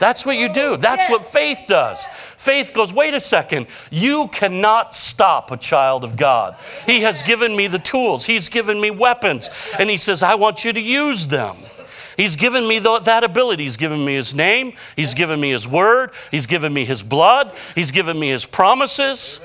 That's 0.00 0.26
what 0.26 0.36
you 0.36 0.52
do. 0.52 0.76
That's 0.76 1.08
what 1.08 1.24
faith 1.24 1.60
does. 1.68 2.08
Faith 2.36 2.72
goes, 2.74 2.92
wait 2.92 3.14
a 3.14 3.20
second, 3.20 3.68
you 3.88 4.26
cannot 4.32 4.96
stop 4.96 5.52
a 5.52 5.56
child 5.56 6.02
of 6.02 6.16
God. 6.16 6.56
He 6.86 7.02
has 7.02 7.22
given 7.22 7.54
me 7.54 7.68
the 7.68 7.78
tools, 7.78 8.26
He's 8.26 8.48
given 8.48 8.80
me 8.80 8.90
weapons, 8.90 9.48
and 9.78 9.88
He 9.88 9.96
says, 9.96 10.24
I 10.24 10.34
want 10.34 10.64
you 10.64 10.72
to 10.72 10.80
use 10.80 11.28
them. 11.28 11.56
He's 12.16 12.36
given 12.36 12.66
me 12.66 12.78
that 12.78 13.24
ability. 13.24 13.64
He's 13.64 13.76
given 13.76 14.04
me 14.04 14.14
His 14.14 14.34
name. 14.34 14.74
He's 14.96 15.14
given 15.14 15.40
me 15.40 15.50
His 15.50 15.66
word. 15.66 16.10
He's 16.30 16.46
given 16.46 16.72
me 16.72 16.84
His 16.84 17.02
blood. 17.02 17.52
He's 17.74 17.90
given 17.90 18.18
me 18.18 18.28
His 18.28 18.44
promises. 18.44 19.40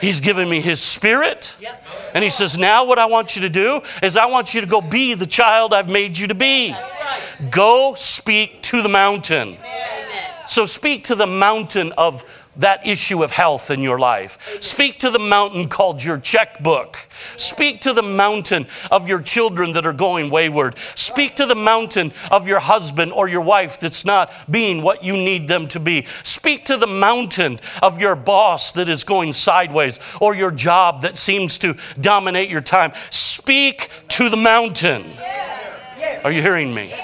He's 0.00 0.20
given 0.20 0.48
me 0.48 0.60
His 0.60 0.80
Spirit. 0.80 1.56
And 2.14 2.22
He 2.24 2.30
says, 2.30 2.58
Now, 2.58 2.84
what 2.84 2.98
I 2.98 3.06
want 3.06 3.36
you 3.36 3.42
to 3.42 3.48
do 3.48 3.80
is 4.02 4.16
I 4.16 4.26
want 4.26 4.54
you 4.54 4.60
to 4.60 4.66
go 4.66 4.80
be 4.80 5.14
the 5.14 5.26
child 5.26 5.72
I've 5.72 5.88
made 5.88 6.18
you 6.18 6.26
to 6.28 6.34
be. 6.34 6.74
Go 7.50 7.94
speak 7.94 8.62
to 8.62 8.82
the 8.82 8.88
mountain. 8.88 9.56
So, 10.46 10.66
speak 10.66 11.04
to 11.04 11.14
the 11.14 11.26
mountain 11.26 11.92
of 11.92 12.24
that 12.56 12.86
issue 12.86 13.22
of 13.22 13.30
health 13.30 13.70
in 13.70 13.80
your 13.80 13.98
life. 13.98 14.58
Speak 14.60 14.98
to 15.00 15.10
the 15.10 15.18
mountain 15.18 15.68
called 15.68 16.02
your 16.02 16.18
checkbook. 16.18 17.08
Speak 17.36 17.80
to 17.82 17.92
the 17.92 18.02
mountain 18.02 18.66
of 18.90 19.08
your 19.08 19.20
children 19.20 19.72
that 19.72 19.86
are 19.86 19.92
going 19.92 20.30
wayward. 20.30 20.76
Speak 20.94 21.36
to 21.36 21.46
the 21.46 21.54
mountain 21.54 22.12
of 22.30 22.46
your 22.46 22.60
husband 22.60 23.12
or 23.12 23.28
your 23.28 23.40
wife 23.40 23.80
that's 23.80 24.04
not 24.04 24.32
being 24.50 24.82
what 24.82 25.04
you 25.04 25.14
need 25.14 25.48
them 25.48 25.68
to 25.68 25.80
be. 25.80 26.06
Speak 26.22 26.64
to 26.66 26.76
the 26.76 26.86
mountain 26.86 27.60
of 27.82 28.00
your 28.00 28.16
boss 28.16 28.72
that 28.72 28.88
is 28.88 29.04
going 29.04 29.32
sideways 29.32 30.00
or 30.20 30.34
your 30.34 30.50
job 30.50 31.02
that 31.02 31.16
seems 31.16 31.58
to 31.58 31.76
dominate 32.00 32.48
your 32.50 32.60
time. 32.60 32.92
Speak 33.10 33.90
to 34.08 34.28
the 34.28 34.36
mountain. 34.36 35.04
Are 36.24 36.32
you 36.32 36.40
hearing 36.40 36.72
me? 36.72 36.94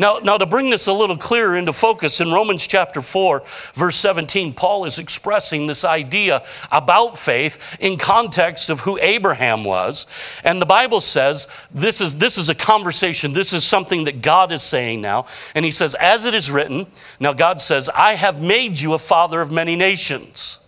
Now, 0.00 0.16
now, 0.16 0.38
to 0.38 0.46
bring 0.46 0.70
this 0.70 0.86
a 0.86 0.94
little 0.94 1.18
clearer 1.18 1.58
into 1.58 1.74
focus, 1.74 2.22
in 2.22 2.32
Romans 2.32 2.66
chapter 2.66 3.02
4, 3.02 3.42
verse 3.74 3.96
17, 3.96 4.54
Paul 4.54 4.86
is 4.86 4.98
expressing 4.98 5.66
this 5.66 5.84
idea 5.84 6.42
about 6.72 7.18
faith 7.18 7.76
in 7.78 7.98
context 7.98 8.70
of 8.70 8.80
who 8.80 8.98
Abraham 9.02 9.62
was. 9.62 10.06
And 10.42 10.58
the 10.58 10.64
Bible 10.64 11.02
says 11.02 11.48
this 11.70 12.00
is, 12.00 12.16
this 12.16 12.38
is 12.38 12.48
a 12.48 12.54
conversation, 12.54 13.34
this 13.34 13.52
is 13.52 13.62
something 13.62 14.04
that 14.04 14.22
God 14.22 14.52
is 14.52 14.62
saying 14.62 15.02
now. 15.02 15.26
And 15.54 15.66
he 15.66 15.70
says, 15.70 15.94
As 15.96 16.24
it 16.24 16.32
is 16.32 16.50
written, 16.50 16.86
now 17.20 17.34
God 17.34 17.60
says, 17.60 17.90
I 17.94 18.14
have 18.14 18.40
made 18.40 18.80
you 18.80 18.94
a 18.94 18.98
father 18.98 19.42
of 19.42 19.52
many 19.52 19.76
nations. 19.76 20.60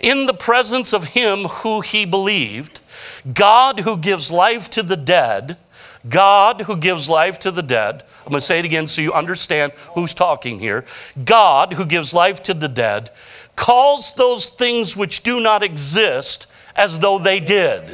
In 0.00 0.26
the 0.26 0.34
presence 0.34 0.92
of 0.92 1.04
him 1.04 1.44
who 1.44 1.82
he 1.82 2.04
believed, 2.04 2.80
God 3.32 3.78
who 3.78 3.96
gives 3.96 4.32
life 4.32 4.68
to 4.70 4.82
the 4.82 4.96
dead, 4.96 5.56
God 6.08 6.62
who 6.62 6.76
gives 6.76 7.08
life 7.08 7.38
to 7.40 7.50
the 7.50 7.62
dead, 7.62 8.04
I'm 8.24 8.30
going 8.30 8.40
to 8.40 8.46
say 8.46 8.58
it 8.58 8.64
again 8.64 8.86
so 8.86 9.02
you 9.02 9.12
understand 9.12 9.72
who's 9.94 10.14
talking 10.14 10.58
here. 10.58 10.84
God 11.24 11.74
who 11.74 11.84
gives 11.84 12.12
life 12.12 12.42
to 12.44 12.54
the 12.54 12.68
dead 12.68 13.10
calls 13.56 14.14
those 14.14 14.48
things 14.48 14.96
which 14.96 15.22
do 15.22 15.40
not 15.40 15.62
exist 15.62 16.46
as 16.74 16.98
though 16.98 17.18
they 17.18 17.38
did. 17.38 17.90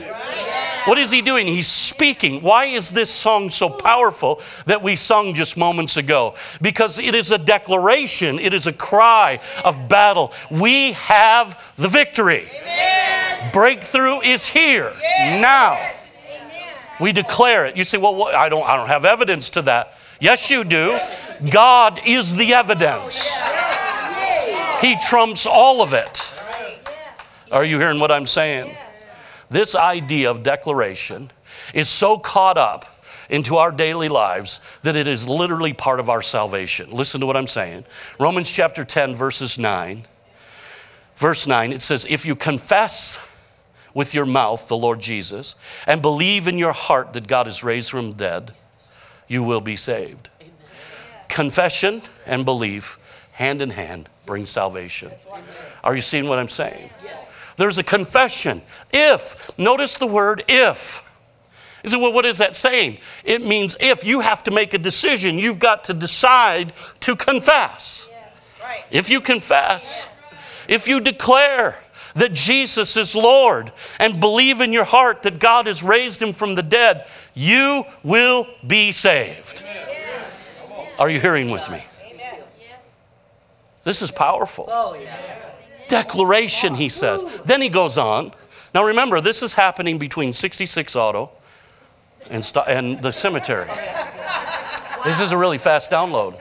What 0.84 0.98
is 0.98 1.10
he 1.10 1.20
doing? 1.20 1.46
He's 1.46 1.66
speaking. 1.66 2.40
Why 2.40 2.66
is 2.66 2.90
this 2.90 3.10
song 3.10 3.50
so 3.50 3.68
powerful 3.68 4.40
that 4.66 4.82
we 4.82 4.96
sung 4.96 5.34
just 5.34 5.56
moments 5.56 5.96
ago? 5.96 6.34
Because 6.62 6.98
it 6.98 7.14
is 7.14 7.30
a 7.30 7.38
declaration, 7.38 8.38
it 8.38 8.54
is 8.54 8.66
a 8.66 8.72
cry 8.72 9.40
of 9.64 9.88
battle. 9.88 10.32
We 10.50 10.92
have 10.92 11.62
the 11.76 11.88
victory. 11.88 12.48
Amen. 12.62 13.52
Breakthrough 13.52 14.20
is 14.20 14.46
here 14.46 14.94
yes. 15.00 15.42
now. 15.42 15.97
We 17.00 17.12
declare 17.12 17.66
it. 17.66 17.76
You 17.76 17.84
say, 17.84 17.98
well, 17.98 18.14
what? 18.14 18.34
I, 18.34 18.48
don't, 18.48 18.66
I 18.66 18.76
don't 18.76 18.88
have 18.88 19.04
evidence 19.04 19.50
to 19.50 19.62
that. 19.62 19.94
Yes, 20.20 20.50
you 20.50 20.64
do. 20.64 20.98
God 21.50 22.00
is 22.04 22.34
the 22.34 22.54
evidence, 22.54 23.30
He 24.80 24.96
trumps 24.98 25.46
all 25.46 25.82
of 25.82 25.94
it. 25.94 26.32
Are 27.50 27.64
you 27.64 27.78
hearing 27.78 28.00
what 28.00 28.10
I'm 28.10 28.26
saying? 28.26 28.76
This 29.48 29.74
idea 29.74 30.30
of 30.30 30.42
declaration 30.42 31.30
is 31.72 31.88
so 31.88 32.18
caught 32.18 32.58
up 32.58 33.04
into 33.30 33.56
our 33.56 33.70
daily 33.70 34.08
lives 34.08 34.60
that 34.82 34.96
it 34.96 35.06
is 35.06 35.28
literally 35.28 35.72
part 35.72 36.00
of 36.00 36.10
our 36.10 36.22
salvation. 36.22 36.90
Listen 36.90 37.20
to 37.20 37.26
what 37.26 37.36
I'm 37.36 37.46
saying. 37.46 37.84
Romans 38.18 38.50
chapter 38.50 38.84
10, 38.84 39.14
verses 39.14 39.58
9. 39.58 40.06
Verse 41.16 41.46
9, 41.46 41.72
it 41.72 41.82
says, 41.82 42.06
If 42.08 42.24
you 42.24 42.36
confess 42.36 43.18
with 43.94 44.14
your 44.14 44.26
mouth 44.26 44.68
the 44.68 44.76
Lord 44.76 45.00
Jesus 45.00 45.54
and 45.86 46.02
believe 46.02 46.48
in 46.48 46.58
your 46.58 46.72
heart 46.72 47.12
that 47.14 47.26
God 47.26 47.48
is 47.48 47.64
raised 47.64 47.90
from 47.90 48.10
the 48.10 48.16
dead, 48.16 48.52
you 49.26 49.42
will 49.42 49.60
be 49.60 49.76
saved. 49.76 50.28
Amen. 50.40 50.52
Confession 51.28 52.02
and 52.26 52.44
belief, 52.44 52.98
hand 53.32 53.62
in 53.62 53.70
hand, 53.70 54.08
bring 54.26 54.46
salvation. 54.46 55.10
Are 55.82 55.94
you 55.94 56.02
seeing 56.02 56.28
what 56.28 56.38
I'm 56.38 56.48
saying? 56.48 56.90
There's 57.58 57.76
a 57.76 57.82
confession. 57.82 58.62
If, 58.92 59.50
notice 59.58 59.98
the 59.98 60.06
word 60.06 60.44
if. 60.48 61.02
You 61.82 61.90
say, 61.90 61.96
well, 61.96 62.12
what 62.12 62.24
is 62.24 62.38
that 62.38 62.54
saying? 62.56 62.98
It 63.24 63.44
means 63.44 63.76
if 63.80 64.04
you 64.04 64.20
have 64.20 64.44
to 64.44 64.50
make 64.50 64.74
a 64.74 64.78
decision, 64.78 65.38
you've 65.38 65.58
got 65.58 65.84
to 65.84 65.94
decide 65.94 66.72
to 67.00 67.16
confess. 67.16 68.08
If 68.90 69.10
you 69.10 69.20
confess, 69.20 70.06
if 70.68 70.86
you 70.86 71.00
declare, 71.00 71.82
that 72.14 72.32
Jesus 72.32 72.96
is 72.96 73.14
Lord 73.14 73.72
and 73.98 74.20
believe 74.20 74.60
in 74.60 74.72
your 74.72 74.84
heart 74.84 75.22
that 75.22 75.38
God 75.38 75.66
has 75.66 75.82
raised 75.82 76.22
him 76.22 76.32
from 76.32 76.54
the 76.54 76.62
dead, 76.62 77.06
you 77.34 77.84
will 78.02 78.46
be 78.66 78.92
saved. 78.92 79.64
Are 80.98 81.08
you 81.10 81.20
hearing 81.20 81.50
with 81.50 81.68
me? 81.70 81.84
This 83.84 84.02
is 84.02 84.10
powerful. 84.10 84.66
Declaration, 85.88 86.74
he 86.74 86.88
says. 86.88 87.24
Then 87.44 87.62
he 87.62 87.68
goes 87.68 87.96
on. 87.96 88.32
Now 88.74 88.84
remember, 88.84 89.20
this 89.20 89.42
is 89.42 89.54
happening 89.54 89.98
between 89.98 90.32
66 90.32 90.94
Auto 90.96 91.30
and, 92.28 92.52
and 92.66 93.00
the 93.02 93.12
cemetery. 93.12 93.70
This 95.04 95.20
is 95.20 95.30
a 95.30 95.38
really 95.38 95.58
fast 95.58 95.92
download. 95.92 96.36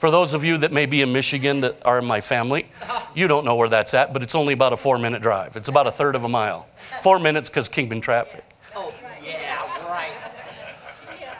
For 0.00 0.10
those 0.10 0.32
of 0.32 0.44
you 0.44 0.56
that 0.56 0.72
may 0.72 0.86
be 0.86 1.02
in 1.02 1.12
Michigan 1.12 1.60
that 1.60 1.76
are 1.84 1.98
in 1.98 2.06
my 2.06 2.22
family, 2.22 2.66
you 3.14 3.28
don't 3.28 3.44
know 3.44 3.54
where 3.54 3.68
that's 3.68 3.92
at, 3.92 4.14
but 4.14 4.22
it's 4.22 4.34
only 4.34 4.54
about 4.54 4.72
a 4.72 4.76
four 4.78 4.96
minute 4.96 5.20
drive. 5.20 5.56
It's 5.56 5.68
about 5.68 5.86
a 5.86 5.92
third 5.92 6.16
of 6.16 6.24
a 6.24 6.28
mile. 6.28 6.66
Four 7.02 7.18
minutes 7.18 7.50
because 7.50 7.68
Kingman 7.68 8.00
traffic. 8.00 8.42
Oh, 8.74 8.94
yeah, 9.22 9.60
right. 9.90 10.14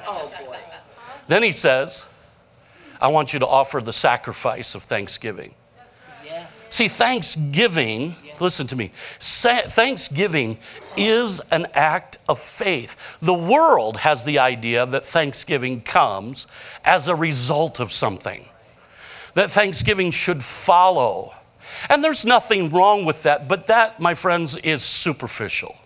Oh, 0.06 0.30
boy. 0.44 0.58
Then 1.26 1.42
he 1.42 1.52
says, 1.52 2.04
I 3.00 3.08
want 3.08 3.32
you 3.32 3.38
to 3.38 3.46
offer 3.46 3.80
the 3.80 3.94
sacrifice 3.94 4.74
of 4.74 4.82
thanksgiving. 4.82 5.54
Yes. 6.22 6.50
See, 6.68 6.88
thanksgiving, 6.88 8.14
listen 8.40 8.66
to 8.66 8.76
me, 8.76 8.92
thanksgiving 9.20 10.58
is 10.98 11.40
an 11.50 11.66
act 11.72 12.18
of 12.28 12.38
faith. 12.38 13.16
The 13.22 13.32
world 13.32 13.96
has 13.96 14.24
the 14.24 14.38
idea 14.38 14.84
that 14.84 15.06
thanksgiving 15.06 15.80
comes 15.80 16.46
as 16.84 17.08
a 17.08 17.14
result 17.14 17.80
of 17.80 17.90
something 17.90 18.49
that 19.34 19.50
thanksgiving 19.50 20.10
should 20.10 20.42
follow. 20.42 21.34
And 21.88 22.02
there's 22.02 22.26
nothing 22.26 22.70
wrong 22.70 23.04
with 23.04 23.22
that, 23.22 23.48
but 23.48 23.66
that, 23.68 24.00
my 24.00 24.14
friends, 24.14 24.56
is 24.56 24.82
superficial. 24.82 25.76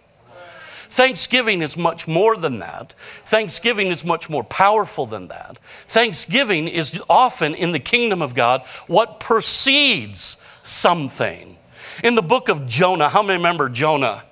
Thanksgiving 0.88 1.60
is 1.60 1.76
much 1.76 2.06
more 2.06 2.36
than 2.36 2.60
that. 2.60 2.94
Thanksgiving 3.24 3.88
is 3.88 4.04
much 4.04 4.30
more 4.30 4.44
powerful 4.44 5.06
than 5.06 5.26
that. 5.26 5.58
Thanksgiving 5.88 6.68
is 6.68 7.00
often 7.10 7.54
in 7.54 7.72
the 7.72 7.80
kingdom 7.80 8.22
of 8.22 8.34
God 8.34 8.62
what 8.86 9.18
precedes 9.18 10.36
something. 10.62 11.56
In 12.04 12.14
the 12.14 12.22
book 12.22 12.48
of 12.48 12.66
Jonah, 12.66 13.08
how 13.08 13.22
many 13.22 13.38
remember 13.38 13.68
Jonah? 13.68 14.22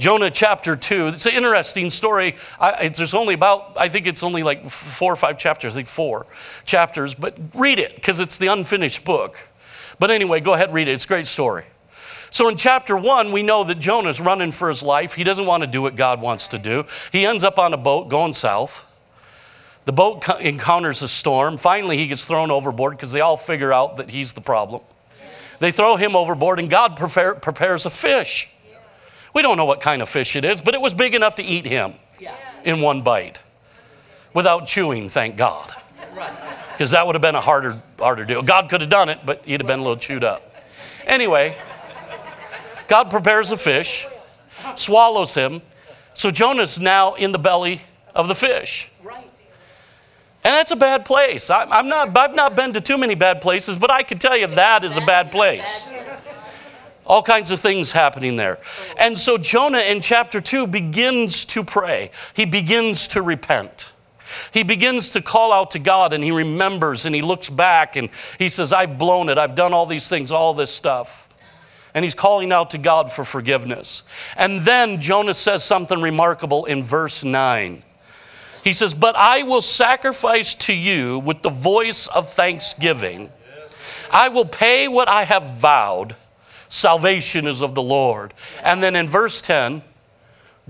Jonah 0.00 0.30
chapter 0.30 0.76
2. 0.76 1.08
It's 1.08 1.26
an 1.26 1.34
interesting 1.34 1.90
story. 1.90 2.34
I, 2.58 2.88
there's 2.88 3.12
only 3.12 3.34
about, 3.34 3.76
I 3.76 3.90
think 3.90 4.06
it's 4.06 4.22
only 4.22 4.42
like 4.42 4.68
four 4.70 5.12
or 5.12 5.16
five 5.16 5.36
chapters, 5.36 5.74
I 5.74 5.76
think 5.76 5.88
four 5.88 6.26
chapters, 6.64 7.14
but 7.14 7.38
read 7.54 7.78
it 7.78 7.96
because 7.96 8.18
it's 8.18 8.38
the 8.38 8.46
unfinished 8.46 9.04
book. 9.04 9.38
But 9.98 10.10
anyway, 10.10 10.40
go 10.40 10.54
ahead, 10.54 10.72
read 10.72 10.88
it. 10.88 10.92
It's 10.92 11.04
a 11.04 11.08
great 11.08 11.26
story. 11.26 11.64
So 12.30 12.48
in 12.48 12.56
chapter 12.56 12.96
one, 12.96 13.30
we 13.30 13.42
know 13.42 13.62
that 13.64 13.74
Jonah's 13.78 14.22
running 14.22 14.52
for 14.52 14.70
his 14.70 14.82
life. 14.82 15.12
He 15.14 15.22
doesn't 15.22 15.44
want 15.44 15.64
to 15.64 15.66
do 15.66 15.82
what 15.82 15.96
God 15.96 16.22
wants 16.22 16.48
to 16.48 16.58
do. 16.58 16.86
He 17.12 17.26
ends 17.26 17.44
up 17.44 17.58
on 17.58 17.74
a 17.74 17.76
boat 17.76 18.08
going 18.08 18.32
south. 18.32 18.86
The 19.84 19.92
boat 19.92 20.26
encounters 20.40 21.02
a 21.02 21.08
storm. 21.08 21.58
Finally, 21.58 21.98
he 21.98 22.06
gets 22.06 22.24
thrown 22.24 22.50
overboard 22.50 22.96
because 22.96 23.12
they 23.12 23.20
all 23.20 23.36
figure 23.36 23.70
out 23.70 23.96
that 23.98 24.08
he's 24.08 24.32
the 24.32 24.40
problem. 24.40 24.80
They 25.58 25.70
throw 25.70 25.96
him 25.96 26.16
overboard, 26.16 26.58
and 26.58 26.70
God 26.70 26.96
prepare, 26.96 27.34
prepares 27.34 27.84
a 27.84 27.90
fish. 27.90 28.48
We 29.34 29.42
don't 29.42 29.56
know 29.56 29.64
what 29.64 29.80
kind 29.80 30.02
of 30.02 30.08
fish 30.08 30.36
it 30.36 30.44
is, 30.44 30.60
but 30.60 30.74
it 30.74 30.80
was 30.80 30.94
big 30.94 31.14
enough 31.14 31.36
to 31.36 31.42
eat 31.42 31.66
him 31.66 31.94
in 32.64 32.80
one 32.80 33.02
bite 33.02 33.40
without 34.34 34.66
chewing, 34.66 35.08
thank 35.08 35.36
God. 35.36 35.74
Because 36.72 36.90
that 36.92 37.06
would 37.06 37.14
have 37.14 37.22
been 37.22 37.34
a 37.34 37.40
harder, 37.40 37.80
harder 37.98 38.24
deal. 38.24 38.42
God 38.42 38.70
could 38.70 38.80
have 38.80 38.90
done 38.90 39.08
it, 39.08 39.18
but 39.24 39.42
he'd 39.44 39.60
have 39.60 39.66
been 39.66 39.80
a 39.80 39.82
little 39.82 39.96
chewed 39.96 40.24
up. 40.24 40.54
Anyway, 41.06 41.56
God 42.88 43.10
prepares 43.10 43.50
a 43.50 43.58
fish, 43.58 44.06
swallows 44.76 45.34
him. 45.34 45.62
So 46.14 46.30
Jonah's 46.30 46.80
now 46.80 47.14
in 47.14 47.32
the 47.32 47.38
belly 47.38 47.82
of 48.14 48.28
the 48.28 48.34
fish. 48.34 48.90
And 50.42 50.54
that's 50.54 50.70
a 50.70 50.76
bad 50.76 51.04
place. 51.04 51.50
I, 51.50 51.78
am 51.78 51.88
not, 51.88 52.16
I've 52.16 52.34
not 52.34 52.56
been 52.56 52.72
to 52.72 52.80
too 52.80 52.96
many 52.96 53.14
bad 53.14 53.42
places, 53.42 53.76
but 53.76 53.90
I 53.90 54.02
can 54.02 54.18
tell 54.18 54.36
you 54.36 54.46
that 54.46 54.84
is 54.84 54.96
a 54.96 55.02
bad 55.02 55.30
place. 55.30 55.90
All 57.10 57.24
kinds 57.24 57.50
of 57.50 57.58
things 57.58 57.90
happening 57.90 58.36
there. 58.36 58.60
And 58.96 59.18
so 59.18 59.36
Jonah 59.36 59.80
in 59.80 60.00
chapter 60.00 60.40
2 60.40 60.68
begins 60.68 61.44
to 61.46 61.64
pray, 61.64 62.12
he 62.34 62.44
begins 62.44 63.08
to 63.08 63.20
repent. 63.20 63.90
He 64.52 64.62
begins 64.62 65.10
to 65.10 65.20
call 65.20 65.52
out 65.52 65.72
to 65.72 65.80
God 65.80 66.12
and 66.12 66.22
he 66.22 66.30
remembers 66.30 67.06
and 67.06 67.12
he 67.12 67.20
looks 67.20 67.48
back 67.48 67.96
and 67.96 68.10
he 68.38 68.48
says, 68.48 68.72
I've 68.72 68.96
blown 68.96 69.28
it. 69.28 69.38
I've 69.38 69.56
done 69.56 69.74
all 69.74 69.86
these 69.86 70.08
things, 70.08 70.30
all 70.30 70.54
this 70.54 70.72
stuff. 70.72 71.28
And 71.94 72.04
he's 72.04 72.14
calling 72.14 72.52
out 72.52 72.70
to 72.70 72.78
God 72.78 73.10
for 73.10 73.24
forgiveness. 73.24 74.04
And 74.36 74.60
then 74.60 75.00
Jonah 75.00 75.34
says 75.34 75.64
something 75.64 76.00
remarkable 76.00 76.66
in 76.66 76.84
verse 76.84 77.24
9. 77.24 77.82
He 78.62 78.72
says, 78.72 78.94
But 78.94 79.16
I 79.16 79.42
will 79.42 79.62
sacrifice 79.62 80.54
to 80.54 80.72
you 80.72 81.18
with 81.18 81.42
the 81.42 81.50
voice 81.50 82.06
of 82.06 82.32
thanksgiving. 82.32 83.32
I 84.12 84.28
will 84.28 84.44
pay 84.44 84.86
what 84.86 85.08
I 85.08 85.24
have 85.24 85.56
vowed 85.56 86.14
Salvation 86.70 87.46
is 87.46 87.60
of 87.60 87.74
the 87.74 87.82
Lord. 87.82 88.32
And 88.62 88.82
then 88.82 88.96
in 88.96 89.06
verse 89.06 89.42
10, 89.42 89.82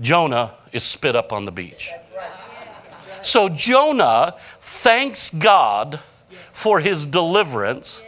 Jonah 0.01 0.55
is 0.73 0.83
spit 0.83 1.15
up 1.15 1.31
on 1.31 1.45
the 1.45 1.51
beach. 1.51 1.91
So 3.21 3.47
Jonah 3.47 4.35
thanks 4.59 5.29
God 5.29 5.99
for 6.51 6.79
his 6.79 7.05
deliverance 7.05 8.03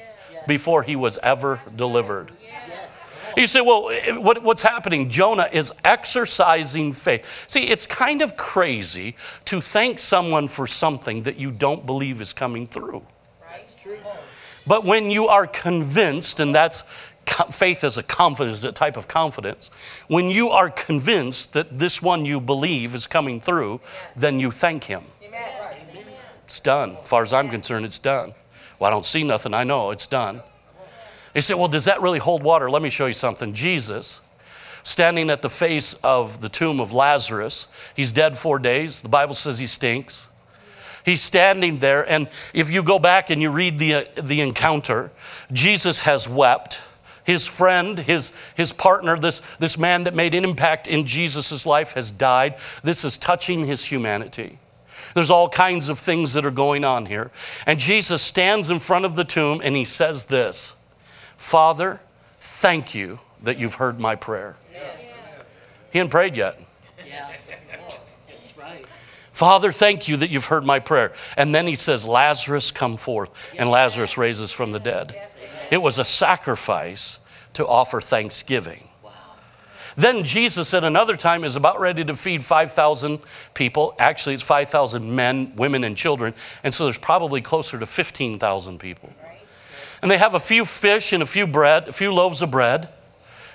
before 0.48 0.84
he 0.84 0.96
was 0.96 1.18
ever 1.20 1.62
delivered. 1.76 2.32
You 3.38 3.48
say, 3.48 3.62
well, 3.62 3.92
what, 4.22 4.44
what's 4.44 4.62
happening? 4.62 5.10
Jonah 5.10 5.50
is 5.52 5.74
exercising 5.84 6.94
faith. 6.94 7.46
See, 7.48 7.64
it's 7.64 7.88
kind 7.88 8.22
of 8.22 8.38
crazy 8.38 9.16
to 9.46 9.60
thank 9.60 10.00
someone 10.00 10.48
for 10.48 10.68
something 10.68 11.24
that 11.24 11.38
you 11.38 11.52
don't 11.52 11.86
believe 11.86 12.22
is 12.22 12.32
coming 12.32 12.68
through. 12.68 13.04
But 14.66 14.86
when 14.86 15.10
you 15.10 15.28
are 15.28 15.48
convinced, 15.48 16.40
and 16.40 16.54
that's 16.54 16.84
faith 17.52 17.84
is 17.84 17.98
a 17.98 18.04
confidence, 18.04 18.64
a 18.64 18.72
type 18.72 18.98
of 18.98 19.08
confidence. 19.08 19.72
When 20.08 20.30
you 20.30 20.50
are 20.50 20.70
convinced 20.70 21.54
that 21.54 21.80
this 21.80 22.02
one 22.02 22.26
you 22.26 22.40
believe 22.40 22.94
is 22.96 23.08
coming 23.08 23.40
through, 23.40 23.82
then 24.16 24.40
you 24.40 24.52
thank 24.52 24.84
Him. 24.84 25.04
It's 26.46 26.60
done. 26.60 26.98
As 27.02 27.08
far 27.08 27.24
as 27.24 27.34
I'm 27.34 27.50
concerned, 27.50 27.86
it's 27.86 28.00
done. 28.00 28.34
Well, 28.78 28.88
I 28.88 28.92
don't 28.92 29.06
see 29.06 29.24
nothing. 29.24 29.54
I 29.54 29.64
know 29.64 29.92
it's 29.92 30.08
done. 30.08 30.42
He 31.34 31.42
said, 31.42 31.56
well, 31.56 31.68
does 31.68 31.86
that 31.86 32.02
really 32.02 32.20
hold 32.20 32.44
water? 32.44 32.70
Let 32.70 32.82
me 32.82 32.90
show 32.90 33.08
you 33.08 33.14
something. 33.14 33.54
Jesus, 33.54 34.22
standing 34.84 35.30
at 35.30 35.42
the 35.42 35.50
face 35.50 35.96
of 36.04 36.42
the 36.42 36.50
tomb 36.50 36.80
of 36.80 36.92
Lazarus, 36.92 37.68
he's 37.96 38.12
dead 38.12 38.38
four 38.38 38.60
days. 38.60 39.02
The 39.02 39.10
Bible 39.10 39.34
says 39.34 39.58
he 39.58 39.66
stinks. 39.66 40.30
He's 41.04 41.22
standing 41.22 41.80
there, 41.80 42.10
and 42.10 42.30
if 42.54 42.70
you 42.70 42.82
go 42.82 42.98
back 42.98 43.30
and 43.30 43.42
you 43.42 43.50
read 43.50 43.78
the, 43.78 43.94
uh, 43.94 44.04
the 44.22 44.40
encounter, 44.40 45.12
Jesus 45.52 46.00
has 46.02 46.30
wept 46.30 46.80
his 47.24 47.48
friend, 47.48 47.98
his, 47.98 48.32
his 48.56 48.74
partner, 48.74 49.18
this, 49.18 49.42
this 49.60 49.78
man 49.78 50.04
that 50.04 50.14
made 50.14 50.36
an 50.36 50.44
impact 50.44 50.88
in 50.88 51.06
Jesus' 51.06 51.66
life 51.66 51.94
has 51.94 52.12
died. 52.12 52.56
This 52.84 53.06
is 53.06 53.18
touching 53.18 53.66
his 53.66 53.86
humanity. 53.86 54.60
There's 55.14 55.32
all 55.32 55.48
kinds 55.50 55.90
of 55.90 56.00
things 56.00 56.34
that 56.34 56.46
are 56.46 56.52
going 56.52 56.84
on 56.84 57.06
here. 57.06 57.32
And 57.66 57.80
Jesus 57.80 58.22
stands 58.22 58.70
in 58.70 58.80
front 58.80 59.06
of 59.06 59.16
the 59.16 59.24
tomb 59.24 59.62
and 59.64 59.76
he 59.76 59.86
says 59.86 60.26
this 60.26 60.76
Father, 61.38 62.02
thank 62.40 62.96
you 62.96 63.20
that 63.44 63.58
you've 63.58 63.76
heard 63.76 64.00
my 64.00 64.16
prayer. 64.16 64.56
He 65.92 66.00
hadn't 66.00 66.10
prayed 66.10 66.36
yet. 66.36 66.60
Yeah. 67.08 67.30
That's 68.28 68.58
right. 68.58 68.84
Father, 69.32 69.72
thank 69.72 70.08
you 70.08 70.18
that 70.18 70.32
you've 70.32 70.48
heard 70.48 70.66
my 70.66 70.80
prayer. 70.80 71.14
And 71.38 71.54
then 71.54 71.68
he 71.68 71.76
says, 71.76 72.04
Lazarus, 72.04 72.72
come 72.72 72.98
forth. 72.98 73.30
And 73.56 73.70
Lazarus 73.70 74.18
raises 74.18 74.52
from 74.52 74.72
the 74.72 74.80
dead. 74.80 75.16
It 75.74 75.82
was 75.82 75.98
a 75.98 76.06
sacrifice 76.06 77.18
to 77.54 77.66
offer 77.66 78.00
thanksgiving. 78.00 78.88
Then 79.96 80.24
Jesus 80.24 80.72
at 80.76 80.84
another 80.84 81.18
time 81.18 81.44
is 81.44 81.56
about 81.56 81.80
ready 81.80 82.06
to 82.06 82.16
feed 82.16 82.46
5,000 82.46 83.18
people. 83.56 83.96
Actually, 83.98 84.36
it's 84.36 84.44
5,000 84.44 85.16
men, 85.16 85.52
women, 85.56 85.84
and 85.84 85.98
children. 85.98 86.36
And 86.64 86.72
so 86.72 86.84
there's 86.84 87.00
probably 87.00 87.42
closer 87.42 87.80
to 87.80 87.88
15,000 87.88 88.78
people. 88.78 89.10
And 90.04 90.12
they 90.12 90.20
have 90.20 90.36
a 90.36 90.40
few 90.40 90.64
fish 90.64 91.12
and 91.12 91.24
a 91.24 91.26
few 91.26 91.48
bread, 91.48 91.88
a 91.88 91.92
few 91.92 92.14
loaves 92.14 92.44
of 92.44 92.52
bread. 92.52 92.90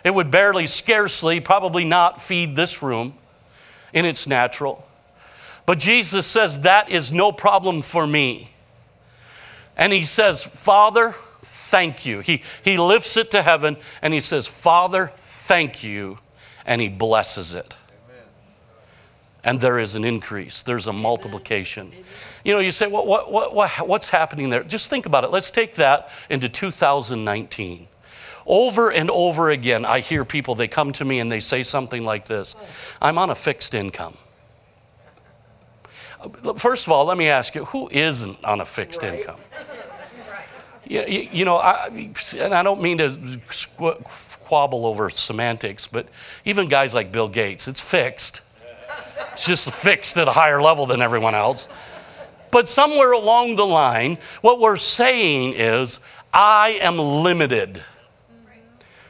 It 0.02 0.12
would 0.12 0.32
barely, 0.32 0.66
scarcely, 0.66 1.38
probably 1.38 1.84
not 1.84 2.20
feed 2.20 2.56
this 2.56 2.82
room 2.82 3.14
in 3.92 4.04
its 4.04 4.26
natural. 4.26 4.84
But 5.66 5.78
Jesus 5.78 6.26
says, 6.26 6.62
That 6.62 6.90
is 6.90 7.12
no 7.12 7.30
problem 7.30 7.80
for 7.80 8.08
me. 8.08 8.50
And 9.76 9.92
he 9.92 10.02
says, 10.02 10.42
Father, 10.42 11.14
thank 11.68 12.06
you. 12.06 12.20
He, 12.20 12.42
he 12.64 12.78
lifts 12.78 13.16
it 13.16 13.30
to 13.32 13.42
heaven 13.42 13.76
and 14.02 14.14
he 14.14 14.20
says, 14.20 14.46
Father, 14.46 15.12
thank 15.16 15.82
you. 15.82 16.18
And 16.64 16.80
he 16.80 16.88
blesses 16.88 17.54
it. 17.54 17.74
Amen. 18.06 18.24
And 19.44 19.60
there 19.60 19.78
is 19.78 19.94
an 19.94 20.04
increase, 20.04 20.62
there's 20.62 20.86
a 20.86 20.92
multiplication. 20.92 21.88
Amen. 21.88 22.04
You 22.44 22.54
know, 22.54 22.60
you 22.60 22.70
say, 22.70 22.86
what, 22.86 23.06
what, 23.06 23.30
what, 23.30 23.54
what, 23.54 23.70
what's 23.86 24.08
happening 24.08 24.50
there? 24.50 24.62
Just 24.62 24.90
think 24.90 25.06
about 25.06 25.24
it. 25.24 25.30
Let's 25.30 25.50
take 25.50 25.74
that 25.74 26.10
into 26.30 26.48
2019. 26.48 27.88
Over 28.46 28.90
and 28.90 29.10
over 29.10 29.50
again, 29.50 29.84
I 29.84 30.00
hear 30.00 30.24
people, 30.24 30.54
they 30.54 30.68
come 30.68 30.92
to 30.92 31.04
me 31.04 31.20
and 31.20 31.30
they 31.30 31.40
say 31.40 31.62
something 31.62 32.04
like 32.04 32.24
this 32.26 32.56
I'm 33.02 33.18
on 33.18 33.30
a 33.30 33.34
fixed 33.34 33.74
income. 33.74 34.16
First 36.56 36.86
of 36.86 36.92
all, 36.92 37.04
let 37.04 37.16
me 37.16 37.28
ask 37.28 37.54
you 37.54 37.66
who 37.66 37.88
isn't 37.90 38.42
on 38.44 38.60
a 38.60 38.64
fixed 38.64 39.02
right. 39.02 39.20
income? 39.20 39.38
you, 40.86 41.28
you 41.32 41.44
know, 41.44 41.56
I, 41.56 41.88
and 42.38 42.54
I 42.54 42.62
don't 42.62 42.80
mean 42.80 42.98
to 42.98 43.08
squ- 43.08 44.02
quabble 44.44 44.86
over 44.86 45.10
semantics, 45.10 45.86
but 45.86 46.08
even 46.44 46.68
guys 46.68 46.94
like 46.94 47.12
Bill 47.12 47.28
Gates, 47.28 47.68
it's 47.68 47.80
fixed. 47.80 48.42
It's 49.32 49.46
just 49.46 49.72
fixed 49.72 50.16
at 50.18 50.26
a 50.26 50.32
higher 50.32 50.60
level 50.62 50.86
than 50.86 51.02
everyone 51.02 51.34
else. 51.34 51.68
But 52.50 52.68
somewhere 52.68 53.12
along 53.12 53.56
the 53.56 53.66
line, 53.66 54.18
what 54.40 54.58
we're 54.58 54.76
saying 54.76 55.54
is, 55.54 56.00
I 56.32 56.78
am 56.80 56.98
limited. 56.98 57.82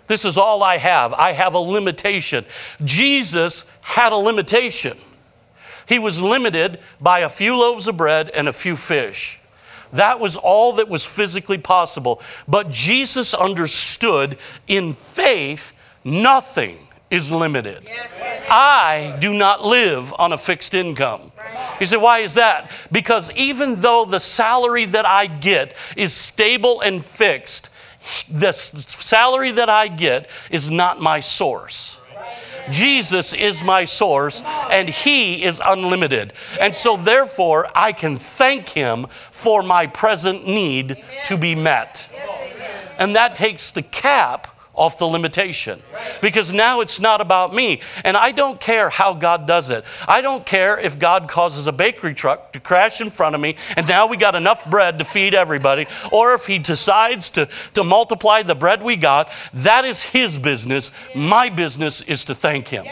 This 0.09 0.25
is 0.25 0.39
all 0.39 0.63
I 0.63 0.79
have. 0.79 1.13
I 1.15 1.33
have 1.33 1.55
a 1.55 1.59
limitation. 1.59 2.45
Jesus 2.83 3.65
had 3.81 4.13
a 4.13 4.17
limitation. 4.17 4.97
He 5.87 5.99
was 5.99 6.21
limited 6.21 6.81
by 7.01 7.21
a 7.21 7.29
few 7.29 7.57
loaves 7.57 7.89
of 7.89 7.97
bread 7.97 8.31
and 8.31 8.49
a 8.49 8.53
few 8.53 8.75
fish. 8.77 9.39
That 9.93 10.21
was 10.21 10.37
all 10.37 10.75
that 10.75 10.89
was 10.89 11.07
physically 11.07 11.59
possible. 11.59 12.21
But 12.47 12.71
Jesus 12.71 13.35
understood 13.35 14.39
in 14.67 14.95
faith, 14.95 15.73
nothing 16.05 16.79
is 17.11 17.31
limited. 17.31 17.89
I 18.51 19.17
do 19.21 19.33
not 19.35 19.65
live 19.65 20.15
on 20.19 20.33
a 20.33 20.39
fixed 20.39 20.75
income. 20.75 21.33
You 21.81 21.87
say, 21.87 21.97
why 21.97 22.19
is 22.21 22.35
that? 22.35 22.71
Because 22.91 23.31
even 23.33 23.77
though 23.77 24.05
the 24.05 24.21
salary 24.21 24.85
that 24.87 25.07
I 25.07 25.27
get 25.27 25.75
is 25.97 26.13
stable 26.13 26.81
and 26.81 27.05
fixed, 27.05 27.71
the 28.31 28.53
salary 28.53 29.53
that 29.53 29.69
I 29.69 29.89
get 29.89 30.29
is 30.51 30.71
not 30.71 31.01
my 31.01 31.21
source. 31.21 31.98
Jesus 32.71 33.33
is 33.33 33.63
my 33.63 33.85
source 33.85 34.43
and 34.71 34.89
He 34.89 35.45
is 35.45 35.61
unlimited. 35.65 36.33
And 36.61 36.75
so, 36.75 36.97
therefore, 36.97 37.69
I 37.75 37.93
can 37.93 38.17
thank 38.17 38.69
Him 38.69 39.07
for 39.31 39.63
my 39.63 39.87
present 39.87 40.47
need 40.47 41.03
to 41.25 41.37
be 41.37 41.55
met. 41.55 42.09
And 42.99 43.15
that 43.17 43.35
takes 43.35 43.71
the 43.71 43.83
cap 43.83 44.58
off 44.79 44.99
the 44.99 45.07
limitation. 45.07 45.83
Because 46.23 46.53
now 46.53 46.81
it's 46.81 47.01
not 47.01 47.21
about 47.21 47.55
me. 47.55 47.81
And 48.05 48.17
I 48.17 48.33
don't 48.33 48.61
care 48.61 48.89
how 48.89 49.13
God 49.13 49.47
does 49.47 49.71
it. 49.71 49.85
I 50.07 50.21
don't 50.21 50.47
care 50.47 50.79
if 50.79 50.99
God 50.99 51.29
causes 51.29 51.67
a 51.67 51.73
bakery 51.73 52.15
truck 52.15 52.53
to 52.53 52.61
crash 52.61 53.01
in 53.01 53.11
front 53.11 53.35
of 53.35 53.41
me 53.41 53.57
and 53.77 53.87
now 53.87 54.07
we 54.07 54.17
got 54.17 54.35
enough 54.35 54.65
bread 54.69 54.99
to 54.99 55.05
feed 55.05 55.35
everybody, 55.35 55.87
or 56.11 56.35
if 56.35 56.47
He 56.47 56.59
decides 56.59 57.31
to, 57.31 57.49
to 57.75 57.85
multiply 57.85 58.43
the 58.43 58.55
bread 58.55 58.83
we 58.83 58.97
got. 58.97 59.31
That 59.53 59.85
is 59.85 60.03
His 60.03 60.39
business. 60.39 60.91
My 61.15 61.49
business 61.49 62.01
is 62.03 62.25
to 62.27 62.35
thank 62.35 62.69
Him. 62.69 62.87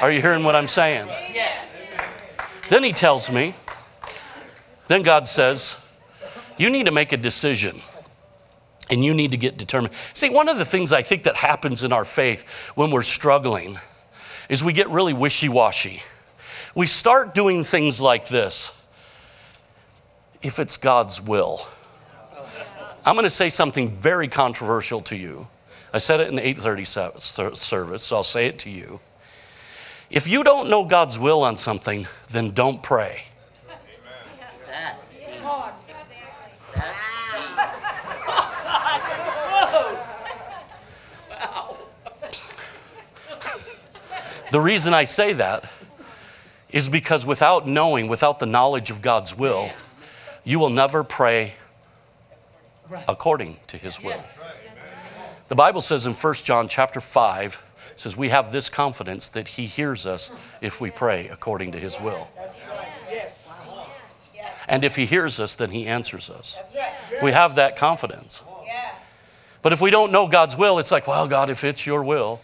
Are 0.00 0.10
you 0.10 0.20
hearing 0.20 0.44
what 0.44 0.54
I'm 0.54 0.68
saying? 0.68 1.06
Yes. 1.32 1.82
Then 2.68 2.82
He 2.82 2.92
tells 2.92 3.30
me, 3.30 3.54
then 4.86 5.02
God 5.02 5.26
says, 5.28 5.76
You 6.56 6.70
need 6.70 6.86
to 6.86 6.92
make 6.92 7.12
a 7.12 7.16
decision 7.16 7.80
and 8.90 9.04
you 9.04 9.12
need 9.14 9.32
to 9.32 9.36
get 9.36 9.56
determined. 9.56 9.94
See, 10.14 10.30
one 10.30 10.48
of 10.48 10.58
the 10.58 10.64
things 10.64 10.92
I 10.92 11.02
think 11.02 11.24
that 11.24 11.36
happens 11.36 11.82
in 11.82 11.92
our 11.92 12.04
faith 12.04 12.48
when 12.74 12.90
we're 12.90 13.02
struggling 13.02 13.78
is 14.48 14.64
we 14.64 14.72
get 14.72 14.88
really 14.88 15.12
wishy 15.12 15.48
washy. 15.48 16.02
We 16.74 16.86
start 16.86 17.34
doing 17.34 17.64
things 17.64 18.00
like 18.00 18.28
this 18.28 18.70
if 20.42 20.58
it's 20.58 20.76
God's 20.76 21.20
will. 21.20 21.66
I'm 23.04 23.14
going 23.14 23.24
to 23.24 23.30
say 23.30 23.48
something 23.48 23.90
very 23.96 24.28
controversial 24.28 25.00
to 25.02 25.16
you. 25.16 25.48
I 25.92 25.98
said 25.98 26.20
it 26.20 26.28
in 26.28 26.34
the 26.34 26.42
8:30 26.42 27.56
service, 27.56 28.02
so 28.02 28.16
I'll 28.16 28.22
say 28.22 28.46
it 28.46 28.58
to 28.60 28.70
you. 28.70 29.00
If 30.10 30.28
you 30.28 30.44
don't 30.44 30.68
know 30.70 30.84
God's 30.84 31.18
will 31.18 31.42
on 31.42 31.56
something, 31.56 32.06
then 32.30 32.52
don't 32.52 32.82
pray. 32.82 33.22
That's 33.66 35.14
deep. 35.14 35.28
The 44.50 44.60
reason 44.60 44.94
I 44.94 45.04
say 45.04 45.34
that 45.34 45.70
is 46.70 46.88
because 46.88 47.24
without 47.24 47.66
knowing, 47.66 48.08
without 48.08 48.38
the 48.38 48.46
knowledge 48.46 48.90
of 48.90 49.02
God's 49.02 49.36
will, 49.36 49.70
you 50.44 50.58
will 50.58 50.70
never 50.70 51.04
pray 51.04 51.54
according 53.06 53.58
to 53.68 53.76
his 53.76 54.02
will. 54.02 54.22
The 55.48 55.54
Bible 55.54 55.80
says 55.80 56.06
in 56.06 56.14
1 56.14 56.34
John 56.34 56.68
chapter 56.68 57.00
5 57.00 57.62
says 57.96 58.16
we 58.16 58.28
have 58.28 58.52
this 58.52 58.68
confidence 58.68 59.28
that 59.30 59.48
he 59.48 59.66
hears 59.66 60.06
us 60.06 60.30
if 60.60 60.80
we 60.80 60.90
pray 60.90 61.28
according 61.28 61.72
to 61.72 61.78
his 61.78 61.98
will. 62.00 62.28
And 64.68 64.84
if 64.84 64.96
he 64.96 65.06
hears 65.06 65.40
us 65.40 65.56
then 65.56 65.70
he 65.70 65.86
answers 65.86 66.30
us. 66.30 66.56
We 67.22 67.32
have 67.32 67.56
that 67.56 67.76
confidence. 67.76 68.42
But 69.60 69.72
if 69.72 69.80
we 69.80 69.90
don't 69.90 70.12
know 70.12 70.28
God's 70.28 70.56
will, 70.56 70.78
it's 70.78 70.92
like, 70.92 71.06
well, 71.06 71.26
God, 71.26 71.50
if 71.50 71.64
it's 71.64 71.86
your 71.86 72.02
will. 72.02 72.40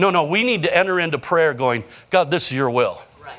No, 0.00 0.08
no, 0.08 0.24
we 0.24 0.44
need 0.44 0.62
to 0.62 0.74
enter 0.74 0.98
into 0.98 1.18
prayer 1.18 1.52
going, 1.52 1.84
God, 2.08 2.30
this 2.30 2.50
is 2.50 2.56
your 2.56 2.70
will. 2.70 3.02
Right. 3.22 3.36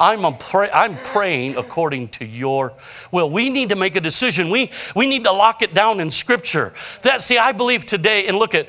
I'm, 0.00 0.24
a 0.24 0.32
pray, 0.32 0.68
I'm 0.68 0.96
praying 0.96 1.56
according 1.56 2.08
to 2.08 2.24
your 2.24 2.72
will. 3.12 3.30
We 3.30 3.50
need 3.50 3.68
to 3.68 3.76
make 3.76 3.94
a 3.94 4.00
decision. 4.00 4.50
We, 4.50 4.72
we 4.96 5.06
need 5.06 5.22
to 5.24 5.32
lock 5.32 5.62
it 5.62 5.74
down 5.74 6.00
in 6.00 6.10
Scripture. 6.10 6.74
That, 7.02 7.22
see, 7.22 7.38
I 7.38 7.52
believe 7.52 7.86
today, 7.86 8.26
and 8.26 8.36
look 8.36 8.52
at, 8.52 8.66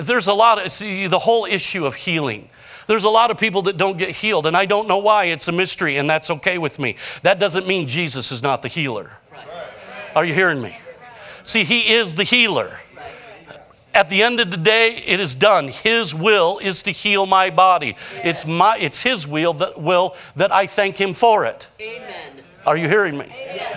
there's 0.00 0.26
a 0.26 0.32
lot 0.32 0.64
of, 0.64 0.72
see, 0.72 1.06
the 1.06 1.18
whole 1.18 1.44
issue 1.44 1.84
of 1.84 1.96
healing. 1.96 2.48
There's 2.86 3.04
a 3.04 3.10
lot 3.10 3.30
of 3.30 3.36
people 3.36 3.60
that 3.62 3.76
don't 3.76 3.98
get 3.98 4.16
healed, 4.16 4.46
and 4.46 4.56
I 4.56 4.64
don't 4.64 4.88
know 4.88 4.98
why. 4.98 5.26
It's 5.26 5.48
a 5.48 5.52
mystery, 5.52 5.98
and 5.98 6.08
that's 6.08 6.30
okay 6.30 6.56
with 6.56 6.78
me. 6.78 6.96
That 7.22 7.38
doesn't 7.38 7.66
mean 7.66 7.88
Jesus 7.88 8.32
is 8.32 8.42
not 8.42 8.62
the 8.62 8.68
healer. 8.68 9.10
Right. 9.30 9.46
Are 10.16 10.24
you 10.24 10.32
hearing 10.32 10.62
me? 10.62 10.78
See, 11.42 11.64
He 11.64 11.92
is 11.92 12.14
the 12.14 12.24
healer. 12.24 12.80
At 13.92 14.08
the 14.08 14.22
end 14.22 14.38
of 14.40 14.50
the 14.50 14.56
day, 14.56 14.96
it 14.96 15.18
is 15.18 15.34
done. 15.34 15.68
His 15.68 16.14
will 16.14 16.58
is 16.58 16.82
to 16.84 16.92
heal 16.92 17.26
my 17.26 17.50
body. 17.50 17.96
It's 18.22 18.46
my 18.46 18.78
it's 18.78 19.02
his 19.02 19.26
will 19.26 19.54
that 19.54 19.80
will 19.80 20.14
that 20.36 20.52
I 20.52 20.66
thank 20.66 21.00
him 21.00 21.12
for 21.12 21.44
it. 21.44 21.66
Amen. 21.80 22.44
Are 22.66 22.76
you 22.76 22.88
hearing 22.88 23.18
me? 23.18 23.26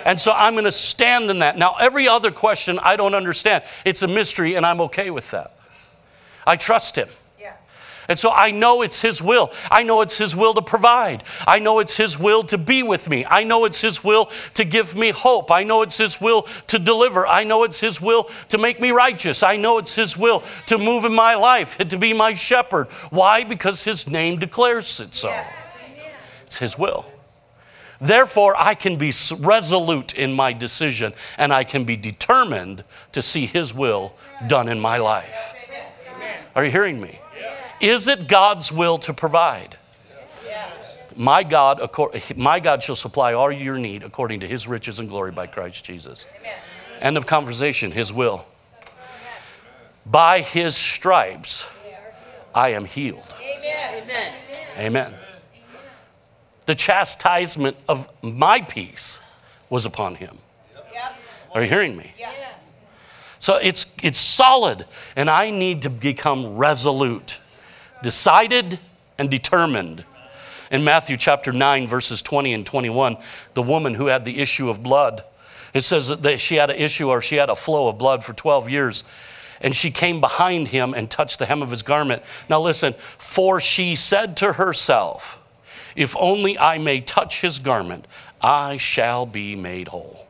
And 0.04 0.20
so 0.20 0.32
I'm 0.32 0.54
going 0.54 0.64
to 0.64 0.70
stand 0.70 1.30
in 1.30 1.40
that. 1.40 1.58
Now 1.58 1.74
every 1.80 2.06
other 2.06 2.30
question 2.30 2.78
I 2.78 2.96
don't 2.96 3.14
understand. 3.14 3.64
It's 3.84 4.02
a 4.02 4.08
mystery 4.08 4.54
and 4.54 4.64
I'm 4.64 4.80
okay 4.82 5.10
with 5.10 5.30
that. 5.32 5.56
I 6.46 6.56
trust 6.56 6.96
him. 6.96 7.08
And 8.08 8.18
so 8.18 8.30
I 8.30 8.50
know 8.50 8.82
it's 8.82 9.00
His 9.00 9.22
will. 9.22 9.52
I 9.70 9.82
know 9.82 10.00
it's 10.00 10.18
His 10.18 10.36
will 10.36 10.54
to 10.54 10.62
provide. 10.62 11.24
I 11.46 11.58
know 11.58 11.78
it's 11.78 11.96
His 11.96 12.18
will 12.18 12.42
to 12.44 12.58
be 12.58 12.82
with 12.82 13.08
me. 13.08 13.24
I 13.28 13.44
know 13.44 13.64
it's 13.64 13.80
His 13.80 14.04
will 14.04 14.30
to 14.54 14.64
give 14.64 14.94
me 14.94 15.10
hope. 15.10 15.50
I 15.50 15.64
know 15.64 15.82
it's 15.82 15.98
His 15.98 16.20
will 16.20 16.42
to 16.68 16.78
deliver. 16.78 17.26
I 17.26 17.44
know 17.44 17.64
it's 17.64 17.80
His 17.80 18.00
will 18.00 18.28
to 18.50 18.58
make 18.58 18.80
me 18.80 18.90
righteous. 18.90 19.42
I 19.42 19.56
know 19.56 19.78
it's 19.78 19.94
His 19.94 20.16
will 20.16 20.42
to 20.66 20.78
move 20.78 21.04
in 21.04 21.14
my 21.14 21.34
life, 21.34 21.78
and 21.80 21.88
to 21.94 21.98
be 21.98 22.12
my 22.12 22.34
shepherd. 22.34 22.88
Why? 23.10 23.44
Because 23.44 23.84
His 23.84 24.08
name 24.08 24.38
declares 24.38 25.00
it 25.00 25.14
so. 25.14 25.34
It's 26.46 26.58
His 26.58 26.78
will. 26.78 27.06
Therefore, 28.00 28.54
I 28.58 28.74
can 28.74 28.96
be 28.96 29.12
resolute 29.38 30.14
in 30.14 30.32
my 30.32 30.52
decision 30.52 31.14
and 31.38 31.52
I 31.54 31.64
can 31.64 31.84
be 31.84 31.96
determined 31.96 32.84
to 33.12 33.22
see 33.22 33.46
His 33.46 33.72
will 33.72 34.14
done 34.46 34.68
in 34.68 34.78
my 34.78 34.98
life. 34.98 35.54
Are 36.54 36.64
you 36.64 36.70
hearing 36.70 37.00
me? 37.00 37.18
Is 37.84 38.08
it 38.08 38.28
God's 38.28 38.72
will 38.72 38.96
to 39.00 39.12
provide? 39.12 39.76
My 41.16 41.42
God, 41.42 41.86
my 42.34 42.58
God 42.58 42.82
shall 42.82 42.96
supply 42.96 43.34
all 43.34 43.52
your 43.52 43.76
need 43.76 44.02
according 44.02 44.40
to 44.40 44.48
his 44.48 44.66
riches 44.66 45.00
and 45.00 45.08
glory 45.08 45.32
by 45.32 45.46
Christ 45.46 45.84
Jesus. 45.84 46.24
End 47.00 47.18
of 47.18 47.26
conversation, 47.26 47.92
his 47.92 48.10
will. 48.10 48.46
By 50.06 50.40
his 50.40 50.76
stripes, 50.76 51.66
I 52.54 52.70
am 52.70 52.86
healed. 52.86 53.34
Amen. 53.38 54.32
Amen. 54.78 55.14
The 56.64 56.74
chastisement 56.74 57.76
of 57.86 58.08
my 58.22 58.62
peace 58.62 59.20
was 59.68 59.84
upon 59.84 60.14
him. 60.14 60.38
Are 61.52 61.62
you 61.62 61.68
hearing 61.68 61.98
me? 61.98 62.14
So 63.40 63.56
it's, 63.56 63.94
it's 64.02 64.18
solid, 64.18 64.86
and 65.16 65.28
I 65.28 65.50
need 65.50 65.82
to 65.82 65.90
become 65.90 66.56
resolute 66.56 67.40
decided 68.04 68.78
and 69.18 69.30
determined. 69.30 70.04
In 70.70 70.84
Matthew 70.84 71.16
chapter 71.16 71.52
9, 71.52 71.88
verses 71.88 72.22
20 72.22 72.52
and 72.52 72.66
21, 72.66 73.16
the 73.54 73.62
woman 73.62 73.94
who 73.94 74.06
had 74.06 74.24
the 74.24 74.38
issue 74.38 74.68
of 74.68 74.82
blood, 74.82 75.24
it 75.72 75.80
says 75.80 76.08
that 76.08 76.40
she 76.40 76.56
had 76.56 76.70
an 76.70 76.76
issue 76.76 77.08
or 77.08 77.20
she 77.20 77.36
had 77.36 77.50
a 77.50 77.56
flow 77.56 77.88
of 77.88 77.98
blood 77.98 78.22
for 78.22 78.32
12 78.34 78.68
years. 78.68 79.04
And 79.60 79.74
she 79.74 79.90
came 79.90 80.20
behind 80.20 80.68
him 80.68 80.92
and 80.92 81.10
touched 81.10 81.38
the 81.38 81.46
hem 81.46 81.62
of 81.62 81.70
his 81.70 81.82
garment. 81.82 82.22
Now 82.50 82.60
listen, 82.60 82.94
for 83.16 83.60
she 83.60 83.96
said 83.96 84.36
to 84.38 84.52
herself, 84.52 85.38
If 85.96 86.14
only 86.18 86.58
I 86.58 86.76
may 86.76 87.00
touch 87.00 87.40
his 87.40 87.58
garment, 87.58 88.06
I 88.42 88.76
shall 88.76 89.24
be 89.24 89.56
made 89.56 89.88
whole. 89.88 90.26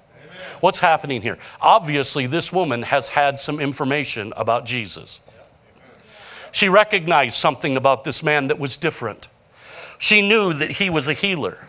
What's 0.60 0.78
happening 0.78 1.22
here? 1.22 1.38
Obviously, 1.60 2.26
this 2.26 2.52
woman 2.52 2.82
has 2.82 3.08
had 3.08 3.40
some 3.40 3.58
information 3.58 4.32
about 4.36 4.64
Jesus. 4.64 5.18
She 6.54 6.68
recognized 6.68 7.34
something 7.34 7.76
about 7.76 8.04
this 8.04 8.22
man 8.22 8.46
that 8.46 8.60
was 8.60 8.76
different. 8.76 9.26
She 9.98 10.26
knew 10.26 10.52
that 10.52 10.70
he 10.70 10.88
was 10.88 11.08
a 11.08 11.12
healer. 11.12 11.66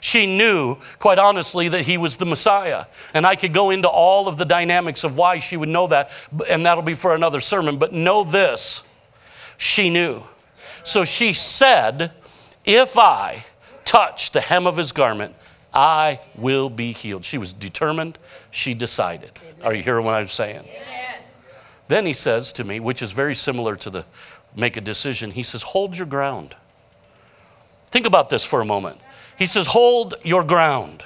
She 0.00 0.26
knew, 0.26 0.76
quite 1.00 1.18
honestly, 1.18 1.66
that 1.66 1.82
he 1.82 1.98
was 1.98 2.18
the 2.18 2.24
Messiah. 2.24 2.84
And 3.14 3.26
I 3.26 3.34
could 3.34 3.52
go 3.52 3.70
into 3.70 3.88
all 3.88 4.28
of 4.28 4.36
the 4.36 4.44
dynamics 4.44 5.02
of 5.02 5.16
why 5.16 5.40
she 5.40 5.56
would 5.56 5.68
know 5.68 5.88
that, 5.88 6.12
and 6.48 6.64
that'll 6.64 6.84
be 6.84 6.94
for 6.94 7.16
another 7.16 7.40
sermon. 7.40 7.78
But 7.78 7.92
know 7.92 8.22
this 8.22 8.84
she 9.56 9.90
knew. 9.90 10.22
So 10.84 11.04
she 11.04 11.32
said, 11.32 12.12
If 12.64 12.96
I 12.96 13.44
touch 13.84 14.30
the 14.30 14.40
hem 14.40 14.68
of 14.68 14.76
his 14.76 14.92
garment, 14.92 15.34
I 15.74 16.20
will 16.36 16.70
be 16.70 16.92
healed. 16.92 17.24
She 17.24 17.38
was 17.38 17.52
determined, 17.52 18.18
she 18.52 18.72
decided. 18.72 19.32
Are 19.64 19.74
you 19.74 19.82
hearing 19.82 20.04
what 20.04 20.14
I'm 20.14 20.28
saying? 20.28 20.64
Then 21.88 22.06
he 22.06 22.12
says 22.12 22.52
to 22.54 22.64
me, 22.64 22.80
which 22.80 23.02
is 23.02 23.12
very 23.12 23.34
similar 23.34 23.74
to 23.76 23.90
the 23.90 24.04
make 24.54 24.76
a 24.76 24.80
decision, 24.80 25.30
he 25.32 25.42
says, 25.42 25.62
Hold 25.62 25.96
your 25.96 26.06
ground. 26.06 26.54
Think 27.90 28.06
about 28.06 28.28
this 28.28 28.44
for 28.44 28.60
a 28.60 28.64
moment. 28.64 29.00
He 29.38 29.46
says, 29.46 29.68
Hold 29.68 30.14
your 30.22 30.44
ground. 30.44 31.04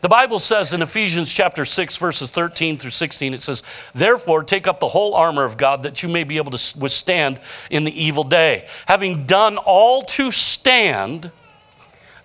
The 0.00 0.08
Bible 0.08 0.38
says 0.38 0.72
in 0.72 0.80
Ephesians 0.80 1.32
chapter 1.32 1.64
6, 1.64 1.96
verses 1.96 2.30
13 2.30 2.78
through 2.78 2.90
16, 2.90 3.34
it 3.34 3.42
says, 3.42 3.64
Therefore, 3.94 4.44
take 4.44 4.68
up 4.68 4.78
the 4.78 4.88
whole 4.88 5.14
armor 5.14 5.44
of 5.44 5.56
God 5.56 5.82
that 5.82 6.04
you 6.04 6.08
may 6.08 6.22
be 6.22 6.36
able 6.36 6.52
to 6.52 6.78
withstand 6.78 7.40
in 7.68 7.82
the 7.82 8.00
evil 8.04 8.22
day. 8.22 8.68
Having 8.86 9.26
done 9.26 9.56
all 9.56 10.02
to 10.02 10.30
stand, 10.30 11.32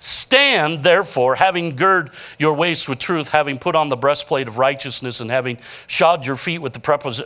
Stand, 0.06 0.84
therefore, 0.84 1.36
having 1.36 1.78
gird 1.78 2.12
your 2.38 2.54
waist 2.56 2.90
with 2.90 3.00
truth, 3.00 3.30
having 3.30 3.58
put 3.58 3.74
on 3.74 3.88
the 3.88 3.96
breastplate 3.96 4.50
of 4.50 4.58
righteousness, 4.58 5.22
and 5.22 5.32
having 5.32 5.58
shod 5.88 6.26
your 6.26 6.36
feet 6.36 6.58
with 6.58 6.74
the 6.74 6.82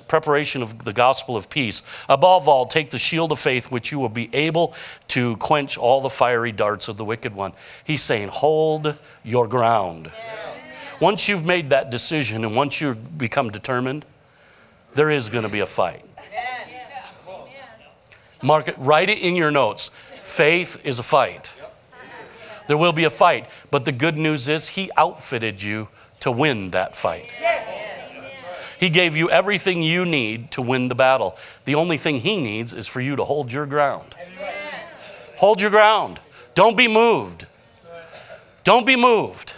preparation 0.07 0.61
of 0.61 0.83
the 0.83 0.93
gospel 0.93 1.35
of 1.35 1.49
peace. 1.49 1.81
Above 2.07 2.47
all, 2.47 2.67
take 2.67 2.91
the 2.91 2.99
shield 2.99 3.31
of 3.31 3.39
faith, 3.39 3.71
which 3.71 3.91
you 3.91 3.97
will 3.97 4.09
be 4.09 4.29
able 4.31 4.75
to 5.07 5.37
quench 5.37 5.75
all 5.75 6.01
the 6.01 6.09
fiery 6.09 6.51
darts 6.51 6.87
of 6.87 6.97
the 6.97 7.03
wicked 7.03 7.33
one. 7.33 7.51
He's 7.83 8.03
saying, 8.03 8.27
hold 8.27 8.95
your 9.23 9.47
ground. 9.47 10.11
Once 10.99 11.27
you've 11.27 11.47
made 11.47 11.71
that 11.71 11.89
decision 11.89 12.45
and 12.45 12.55
once 12.55 12.79
you 12.79 12.93
become 12.93 13.49
determined, 13.49 14.05
there 14.93 15.09
is 15.09 15.29
going 15.29 15.45
to 15.45 15.49
be 15.49 15.61
a 15.61 15.65
fight. 15.65 16.05
Mark 18.43 18.67
it, 18.67 18.75
write 18.77 19.09
it 19.09 19.17
in 19.17 19.35
your 19.35 19.49
notes. 19.49 19.89
Faith 20.21 20.79
is 20.83 20.99
a 20.99 21.03
fight. 21.03 21.49
There 22.67 22.77
will 22.77 22.93
be 22.93 23.03
a 23.03 23.09
fight, 23.09 23.49
but 23.71 23.85
the 23.85 23.91
good 23.91 24.17
news 24.17 24.47
is 24.47 24.69
He 24.69 24.91
outfitted 24.97 25.61
you 25.61 25.87
to 26.19 26.31
win 26.31 26.71
that 26.71 26.95
fight. 26.95 27.29
He 28.79 28.89
gave 28.89 29.15
you 29.15 29.29
everything 29.29 29.81
you 29.81 30.05
need 30.05 30.51
to 30.51 30.61
win 30.61 30.87
the 30.87 30.95
battle. 30.95 31.37
The 31.65 31.75
only 31.75 31.97
thing 31.97 32.19
He 32.19 32.39
needs 32.39 32.73
is 32.73 32.87
for 32.87 33.01
you 33.01 33.15
to 33.15 33.25
hold 33.25 33.51
your 33.51 33.65
ground. 33.65 34.15
Hold 35.37 35.61
your 35.61 35.71
ground. 35.71 36.19
Don't 36.53 36.77
be 36.77 36.87
moved. 36.87 37.47
Don't 38.63 38.85
be 38.85 38.95
moved. 38.95 39.53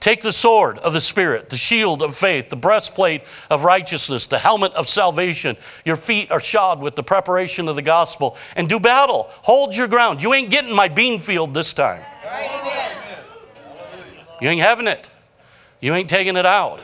Take 0.00 0.20
the 0.20 0.32
sword 0.32 0.78
of 0.78 0.92
the 0.92 1.00
Spirit, 1.00 1.50
the 1.50 1.56
shield 1.56 2.02
of 2.02 2.16
faith, 2.16 2.50
the 2.50 2.56
breastplate 2.56 3.22
of 3.50 3.64
righteousness, 3.64 4.26
the 4.26 4.38
helmet 4.38 4.72
of 4.74 4.88
salvation. 4.88 5.56
Your 5.84 5.96
feet 5.96 6.30
are 6.30 6.38
shod 6.38 6.80
with 6.80 6.94
the 6.94 7.02
preparation 7.02 7.68
of 7.68 7.74
the 7.74 7.82
gospel, 7.82 8.36
and 8.54 8.68
do 8.68 8.78
battle. 8.78 9.26
Hold 9.42 9.74
your 9.74 9.88
ground. 9.88 10.22
You 10.22 10.34
ain't 10.34 10.50
getting 10.50 10.74
my 10.74 10.86
bean 10.86 11.18
field 11.18 11.52
this 11.52 11.74
time. 11.74 12.02
You 14.40 14.48
ain't 14.48 14.62
having 14.62 14.86
it. 14.86 15.10
You 15.80 15.94
ain't 15.94 16.08
taking 16.08 16.36
it 16.36 16.46
out. 16.46 16.80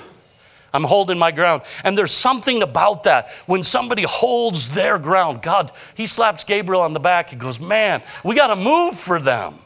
I'm 0.73 0.83
holding 0.83 1.17
my 1.17 1.31
ground. 1.31 1.63
And 1.85 1.97
there's 1.97 2.11
something 2.11 2.63
about 2.63 3.05
that. 3.05 3.31
When 3.47 3.63
somebody 3.63 4.03
holds 4.03 4.69
their 4.71 4.99
ground, 4.99 5.41
God, 5.41 5.71
He 5.95 6.07
slaps 6.07 6.43
Gabriel 6.43 6.83
on 6.83 6.95
the 6.95 7.01
back. 7.01 7.31
He 7.31 7.37
goes, 7.37 7.61
Man, 7.61 8.03
we 8.25 8.35
got 8.35 8.49
to 8.49 8.57
move 8.57 8.99
for 8.99 9.21
them. 9.21 9.61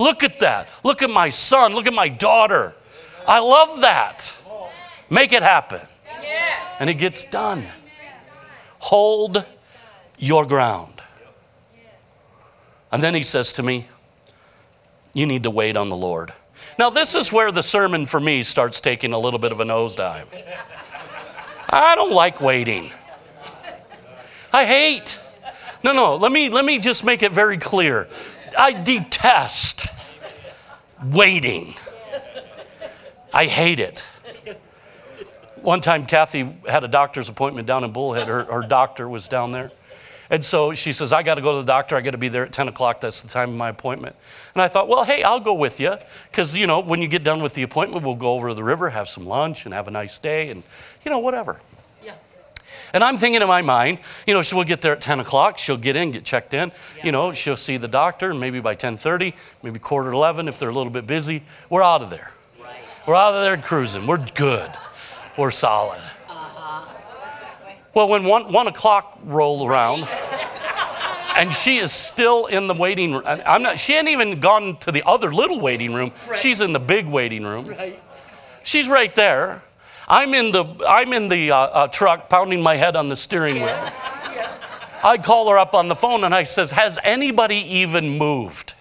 Look 0.00 0.24
at 0.24 0.40
that. 0.40 0.68
Look 0.82 1.02
at 1.02 1.10
my 1.10 1.28
son. 1.28 1.72
Look 1.72 1.86
at 1.86 1.92
my 1.92 2.08
daughter. 2.08 2.74
I 3.26 3.38
love 3.38 3.80
that. 3.80 4.36
Make 5.08 5.32
it 5.32 5.42
happen. 5.42 5.80
And 6.78 6.88
it 6.88 6.94
gets 6.94 7.24
done. 7.24 7.66
Hold 8.78 9.44
your 10.18 10.46
ground. 10.46 11.02
And 12.92 13.02
then 13.02 13.14
he 13.14 13.22
says 13.22 13.52
to 13.54 13.62
me, 13.62 13.86
You 15.12 15.26
need 15.26 15.42
to 15.42 15.50
wait 15.50 15.76
on 15.76 15.88
the 15.88 15.96
Lord. 15.96 16.32
Now, 16.78 16.90
this 16.90 17.14
is 17.14 17.32
where 17.32 17.52
the 17.52 17.62
sermon 17.62 18.06
for 18.06 18.20
me 18.20 18.42
starts 18.42 18.80
taking 18.80 19.12
a 19.12 19.18
little 19.18 19.38
bit 19.38 19.52
of 19.52 19.60
a 19.60 19.64
nosedive. 19.64 20.26
I 21.68 21.94
don't 21.94 22.12
like 22.12 22.40
waiting. 22.40 22.90
I 24.52 24.64
hate. 24.64 25.20
No, 25.84 25.92
no, 25.92 26.16
let 26.16 26.32
me, 26.32 26.48
let 26.48 26.64
me 26.64 26.78
just 26.78 27.04
make 27.04 27.22
it 27.22 27.32
very 27.32 27.58
clear. 27.58 28.08
I 28.58 28.72
detest 28.72 29.86
waiting. 31.04 31.74
I 33.32 33.46
hate 33.46 33.80
it. 33.80 34.04
One 35.62 35.80
time, 35.80 36.06
Kathy 36.06 36.56
had 36.66 36.84
a 36.84 36.88
doctor's 36.88 37.28
appointment 37.28 37.66
down 37.66 37.84
in 37.84 37.92
Bullhead. 37.92 38.28
Her, 38.28 38.44
her 38.44 38.62
doctor 38.62 39.08
was 39.08 39.28
down 39.28 39.52
there. 39.52 39.70
And 40.30 40.44
so 40.44 40.72
she 40.72 40.92
says, 40.92 41.12
I 41.12 41.24
got 41.24 41.34
to 41.34 41.42
go 41.42 41.52
to 41.52 41.58
the 41.58 41.66
doctor. 41.66 41.96
I 41.96 42.00
got 42.00 42.12
to 42.12 42.18
be 42.18 42.28
there 42.28 42.44
at 42.44 42.52
10 42.52 42.68
o'clock. 42.68 43.00
That's 43.00 43.20
the 43.20 43.28
time 43.28 43.50
of 43.50 43.56
my 43.56 43.68
appointment. 43.68 44.14
And 44.54 44.62
I 44.62 44.68
thought, 44.68 44.86
well, 44.86 45.04
hey, 45.04 45.24
I'll 45.24 45.40
go 45.40 45.54
with 45.54 45.80
you. 45.80 45.96
Because, 46.30 46.56
you 46.56 46.68
know, 46.68 46.78
when 46.78 47.02
you 47.02 47.08
get 47.08 47.24
done 47.24 47.42
with 47.42 47.54
the 47.54 47.64
appointment, 47.64 48.04
we'll 48.04 48.14
go 48.14 48.34
over 48.34 48.48
to 48.48 48.54
the 48.54 48.62
river, 48.62 48.90
have 48.90 49.08
some 49.08 49.26
lunch, 49.26 49.64
and 49.64 49.74
have 49.74 49.88
a 49.88 49.90
nice 49.90 50.20
day, 50.20 50.50
and, 50.50 50.62
you 51.04 51.10
know, 51.10 51.18
whatever. 51.18 51.60
Yeah. 52.04 52.14
And 52.94 53.02
I'm 53.02 53.16
thinking 53.16 53.42
in 53.42 53.48
my 53.48 53.60
mind, 53.60 53.98
you 54.24 54.32
know, 54.32 54.40
she'll 54.40 54.62
get 54.62 54.82
there 54.82 54.92
at 54.92 55.00
10 55.00 55.18
o'clock. 55.18 55.58
She'll 55.58 55.76
get 55.76 55.96
in, 55.96 56.12
get 56.12 56.24
checked 56.24 56.54
in. 56.54 56.70
Yeah. 56.98 57.06
You 57.06 57.12
know, 57.12 57.32
she'll 57.32 57.56
see 57.56 57.76
the 57.76 57.88
doctor, 57.88 58.30
and 58.30 58.38
maybe 58.38 58.60
by 58.60 58.76
10.30, 58.76 59.34
maybe 59.64 59.80
quarter 59.80 60.10
to 60.10 60.16
11, 60.16 60.46
if 60.46 60.60
they're 60.60 60.68
a 60.68 60.74
little 60.74 60.92
bit 60.92 61.08
busy, 61.08 61.42
we're 61.68 61.82
out 61.82 62.02
of 62.02 62.10
there. 62.10 62.30
We're 63.10 63.16
out 63.16 63.34
of 63.34 63.42
there 63.42 63.56
cruising. 63.56 64.06
We're 64.06 64.24
good. 64.36 64.70
We're 65.36 65.50
solid. 65.50 66.00
Well, 67.92 68.08
when 68.08 68.22
one, 68.22 68.52
one 68.52 68.68
o'clock 68.68 69.18
rolled 69.24 69.68
around, 69.68 70.06
and 71.34 71.52
she 71.52 71.78
is 71.78 71.90
still 71.90 72.46
in 72.46 72.68
the 72.68 72.74
waiting 72.74 73.14
room. 73.14 73.24
I'm 73.26 73.64
not. 73.64 73.80
She 73.80 73.94
hadn't 73.94 74.12
even 74.12 74.38
gone 74.38 74.76
to 74.76 74.92
the 74.92 75.02
other 75.04 75.34
little 75.34 75.58
waiting 75.58 75.92
room. 75.92 76.12
Right. 76.28 76.38
She's 76.38 76.60
in 76.60 76.72
the 76.72 76.78
big 76.78 77.04
waiting 77.04 77.42
room. 77.42 77.66
Right. 77.66 78.00
She's 78.62 78.88
right 78.88 79.12
there. 79.16 79.60
I'm 80.06 80.32
in 80.32 80.52
the. 80.52 80.64
I'm 80.88 81.12
in 81.12 81.26
the 81.26 81.50
uh, 81.50 81.56
uh, 81.56 81.86
truck, 81.88 82.28
pounding 82.28 82.62
my 82.62 82.76
head 82.76 82.94
on 82.94 83.08
the 83.08 83.16
steering 83.16 83.56
wheel. 83.56 83.90
I 85.02 85.18
call 85.20 85.50
her 85.50 85.58
up 85.58 85.74
on 85.74 85.88
the 85.88 85.96
phone 85.96 86.22
and 86.22 86.32
I 86.32 86.44
says, 86.44 86.70
"Has 86.70 86.96
anybody 87.02 87.56
even 87.56 88.18
moved?" 88.18 88.74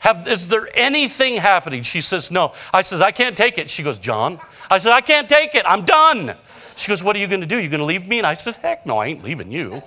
Have, 0.00 0.26
is 0.26 0.48
there 0.48 0.68
anything 0.74 1.36
happening? 1.36 1.82
She 1.82 2.00
says, 2.00 2.30
No. 2.30 2.54
I 2.72 2.82
says, 2.82 3.00
I 3.00 3.12
can't 3.12 3.36
take 3.36 3.58
it. 3.58 3.70
She 3.70 3.82
goes, 3.82 3.98
John. 3.98 4.40
I 4.70 4.78
said, 4.78 4.92
I 4.92 5.00
can't 5.02 5.28
take 5.28 5.54
it. 5.54 5.64
I'm 5.66 5.84
done. 5.84 6.36
She 6.76 6.88
goes, 6.88 7.02
What 7.02 7.14
are 7.16 7.18
you 7.18 7.26
going 7.26 7.42
to 7.42 7.46
do? 7.46 7.58
You 7.58 7.68
going 7.68 7.80
to 7.80 7.84
leave 7.86 8.08
me? 8.08 8.18
And 8.18 8.26
I 8.26 8.34
said, 8.34 8.56
Heck 8.56 8.86
no, 8.86 8.98
I 8.98 9.06
ain't 9.06 9.22
leaving 9.22 9.52
you. 9.52 9.82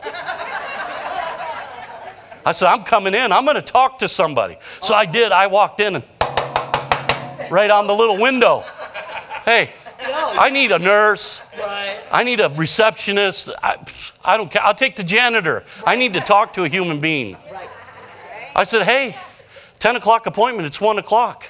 I 2.45 2.51
said, 2.51 2.67
I'm 2.67 2.83
coming 2.83 3.13
in. 3.15 3.31
I'm 3.31 3.45
going 3.45 3.55
to 3.55 3.61
talk 3.61 3.99
to 3.99 4.07
somebody. 4.07 4.57
So 4.81 4.93
I 4.93 5.05
did. 5.05 5.31
I 5.31 5.47
walked 5.47 5.79
in 5.79 5.95
and 5.95 6.03
right 7.49 7.71
on 7.71 7.87
the 7.87 7.93
little 7.93 8.19
window. 8.19 8.63
Hey, 9.45 9.71
I 9.99 10.49
need 10.51 10.71
a 10.71 10.79
nurse. 10.79 11.41
Right. 11.57 12.01
I 12.11 12.23
need 12.23 12.39
a 12.39 12.49
receptionist. 12.49 13.49
I, 13.63 13.77
I 14.23 14.37
don't 14.37 14.51
care. 14.51 14.61
I'll 14.61 14.75
take 14.75 14.95
the 14.95 15.03
janitor. 15.03 15.63
I 15.85 15.95
need 15.95 16.13
to 16.13 16.21
talk 16.21 16.53
to 16.53 16.65
a 16.65 16.67
human 16.67 16.99
being. 16.99 17.37
Right. 17.51 17.69
I 18.55 18.63
said, 18.63 18.83
hey, 18.83 19.15
10 19.83 19.97
o'clock 19.97 20.27
appointment, 20.27 20.65
it's 20.65 20.79
1 20.79 20.97
o'clock. 20.97 21.43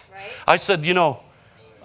I 0.47 0.55
said, 0.55 0.83
you 0.87 0.95
know, 0.95 1.19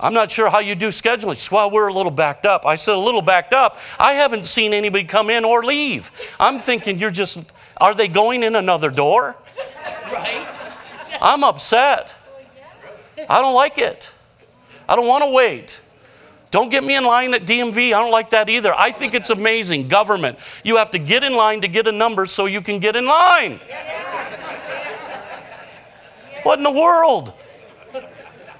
I'm 0.00 0.14
not 0.14 0.30
sure 0.30 0.48
how 0.48 0.60
you 0.60 0.74
do 0.74 0.88
scheduling. 0.88 1.34
She 1.34 1.40
said, 1.40 1.54
well, 1.54 1.70
we're 1.70 1.88
a 1.88 1.92
little 1.92 2.10
backed 2.10 2.46
up. 2.46 2.64
I 2.64 2.76
said, 2.76 2.94
a 2.94 2.98
little 2.98 3.20
backed 3.20 3.52
up? 3.52 3.76
I 3.98 4.14
haven't 4.14 4.46
seen 4.46 4.72
anybody 4.72 5.04
come 5.04 5.28
in 5.28 5.44
or 5.44 5.62
leave. 5.62 6.10
I'm 6.40 6.58
thinking 6.58 6.98
you're 6.98 7.10
just, 7.10 7.44
are 7.76 7.94
they 7.94 8.08
going 8.08 8.42
in 8.42 8.56
another 8.56 8.88
door? 8.88 9.36
Right. 10.10 10.46
I'm 11.20 11.44
upset. 11.44 12.14
I 13.28 13.42
don't 13.42 13.54
like 13.54 13.76
it. 13.76 14.10
I 14.88 14.96
don't 14.96 15.06
want 15.06 15.24
to 15.24 15.30
wait. 15.30 15.82
Don't 16.50 16.70
get 16.70 16.82
me 16.82 16.96
in 16.96 17.04
line 17.04 17.34
at 17.34 17.44
DMV. 17.44 17.88
I 17.88 17.90
don't 17.90 18.10
like 18.10 18.30
that 18.30 18.48
either. 18.48 18.72
I 18.72 18.90
think 18.90 19.12
it's 19.12 19.28
amazing. 19.28 19.88
Government, 19.88 20.38
you 20.64 20.78
have 20.78 20.90
to 20.92 20.98
get 20.98 21.24
in 21.24 21.34
line 21.34 21.60
to 21.60 21.68
get 21.68 21.86
a 21.86 21.92
number 21.92 22.24
so 22.24 22.46
you 22.46 22.62
can 22.62 22.78
get 22.78 22.96
in 22.96 23.04
line. 23.04 23.60
What 26.42 26.58
in 26.58 26.64
the 26.64 26.70
world? 26.70 27.32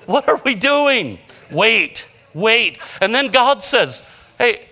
What 0.06 0.28
are 0.28 0.40
we 0.44 0.54
doing? 0.54 1.18
Wait, 1.50 2.08
wait. 2.32 2.78
And 3.00 3.14
then 3.14 3.28
God 3.28 3.62
says, 3.62 4.02
Hey, 4.38 4.68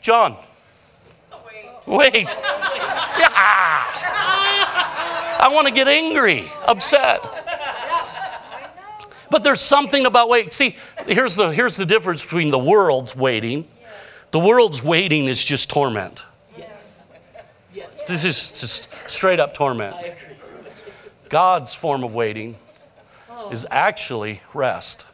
John, 0.00 0.36
wait. 1.86 2.14
Yeah. 2.14 3.84
I 5.40 5.50
want 5.52 5.66
to 5.68 5.72
get 5.72 5.88
angry, 5.88 6.50
upset. 6.64 7.20
But 9.30 9.42
there's 9.42 9.60
something 9.60 10.06
about 10.06 10.28
wait. 10.28 10.52
See, 10.52 10.76
here's 11.06 11.36
the, 11.36 11.48
here's 11.48 11.76
the 11.76 11.86
difference 11.86 12.22
between 12.22 12.50
the 12.50 12.58
world's 12.58 13.14
waiting. 13.14 13.66
The 14.30 14.38
world's 14.38 14.82
waiting 14.82 15.26
is 15.26 15.42
just 15.42 15.70
torment. 15.70 16.24
Yes. 16.56 17.00
Yes. 17.74 17.88
This 18.06 18.24
is 18.24 18.50
just 18.50 18.92
straight 19.10 19.40
up 19.40 19.54
torment. 19.54 19.96
God's 21.28 21.74
form 21.74 22.04
of 22.04 22.14
waiting 22.14 22.56
is 23.50 23.66
actually 23.70 24.40
rest. 24.54 25.04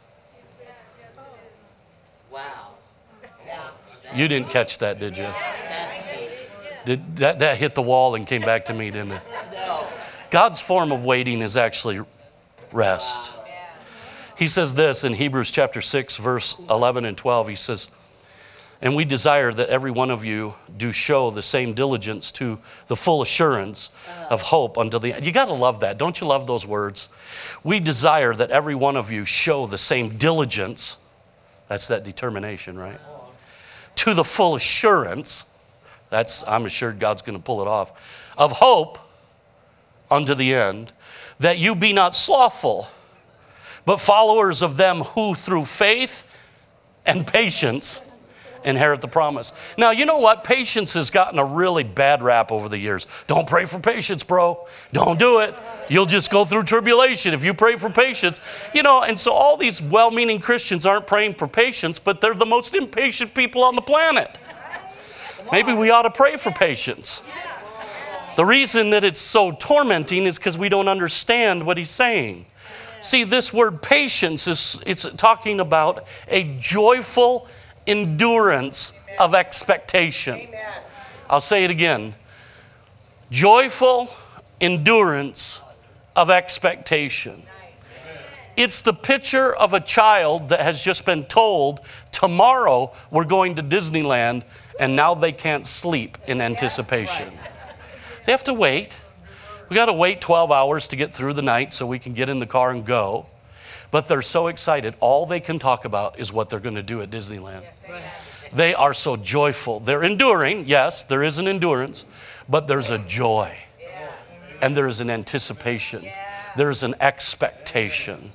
Wow. 2.31 2.71
You 4.13 4.27
didn't 4.27 4.49
catch 4.49 4.77
that, 4.79 4.99
did 4.99 5.17
you? 5.17 5.27
Did, 6.85 7.17
that, 7.17 7.39
that 7.39 7.57
hit 7.57 7.75
the 7.75 7.81
wall 7.81 8.15
and 8.15 8.27
came 8.27 8.41
back 8.41 8.65
to 8.65 8.73
me, 8.73 8.91
didn't 8.91 9.13
it? 9.13 9.21
God's 10.29 10.61
form 10.61 10.91
of 10.91 11.03
waiting 11.03 11.41
is 11.41 11.57
actually 11.57 12.01
rest. 12.71 13.33
He 14.37 14.47
says 14.47 14.73
this 14.73 15.03
in 15.03 15.13
Hebrews 15.13 15.49
chapter 15.49 15.81
6, 15.81 16.17
verse 16.17 16.57
11 16.69 17.05
and 17.05 17.17
12. 17.17 17.47
He 17.47 17.55
says, 17.55 17.89
And 18.81 18.95
we 18.95 19.05
desire 19.05 19.53
that 19.53 19.69
every 19.69 19.91
one 19.91 20.11
of 20.11 20.25
you 20.25 20.53
do 20.77 20.91
show 20.91 21.31
the 21.31 21.41
same 21.41 21.73
diligence 21.73 22.31
to 22.33 22.59
the 22.87 22.95
full 22.95 23.21
assurance 23.21 23.89
of 24.29 24.41
hope 24.41 24.77
until 24.77 24.99
the 24.99 25.13
end. 25.13 25.25
You 25.25 25.31
got 25.31 25.45
to 25.45 25.53
love 25.53 25.79
that. 25.79 25.97
Don't 25.97 26.19
you 26.19 26.27
love 26.27 26.45
those 26.45 26.65
words? 26.65 27.09
We 27.63 27.79
desire 27.79 28.33
that 28.33 28.51
every 28.51 28.75
one 28.75 28.97
of 28.97 29.11
you 29.11 29.23
show 29.25 29.65
the 29.65 29.77
same 29.77 30.09
diligence. 30.17 30.97
That's 31.67 31.87
that 31.87 32.03
determination, 32.03 32.77
right? 32.77 32.99
To 33.95 34.13
the 34.13 34.25
full 34.25 34.55
assurance. 34.55 35.45
That's, 36.09 36.43
I'm 36.45 36.65
assured 36.65 36.99
God's 36.99 37.21
going 37.21 37.37
to 37.37 37.43
pull 37.43 37.61
it 37.61 37.67
off. 37.67 37.93
Of 38.37 38.51
hope 38.51 38.99
unto 40.11 40.35
the 40.35 40.53
end, 40.53 40.91
that 41.39 41.57
you 41.57 41.75
be 41.75 41.93
not 41.93 42.13
slothful, 42.13 42.87
but 43.85 43.97
followers 43.97 44.61
of 44.61 44.77
them 44.77 45.01
who 45.01 45.33
through 45.33 45.65
faith 45.65 46.23
and 47.05 47.25
patience 47.25 48.01
inherit 48.65 48.99
the 48.99 49.07
promise. 49.07 49.53
Now, 49.77 49.91
you 49.91 50.05
know 50.05 50.17
what? 50.17 50.43
Patience 50.43 50.93
has 50.95 51.11
gotten 51.11 51.39
a 51.39 51.45
really 51.45 51.83
bad 51.83 52.21
rap 52.21 52.51
over 52.51 52.67
the 52.67 52.77
years. 52.77 53.07
Don't 53.27 53.47
pray 53.47 53.65
for 53.65 53.79
patience, 53.79 54.23
bro. 54.23 54.67
Don't 54.91 55.19
do 55.19 55.39
it. 55.39 55.53
You'll 55.87 56.07
just 56.07 56.31
go 56.31 56.43
through 56.43 56.63
tribulation 56.63 57.33
if 57.33 57.43
you 57.43 57.53
pray 57.53 57.75
for 57.77 57.89
patience. 57.89 58.39
You 58.73 58.83
know, 58.83 59.03
and 59.03 59.19
so 59.19 59.31
all 59.31 59.55
these 59.55 59.81
well 59.81 60.11
meaning 60.11 60.39
Christians 60.39 60.85
aren't 60.85 61.07
praying 61.07 61.35
for 61.35 61.47
patience, 61.47 61.99
but 61.99 62.19
they're 62.19 62.33
the 62.33 62.45
most 62.45 62.73
impatient 62.73 63.33
people 63.33 63.63
on 63.63 63.75
the 63.75 63.81
planet. 63.81 64.37
Maybe 65.51 65.73
we 65.73 65.91
ought 65.91 66.01
to 66.03 66.11
pray 66.11 66.37
for 66.37 66.51
patience. 66.51 67.21
The 68.35 68.45
reason 68.45 68.89
that 68.89 69.03
it's 69.03 69.19
so 69.19 69.51
tormenting 69.51 70.25
is 70.25 70.37
because 70.37 70.57
we 70.57 70.67
don't 70.67 70.89
understand 70.89 71.65
what 71.65 71.77
he's 71.77 71.91
saying. 71.91 72.47
See, 72.99 73.23
this 73.23 73.53
word 73.53 73.81
patience 73.83 74.47
is 74.47 74.79
it's 74.85 75.05
talking 75.15 75.59
about 75.59 76.07
a 76.27 76.55
joyful 76.57 77.47
endurance 77.87 78.93
of 79.19 79.35
expectation. 79.35 80.47
I'll 81.29 81.41
say 81.41 81.63
it 81.63 81.71
again. 81.71 82.13
Joyful 83.31 84.09
endurance 84.61 85.61
of 86.15 86.29
expectation. 86.29 87.43
It's 88.55 88.81
the 88.81 88.93
picture 88.93 89.53
of 89.53 89.73
a 89.73 89.81
child 89.81 90.49
that 90.49 90.61
has 90.61 90.81
just 90.81 91.05
been 91.05 91.25
told, 91.25 91.81
tomorrow 92.11 92.93
we're 93.11 93.25
going 93.25 93.55
to 93.55 93.63
Disneyland, 93.63 94.43
and 94.79 94.95
now 94.95 95.13
they 95.13 95.33
can't 95.33 95.65
sleep 95.65 96.17
in 96.27 96.39
anticipation. 96.39 97.33
They 98.25 98.31
have 98.31 98.45
to 98.45 98.53
wait. 98.53 98.99
We 99.67 99.75
got 99.75 99.85
to 99.85 99.93
wait 99.93 100.21
12 100.21 100.51
hours 100.51 100.87
to 100.89 100.95
get 100.95 101.13
through 101.13 101.33
the 101.33 101.41
night 101.41 101.73
so 101.73 101.85
we 101.85 101.99
can 101.99 102.13
get 102.13 102.29
in 102.29 102.39
the 102.39 102.45
car 102.45 102.71
and 102.71 102.85
go. 102.85 103.25
But 103.95 104.09
they're 104.09 104.21
so 104.21 104.47
excited. 104.47 104.93
All 104.99 105.25
they 105.25 105.39
can 105.39 105.57
talk 105.57 105.85
about 105.85 106.19
is 106.19 106.33
what 106.33 106.49
they're 106.49 106.59
going 106.59 106.75
to 106.75 106.83
do 106.83 107.01
at 107.01 107.09
Disneyland. 107.09 107.63
They 108.51 108.73
are 108.73 108.93
so 108.93 109.15
joyful. 109.15 109.79
They're 109.79 110.03
enduring. 110.03 110.67
Yes, 110.67 111.03
there 111.03 111.23
is 111.23 111.39
an 111.39 111.47
endurance, 111.47 112.03
but 112.49 112.67
there's 112.67 112.91
a 112.91 112.97
joy. 112.97 113.57
And 114.61 114.75
there's 114.75 114.99
an 114.99 115.09
anticipation. 115.09 116.05
There's 116.57 116.83
an 116.83 116.95
expectation. 116.99 118.33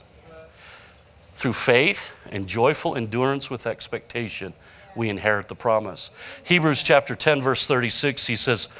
Through 1.34 1.52
faith 1.52 2.14
and 2.30 2.46
joyful 2.46 2.96
endurance 2.96 3.50
with 3.50 3.66
expectation, 3.66 4.54
we 4.96 5.10
inherit 5.10 5.48
the 5.48 5.56
promise. 5.56 6.10
Hebrews 6.42 6.82
chapter 6.82 7.14
10, 7.14 7.42
verse 7.42 7.66
36, 7.66 8.26
he 8.26 8.36
says, 8.36 8.70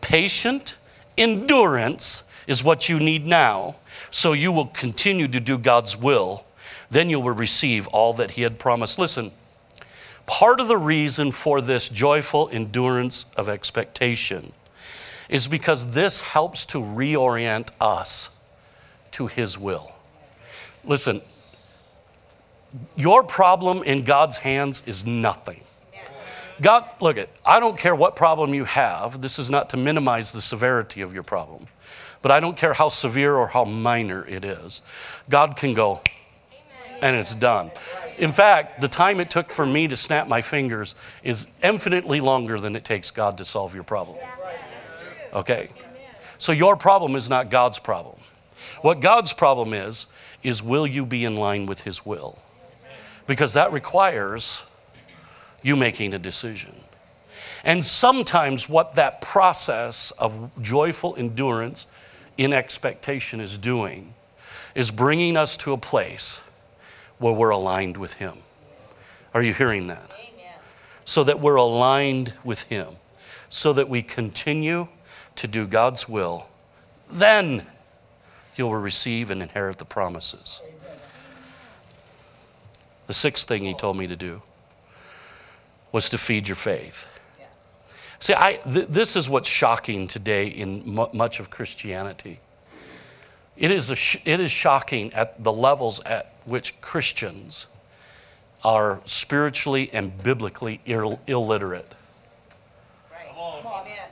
Patient 0.00 0.76
endurance 1.18 2.22
is 2.50 2.64
what 2.64 2.88
you 2.88 2.98
need 2.98 3.24
now, 3.24 3.76
so 4.10 4.32
you 4.32 4.50
will 4.50 4.66
continue 4.66 5.28
to 5.28 5.38
do 5.38 5.56
God's 5.56 5.96
will. 5.96 6.44
Then 6.90 7.08
you 7.08 7.20
will 7.20 7.30
receive 7.30 7.86
all 7.86 8.12
that 8.14 8.32
He 8.32 8.42
had 8.42 8.58
promised. 8.58 8.98
Listen, 8.98 9.30
part 10.26 10.58
of 10.58 10.66
the 10.66 10.76
reason 10.76 11.30
for 11.30 11.60
this 11.60 11.88
joyful 11.88 12.48
endurance 12.52 13.24
of 13.36 13.48
expectation 13.48 14.52
is 15.28 15.46
because 15.46 15.92
this 15.92 16.22
helps 16.22 16.66
to 16.66 16.78
reorient 16.78 17.68
us 17.80 18.30
to 19.12 19.28
His 19.28 19.56
will. 19.56 19.92
Listen, 20.84 21.22
your 22.96 23.22
problem 23.22 23.84
in 23.84 24.02
God's 24.02 24.38
hands 24.38 24.82
is 24.86 25.06
nothing. 25.06 25.60
God, 26.60 26.84
look 27.00 27.16
at, 27.16 27.28
I 27.46 27.60
don't 27.60 27.78
care 27.78 27.94
what 27.94 28.16
problem 28.16 28.54
you 28.54 28.64
have. 28.64 29.22
This 29.22 29.38
is 29.38 29.50
not 29.50 29.70
to 29.70 29.76
minimize 29.76 30.32
the 30.32 30.42
severity 30.42 31.00
of 31.00 31.14
your 31.14 31.22
problem, 31.22 31.68
but 32.22 32.30
I 32.30 32.40
don't 32.40 32.56
care 32.56 32.72
how 32.72 32.88
severe 32.88 33.34
or 33.34 33.48
how 33.48 33.64
minor 33.64 34.26
it 34.26 34.44
is. 34.44 34.82
God 35.28 35.56
can 35.56 35.74
go, 35.74 36.00
and 37.00 37.16
it's 37.16 37.34
done. 37.34 37.70
In 38.18 38.32
fact, 38.32 38.80
the 38.82 38.88
time 38.88 39.20
it 39.20 39.30
took 39.30 39.50
for 39.50 39.64
me 39.64 39.88
to 39.88 39.96
snap 39.96 40.28
my 40.28 40.42
fingers 40.42 40.94
is 41.22 41.46
infinitely 41.62 42.20
longer 42.20 42.60
than 42.60 42.76
it 42.76 42.84
takes 42.84 43.10
God 43.10 43.38
to 43.38 43.44
solve 43.44 43.74
your 43.74 43.84
problem. 43.84 44.18
Okay? 45.32 45.70
So 46.36 46.52
your 46.52 46.76
problem 46.76 47.16
is 47.16 47.30
not 47.30 47.50
God's 47.50 47.78
problem. 47.78 48.18
What 48.82 49.00
God's 49.00 49.32
problem 49.32 49.72
is, 49.72 50.06
is 50.42 50.62
will 50.62 50.86
you 50.86 51.04
be 51.04 51.24
in 51.24 51.36
line 51.36 51.66
with 51.66 51.82
His 51.82 52.04
will? 52.04 52.38
Because 53.26 53.54
that 53.54 53.72
requires 53.72 54.64
you 55.62 55.76
making 55.76 56.14
a 56.14 56.18
decision. 56.18 56.74
And 57.62 57.84
sometimes, 57.84 58.68
what 58.68 58.94
that 58.94 59.20
process 59.20 60.10
of 60.12 60.50
joyful 60.62 61.14
endurance 61.16 61.86
in 62.40 62.54
expectation 62.54 63.38
is 63.38 63.58
doing 63.58 64.14
is 64.74 64.90
bringing 64.90 65.36
us 65.36 65.58
to 65.58 65.74
a 65.74 65.76
place 65.76 66.40
where 67.18 67.34
we're 67.34 67.50
aligned 67.50 67.98
with 67.98 68.14
Him. 68.14 68.38
Are 69.34 69.42
you 69.42 69.52
hearing 69.52 69.88
that? 69.88 70.10
Amen. 70.14 70.54
So 71.04 71.22
that 71.24 71.38
we're 71.38 71.56
aligned 71.56 72.32
with 72.42 72.62
Him, 72.62 72.94
so 73.50 73.74
that 73.74 73.90
we 73.90 74.00
continue 74.00 74.88
to 75.36 75.46
do 75.46 75.66
God's 75.66 76.08
will, 76.08 76.48
then 77.10 77.66
you'll 78.56 78.74
receive 78.74 79.30
and 79.30 79.42
inherit 79.42 79.76
the 79.76 79.84
promises. 79.84 80.62
The 83.06 83.14
sixth 83.14 83.46
thing 83.46 83.64
He 83.64 83.74
told 83.74 83.98
me 83.98 84.06
to 84.06 84.16
do 84.16 84.40
was 85.92 86.08
to 86.08 86.16
feed 86.16 86.48
your 86.48 86.56
faith. 86.56 87.06
See, 88.20 88.34
I, 88.34 88.54
th- 88.56 88.88
this 88.88 89.16
is 89.16 89.30
what's 89.30 89.48
shocking 89.48 90.06
today 90.06 90.46
in 90.46 90.84
mu- 90.84 91.08
much 91.14 91.40
of 91.40 91.48
Christianity. 91.48 92.38
It 93.56 93.70
is, 93.70 93.90
a 93.90 93.96
sh- 93.96 94.18
it 94.26 94.40
is 94.40 94.50
shocking 94.50 95.12
at 95.14 95.42
the 95.42 95.52
levels 95.52 96.00
at 96.00 96.34
which 96.44 96.78
Christians 96.82 97.66
are 98.62 99.00
spiritually 99.06 99.88
and 99.92 100.22
biblically 100.22 100.80
Ill- 100.84 101.20
illiterate. 101.26 101.94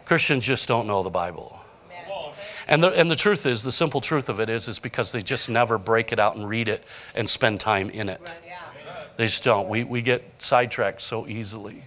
Christians 0.06 0.46
just 0.46 0.66
don't 0.66 0.86
know 0.86 1.02
the 1.02 1.10
Bible. 1.10 1.58
And 2.66 2.82
the, 2.82 2.88
and 2.88 3.10
the 3.10 3.16
truth 3.16 3.44
is, 3.44 3.62
the 3.62 3.72
simple 3.72 4.00
truth 4.00 4.30
of 4.30 4.40
it 4.40 4.48
is, 4.48 4.68
is 4.68 4.78
because 4.78 5.12
they 5.12 5.22
just 5.22 5.50
never 5.50 5.76
break 5.78 6.12
it 6.12 6.18
out 6.18 6.36
and 6.36 6.48
read 6.48 6.68
it 6.68 6.82
and 7.14 7.28
spend 7.28 7.60
time 7.60 7.90
in 7.90 8.08
it. 8.08 8.20
They 9.16 9.26
just 9.26 9.42
don't. 9.42 9.68
We, 9.68 9.84
we 9.84 10.00
get 10.00 10.24
sidetracked 10.38 11.00
so 11.02 11.26
easily. 11.26 11.82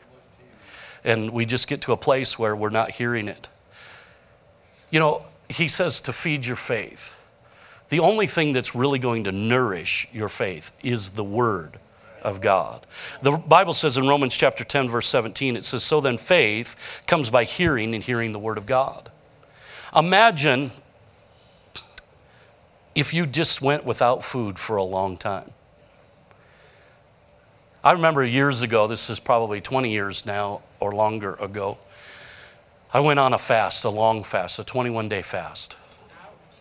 And 1.04 1.32
we 1.32 1.45
just 1.45 1.68
get 1.68 1.82
to 1.82 1.93
a 1.93 1.97
place 1.97 2.38
where 2.38 2.56
we're 2.56 2.70
not 2.70 2.91
hearing 2.91 3.28
it. 3.28 3.47
You 4.91 4.99
know, 4.99 5.26
he 5.49 5.68
says 5.68 6.02
to 6.02 6.14
feed 6.14 6.45
your 6.45 6.56
faith. 6.56 7.14
The 7.89 7.99
only 7.99 8.28
thing 8.28 8.54
that's 8.54 8.76
really 8.76 8.99
going 8.99 9.26
to 9.26 9.32
nourish 9.32 10.08
your 10.14 10.30
faith 10.30 10.72
is 10.84 11.12
the 11.12 11.24
Word 11.24 11.80
of 12.22 12.39
God. 12.39 12.86
The 13.22 13.32
Bible 13.32 13.74
says 13.74 13.97
in 13.97 14.08
Romans 14.08 14.36
chapter 14.36 14.64
10, 14.64 14.89
verse 14.89 15.08
17, 15.08 15.58
it 15.58 15.66
says, 15.66 15.84
So 15.84 15.99
then 15.99 16.18
faith 16.18 17.02
comes 17.08 17.30
by 17.30 17.43
hearing 17.43 17.93
and 17.93 18.04
hearing 18.04 18.32
the 18.32 18.39
Word 18.39 18.58
of 18.58 18.66
God. 18.66 19.10
Imagine 19.95 20.72
if 22.95 23.14
you 23.14 23.26
just 23.26 23.62
went 23.62 23.86
without 23.86 24.24
food 24.24 24.60
for 24.60 24.76
a 24.76 24.84
long 24.84 25.18
time. 25.18 25.52
I 27.84 27.93
remember 27.93 28.24
years 28.24 28.62
ago, 28.62 28.88
this 28.88 29.10
is 29.10 29.20
probably 29.20 29.60
20 29.60 29.91
years 29.91 30.26
now 30.26 30.62
or 30.82 30.92
longer 30.92 31.36
ago, 31.36 31.78
I 32.94 33.00
went 33.00 33.20
on 33.20 33.34
a 33.34 33.38
fast, 33.38 33.86
a 33.86 33.90
long 33.90 34.24
fast, 34.24 34.60
a 34.60 34.66
21 34.66 35.08
day 35.08 35.22
fast. 35.22 35.78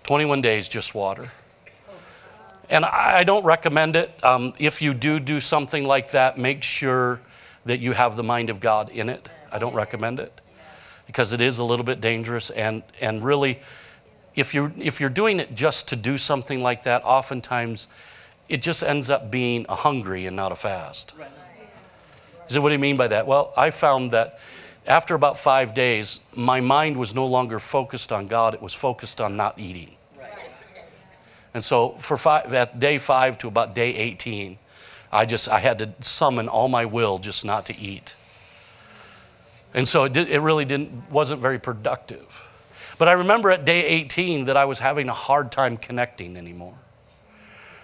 21 0.04 0.40
days, 0.40 0.68
just 0.68 0.94
water. 0.94 1.30
And 2.68 2.84
I 2.84 3.24
don't 3.24 3.44
recommend 3.44 3.96
it. 3.96 4.12
Um, 4.24 4.54
if 4.58 4.80
you 4.80 4.94
do 4.94 5.18
do 5.18 5.40
something 5.40 5.84
like 5.84 6.12
that, 6.12 6.38
make 6.38 6.62
sure 6.62 7.20
that 7.64 7.80
you 7.80 7.92
have 7.92 8.16
the 8.16 8.22
mind 8.22 8.48
of 8.48 8.60
God 8.60 8.90
in 8.90 9.08
it. 9.08 9.28
I 9.50 9.58
don't 9.58 9.74
recommend 9.74 10.20
it 10.20 10.40
because 11.06 11.32
it 11.32 11.40
is 11.40 11.58
a 11.58 11.64
little 11.64 11.84
bit 11.84 12.00
dangerous. 12.00 12.50
And, 12.50 12.84
and 13.00 13.24
really, 13.24 13.58
if 14.36 14.54
you're, 14.54 14.72
if 14.78 15.00
you're 15.00 15.10
doing 15.10 15.40
it 15.40 15.56
just 15.56 15.88
to 15.88 15.96
do 15.96 16.16
something 16.16 16.60
like 16.60 16.84
that, 16.84 17.02
oftentimes 17.04 17.88
it 18.48 18.62
just 18.62 18.84
ends 18.84 19.10
up 19.10 19.30
being 19.30 19.66
a 19.68 19.74
hungry 19.74 20.26
and 20.26 20.36
not 20.36 20.52
a 20.52 20.56
fast. 20.56 21.14
Is 22.50 22.56
it 22.56 22.60
what 22.60 22.70
do 22.70 22.72
you 22.74 22.80
mean 22.80 22.96
by 22.96 23.06
that? 23.08 23.28
Well, 23.28 23.54
I 23.56 23.70
found 23.70 24.10
that 24.10 24.40
after 24.86 25.14
about 25.14 25.38
five 25.38 25.72
days, 25.72 26.20
my 26.34 26.60
mind 26.60 26.96
was 26.96 27.14
no 27.14 27.24
longer 27.26 27.60
focused 27.60 28.10
on 28.10 28.26
God, 28.26 28.54
it 28.54 28.60
was 28.60 28.74
focused 28.74 29.20
on 29.20 29.36
not 29.36 29.58
eating. 29.58 29.96
Right. 30.18 30.46
And 31.54 31.64
so 31.64 31.90
for 31.90 32.16
five, 32.16 32.52
at 32.52 32.80
day 32.80 32.98
five 32.98 33.38
to 33.38 33.48
about 33.48 33.74
day 33.74 33.94
18, 33.94 34.58
I 35.12 35.26
just, 35.26 35.48
I 35.48 35.60
had 35.60 35.78
to 35.78 35.92
summon 36.00 36.48
all 36.48 36.68
my 36.68 36.84
will 36.84 37.18
just 37.18 37.44
not 37.44 37.66
to 37.66 37.78
eat. 37.78 38.14
And 39.72 39.86
so 39.86 40.04
it, 40.04 40.12
did, 40.12 40.28
it 40.28 40.40
really 40.40 40.64
didn't, 40.64 41.08
wasn't 41.10 41.40
very 41.40 41.60
productive. 41.60 42.42
But 42.98 43.06
I 43.06 43.12
remember 43.12 43.50
at 43.52 43.64
day 43.64 43.86
18 43.86 44.46
that 44.46 44.56
I 44.56 44.64
was 44.64 44.80
having 44.80 45.08
a 45.08 45.14
hard 45.14 45.52
time 45.52 45.76
connecting 45.76 46.36
anymore. 46.36 46.74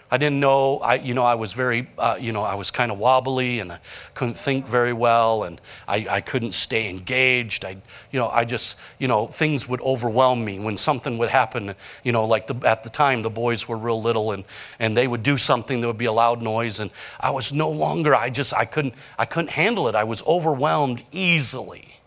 I 0.08 0.18
didn't 0.18 0.38
know. 0.38 0.78
I, 0.78 0.94
you 0.94 1.14
know, 1.14 1.24
I 1.24 1.34
was 1.34 1.52
very, 1.52 1.88
uh, 1.98 2.16
you 2.20 2.30
know, 2.30 2.42
I 2.42 2.54
was 2.54 2.70
kind 2.70 2.92
of 2.92 2.98
wobbly 2.98 3.58
and 3.58 3.72
I 3.72 3.80
couldn't 4.14 4.38
think 4.38 4.66
very 4.66 4.92
well, 4.92 5.42
and 5.42 5.60
I, 5.88 6.06
I 6.08 6.20
couldn't 6.20 6.52
stay 6.52 6.88
engaged. 6.88 7.64
I, 7.64 7.76
you 8.12 8.20
know, 8.20 8.28
I 8.28 8.44
just, 8.44 8.76
you 8.98 9.08
know, 9.08 9.26
things 9.26 9.68
would 9.68 9.80
overwhelm 9.80 10.44
me 10.44 10.60
when 10.60 10.76
something 10.76 11.18
would 11.18 11.30
happen. 11.30 11.74
You 12.04 12.12
know, 12.12 12.24
like 12.24 12.46
the, 12.46 12.54
at 12.68 12.84
the 12.84 12.90
time 12.90 13.22
the 13.22 13.30
boys 13.30 13.66
were 13.66 13.76
real 13.76 14.00
little, 14.00 14.30
and 14.30 14.44
and 14.78 14.96
they 14.96 15.08
would 15.08 15.24
do 15.24 15.36
something 15.36 15.80
that 15.80 15.88
would 15.88 15.98
be 15.98 16.04
a 16.04 16.12
loud 16.12 16.40
noise, 16.40 16.78
and 16.78 16.92
I 17.18 17.30
was 17.30 17.52
no 17.52 17.68
longer. 17.68 18.14
I 18.14 18.30
just, 18.30 18.54
I 18.54 18.64
couldn't, 18.64 18.94
I 19.18 19.24
couldn't 19.24 19.50
handle 19.50 19.88
it. 19.88 19.96
I 19.96 20.04
was 20.04 20.22
overwhelmed 20.22 21.02
easily. 21.10 21.98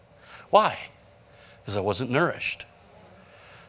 Why? 0.51 0.77
Because 1.61 1.75
I 1.75 1.81
wasn't 1.81 2.11
nourished. 2.11 2.65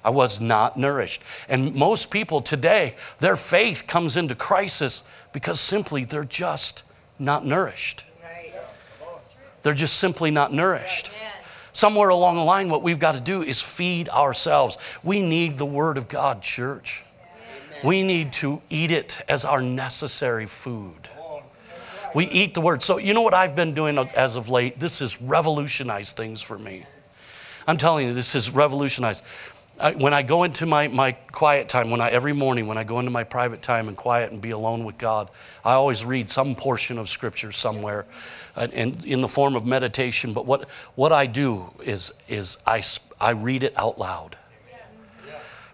I 0.05 0.11
was 0.11 0.40
not 0.40 0.76
nourished. 0.76 1.22
And 1.48 1.74
most 1.74 2.11
people 2.11 2.40
today, 2.40 2.94
their 3.18 3.36
faith 3.36 3.84
comes 3.86 4.16
into 4.16 4.34
crisis 4.34 5.03
because 5.32 5.61
simply 5.61 6.05
they're 6.05 6.24
just 6.24 6.84
not 7.18 7.44
nourished. 7.44 8.05
They're 9.62 9.74
just 9.74 9.98
simply 9.98 10.30
not 10.30 10.53
nourished. 10.53 11.11
Somewhere 11.72 12.09
along 12.09 12.36
the 12.36 12.42
line, 12.42 12.68
what 12.68 12.82
we've 12.82 12.98
got 12.98 13.12
to 13.12 13.20
do 13.20 13.42
is 13.42 13.61
feed 13.61 14.09
ourselves. 14.09 14.78
We 15.05 15.22
need 15.22 15.59
the 15.59 15.66
Word 15.66 15.98
of 15.98 16.09
God, 16.09 16.42
church. 16.42 17.05
We 17.84 18.03
need 18.03 18.32
to 18.34 18.61
eat 18.68 18.90
it 18.90 19.22
as 19.28 19.44
our 19.44 19.62
necessary 19.62 20.46
food. 20.46 21.09
We 22.14 22.26
eat 22.26 22.55
the 22.55 22.61
Word. 22.61 22.82
So, 22.82 22.98
you 22.98 23.14
know 23.14 23.22
what 23.22 23.34
I've 23.34 23.55
been 23.55 23.72
doing 23.72 23.96
as 23.98 24.34
of 24.34 24.48
late? 24.48 24.80
This 24.80 24.98
has 24.98 25.20
revolutionized 25.22 26.16
things 26.16 26.42
for 26.42 26.59
me. 26.59 26.84
I'm 27.66 27.76
telling 27.76 28.09
you, 28.09 28.14
this 28.14 28.32
has 28.32 28.51
revolutionized. 28.51 29.22
I, 29.81 29.93
when 29.93 30.12
I 30.12 30.22
go 30.22 30.45
into 30.45 30.66
my, 30.66 30.89
my 30.89 31.12
quiet 31.12 31.68
time, 31.68 31.91
when 31.91 32.01
I 32.01 32.11
every 32.11 32.35
morning 32.35 32.66
when 32.66 32.76
I 32.76 32.85
go 32.85 32.99
into 32.99 33.11
my 33.11 33.24
private 33.24 33.62
time 33.62 33.89
and 33.89 33.97
quiet 33.97 34.31
and 34.31 34.41
be 34.41 34.51
alone 34.51 34.85
with 34.85 34.99
God, 34.99 35.31
I 35.64 35.72
always 35.72 36.05
read 36.05 36.28
some 36.28 36.55
portion 36.55 36.99
of 36.99 37.09
Scripture 37.09 37.51
somewhere, 37.51 38.05
uh, 38.57 38.68
and 38.74 39.03
in 39.05 39.22
the 39.22 39.28
form 39.28 39.57
of 39.57 39.64
meditation. 39.64 40.35
But 40.35 40.45
what 40.45 40.68
what 40.95 41.12
I 41.12 41.26
do 41.26 41.70
is 41.83 42.12
is 42.28 42.59
I 42.66 42.83
I 43.20 43.31
read 43.31 43.62
it 43.62 43.72
out 43.76 43.99
loud. 43.99 44.37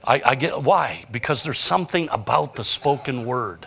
I, 0.05 0.23
I 0.25 0.35
get 0.37 0.63
why 0.63 1.05
because 1.11 1.43
there's 1.43 1.59
something 1.59 2.09
about 2.13 2.55
the 2.55 2.65
spoken 2.65 3.25
word. 3.25 3.67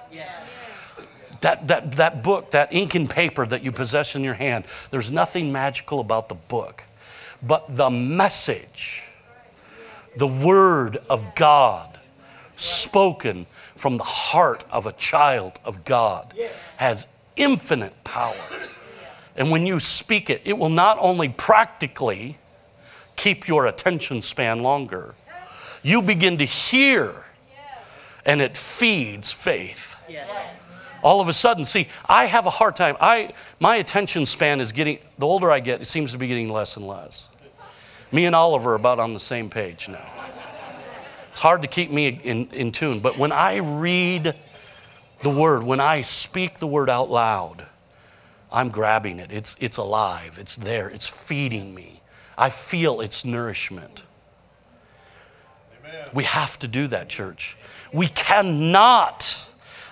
That, 1.41 1.69
that, 1.69 1.93
that 1.93 2.21
book, 2.21 2.51
that 2.51 2.73
ink 2.73 2.95
and 2.95 3.09
paper 3.09 3.45
that 3.45 3.63
you 3.63 3.71
possess 3.71 4.17
in 4.17 4.25
your 4.25 4.33
hand, 4.33 4.65
there's 4.91 5.09
nothing 5.09 5.53
magical 5.53 6.01
about 6.01 6.27
the 6.27 6.35
book, 6.35 6.83
but 7.41 7.77
the 7.77 7.89
message 7.89 9.08
the 10.19 10.27
Word 10.27 10.97
of 11.09 11.33
God 11.35 11.97
spoken 12.55 13.45
from 13.75 13.97
the 13.97 14.03
heart 14.03 14.65
of 14.69 14.85
a 14.85 14.91
child 14.91 15.59
of 15.63 15.85
God 15.85 16.33
has 16.75 17.07
infinite 17.37 18.03
power. 18.03 18.35
And 19.37 19.49
when 19.49 19.65
you 19.65 19.79
speak 19.79 20.29
it, 20.29 20.41
it 20.43 20.57
will 20.57 20.69
not 20.69 20.97
only 20.99 21.29
practically 21.29 22.37
keep 23.15 23.47
your 23.47 23.67
attention 23.67 24.21
span 24.21 24.61
longer, 24.61 25.15
you 25.83 26.01
begin 26.01 26.37
to 26.37 26.45
hear 26.45 27.15
and 28.25 28.41
it 28.41 28.57
feeds 28.57 29.31
faith. 29.31 29.95
All 31.01 31.21
of 31.21 31.29
a 31.29 31.33
sudden, 31.33 31.63
see, 31.63 31.87
I 32.05 32.25
have 32.25 32.45
a 32.45 32.49
hard 32.49 32.75
time. 32.75 32.97
I, 32.99 33.31
my 33.61 33.77
attention 33.77 34.25
span 34.25 34.59
is 34.59 34.73
getting, 34.73 34.99
the 35.17 35.25
older 35.25 35.49
I 35.49 35.61
get, 35.61 35.81
it 35.81 35.85
seems 35.85 36.11
to 36.11 36.17
be 36.17 36.27
getting 36.27 36.49
less 36.49 36.75
and 36.75 36.85
less. 36.85 37.29
Me 38.11 38.25
and 38.25 38.35
Oliver 38.35 38.71
are 38.71 38.75
about 38.75 38.99
on 38.99 39.13
the 39.13 39.19
same 39.19 39.49
page 39.49 39.87
now. 39.87 40.05
It's 41.29 41.39
hard 41.39 41.61
to 41.61 41.67
keep 41.67 41.91
me 41.91 42.07
in, 42.07 42.47
in 42.47 42.71
tune, 42.71 42.99
but 42.99 43.17
when 43.17 43.31
I 43.31 43.57
read 43.57 44.35
the 45.21 45.29
word, 45.29 45.63
when 45.63 45.79
I 45.79 46.01
speak 46.01 46.57
the 46.57 46.67
word 46.67 46.89
out 46.89 47.09
loud, 47.09 47.65
I'm 48.51 48.69
grabbing 48.69 49.19
it. 49.19 49.31
It's, 49.31 49.55
it's 49.59 49.77
alive, 49.77 50.39
it's 50.39 50.55
there, 50.55 50.89
it's 50.89 51.07
feeding 51.07 51.75
me. 51.75 52.01
I 52.37 52.49
feel 52.49 53.01
its 53.01 53.25
nourishment. 53.25 54.03
Amen. 55.79 56.09
We 56.13 56.23
have 56.23 56.57
to 56.59 56.67
do 56.67 56.87
that, 56.87 57.09
church. 57.09 57.57
We 57.93 58.07
cannot 58.07 59.37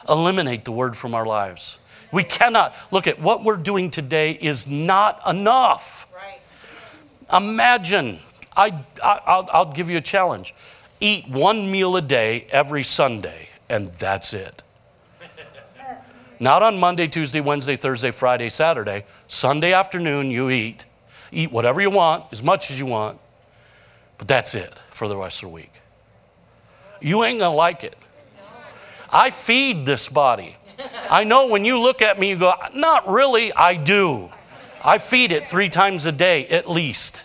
eliminate 0.09 0.65
the 0.65 0.72
word 0.72 0.95
from 0.95 1.13
our 1.13 1.26
lives. 1.26 1.78
We 2.11 2.24
cannot. 2.24 2.74
Look 2.89 3.05
at 3.05 3.20
what 3.20 3.43
we're 3.43 3.57
doing 3.57 3.91
today 3.91 4.32
is 4.32 4.65
not 4.65 5.22
enough. 5.28 6.07
Imagine, 7.32 8.20
I, 8.56 8.84
I, 9.04 9.60
will 9.60 9.74
give 9.74 9.90
you 9.90 9.98
a 9.98 10.02
challenge. 10.02 10.56
Eat 11.00 11.28
one 11.28 11.70
meal 11.70 11.96
a 11.98 12.02
day 12.02 12.48
every 12.50 12.84
Sunday, 12.84 13.50
and 13.70 13.88
that's 13.94 14.34
it. 14.34 14.64
Not 16.40 16.64
on 16.64 16.80
Monday, 16.80 17.08
Tuesday, 17.08 17.42
Wednesday, 17.42 17.76
Thursday, 17.76 18.12
Friday, 18.12 18.50
Saturday. 18.50 19.06
Sunday 19.28 19.74
afternoon, 19.74 20.32
you 20.32 20.50
eat. 20.50 20.86
Eat 21.32 21.52
whatever 21.52 21.82
you 21.82 21.90
want, 21.90 22.26
as 22.32 22.42
much 22.42 22.72
as 22.72 22.80
you 22.80 22.86
want, 22.86 23.20
but 24.18 24.28
that's 24.28 24.56
it 24.56 24.74
for 24.92 25.08
the 25.08 25.18
rest 25.18 25.44
of 25.44 25.50
the 25.50 25.54
week. 25.54 25.74
You 27.02 27.24
ain't 27.26 27.40
gonna 27.40 27.56
like 27.56 27.84
it. 27.84 27.98
I 29.10 29.30
feed 29.30 29.86
this 29.86 30.08
body. 30.10 30.56
I 31.10 31.24
know 31.24 31.48
when 31.48 31.66
you 31.66 31.80
look 31.80 32.02
at 32.02 32.20
me, 32.20 32.30
you 32.30 32.38
go, 32.38 32.54
not 32.74 33.08
really, 33.08 33.52
I 33.54 33.76
do. 33.76 34.32
I 34.84 34.98
feed 34.98 35.32
it 35.32 35.48
three 35.48 35.70
times 35.70 36.06
a 36.06 36.12
day 36.12 36.48
at 36.48 36.70
least. 36.70 37.24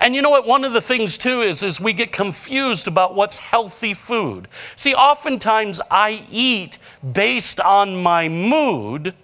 And 0.00 0.14
you 0.14 0.22
know 0.22 0.30
what? 0.30 0.46
One 0.46 0.64
of 0.64 0.72
the 0.72 0.80
things 0.80 1.18
too 1.18 1.42
is, 1.42 1.62
is 1.62 1.80
we 1.80 1.92
get 1.92 2.12
confused 2.12 2.86
about 2.86 3.14
what's 3.14 3.38
healthy 3.38 3.94
food. 3.94 4.46
See, 4.76 4.94
oftentimes 4.94 5.80
I 5.90 6.24
eat 6.30 6.78
based 7.12 7.60
on 7.60 7.96
my 7.96 8.28
mood, 8.28 9.14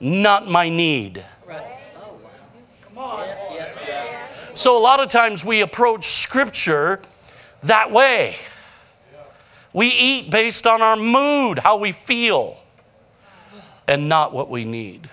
not 0.00 0.46
my 0.46 0.68
need. 0.68 1.24
Right. 1.46 1.64
Oh. 1.96 2.18
Come 2.82 2.98
on. 2.98 3.26
Yeah. 3.26 4.26
So 4.54 4.76
a 4.76 4.82
lot 4.82 5.00
of 5.00 5.08
times 5.08 5.46
we 5.46 5.62
approach 5.62 6.04
scripture 6.04 7.00
that 7.62 7.90
way. 7.90 8.36
We 9.72 9.86
eat 9.88 10.30
based 10.30 10.66
on 10.66 10.82
our 10.82 10.96
mood, 10.96 11.58
how 11.58 11.78
we 11.78 11.92
feel, 11.92 12.58
and 13.88 14.10
not 14.10 14.34
what 14.34 14.50
we 14.50 14.66
need. 14.66 15.08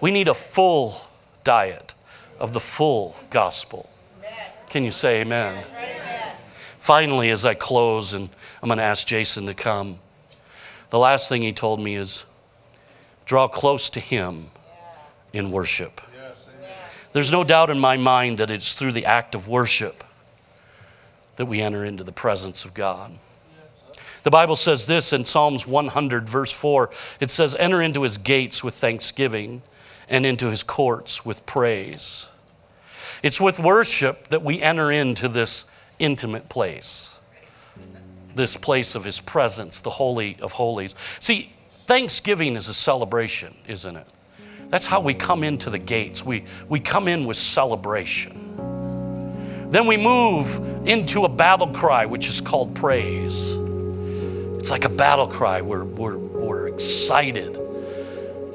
We 0.00 0.10
need 0.10 0.28
a 0.28 0.34
full 0.34 1.00
diet 1.44 1.94
of 2.38 2.52
the 2.52 2.60
full 2.60 3.16
gospel. 3.30 3.88
Can 4.68 4.84
you 4.84 4.90
say 4.90 5.20
amen? 5.20 5.64
Finally, 6.78 7.30
as 7.30 7.44
I 7.44 7.54
close, 7.54 8.12
and 8.12 8.28
I'm 8.62 8.68
going 8.68 8.78
to 8.78 8.84
ask 8.84 9.06
Jason 9.06 9.46
to 9.46 9.54
come, 9.54 9.98
the 10.90 10.98
last 10.98 11.28
thing 11.28 11.42
he 11.42 11.52
told 11.52 11.80
me 11.80 11.96
is 11.96 12.24
draw 13.24 13.48
close 13.48 13.90
to 13.90 14.00
him 14.00 14.50
in 15.32 15.50
worship. 15.50 16.00
There's 17.12 17.32
no 17.32 17.44
doubt 17.44 17.70
in 17.70 17.78
my 17.78 17.96
mind 17.96 18.38
that 18.38 18.50
it's 18.50 18.74
through 18.74 18.92
the 18.92 19.06
act 19.06 19.34
of 19.34 19.48
worship 19.48 20.04
that 21.36 21.46
we 21.46 21.60
enter 21.60 21.84
into 21.84 22.04
the 22.04 22.12
presence 22.12 22.64
of 22.64 22.74
God. 22.74 23.12
The 24.22 24.30
Bible 24.30 24.56
says 24.56 24.86
this 24.86 25.12
in 25.12 25.24
Psalms 25.24 25.66
100, 25.66 26.28
verse 26.28 26.52
4 26.52 26.90
it 27.20 27.30
says, 27.30 27.56
Enter 27.58 27.80
into 27.80 28.02
his 28.02 28.18
gates 28.18 28.62
with 28.62 28.74
thanksgiving 28.74 29.62
and 30.08 30.24
into 30.24 30.50
his 30.50 30.62
courts 30.62 31.24
with 31.24 31.44
praise. 31.46 32.26
It's 33.22 33.40
with 33.40 33.58
worship 33.58 34.28
that 34.28 34.42
we 34.42 34.60
enter 34.60 34.92
into 34.92 35.28
this 35.28 35.64
intimate 35.98 36.48
place, 36.48 37.14
this 38.34 38.56
place 38.56 38.94
of 38.94 39.04
his 39.04 39.20
presence, 39.20 39.80
the 39.80 39.90
Holy 39.90 40.36
of 40.40 40.52
Holies. 40.52 40.94
See, 41.20 41.52
Thanksgiving 41.86 42.56
is 42.56 42.68
a 42.68 42.74
celebration, 42.74 43.54
isn't 43.66 43.96
it? 43.96 44.06
That's 44.68 44.86
how 44.86 45.00
we 45.00 45.14
come 45.14 45.44
into 45.44 45.70
the 45.70 45.78
gates. 45.78 46.24
We, 46.24 46.44
we 46.68 46.80
come 46.80 47.08
in 47.08 47.24
with 47.24 47.36
celebration. 47.36 48.42
Then 49.70 49.86
we 49.86 49.96
move 49.96 50.60
into 50.86 51.24
a 51.24 51.28
battle 51.28 51.68
cry, 51.68 52.06
which 52.06 52.28
is 52.28 52.40
called 52.40 52.74
praise. 52.74 53.56
It's 54.58 54.70
like 54.70 54.84
a 54.84 54.88
battle 54.88 55.28
cry. 55.28 55.60
We're, 55.60 55.84
we're, 55.84 56.18
we're 56.18 56.68
excited. 56.68 57.56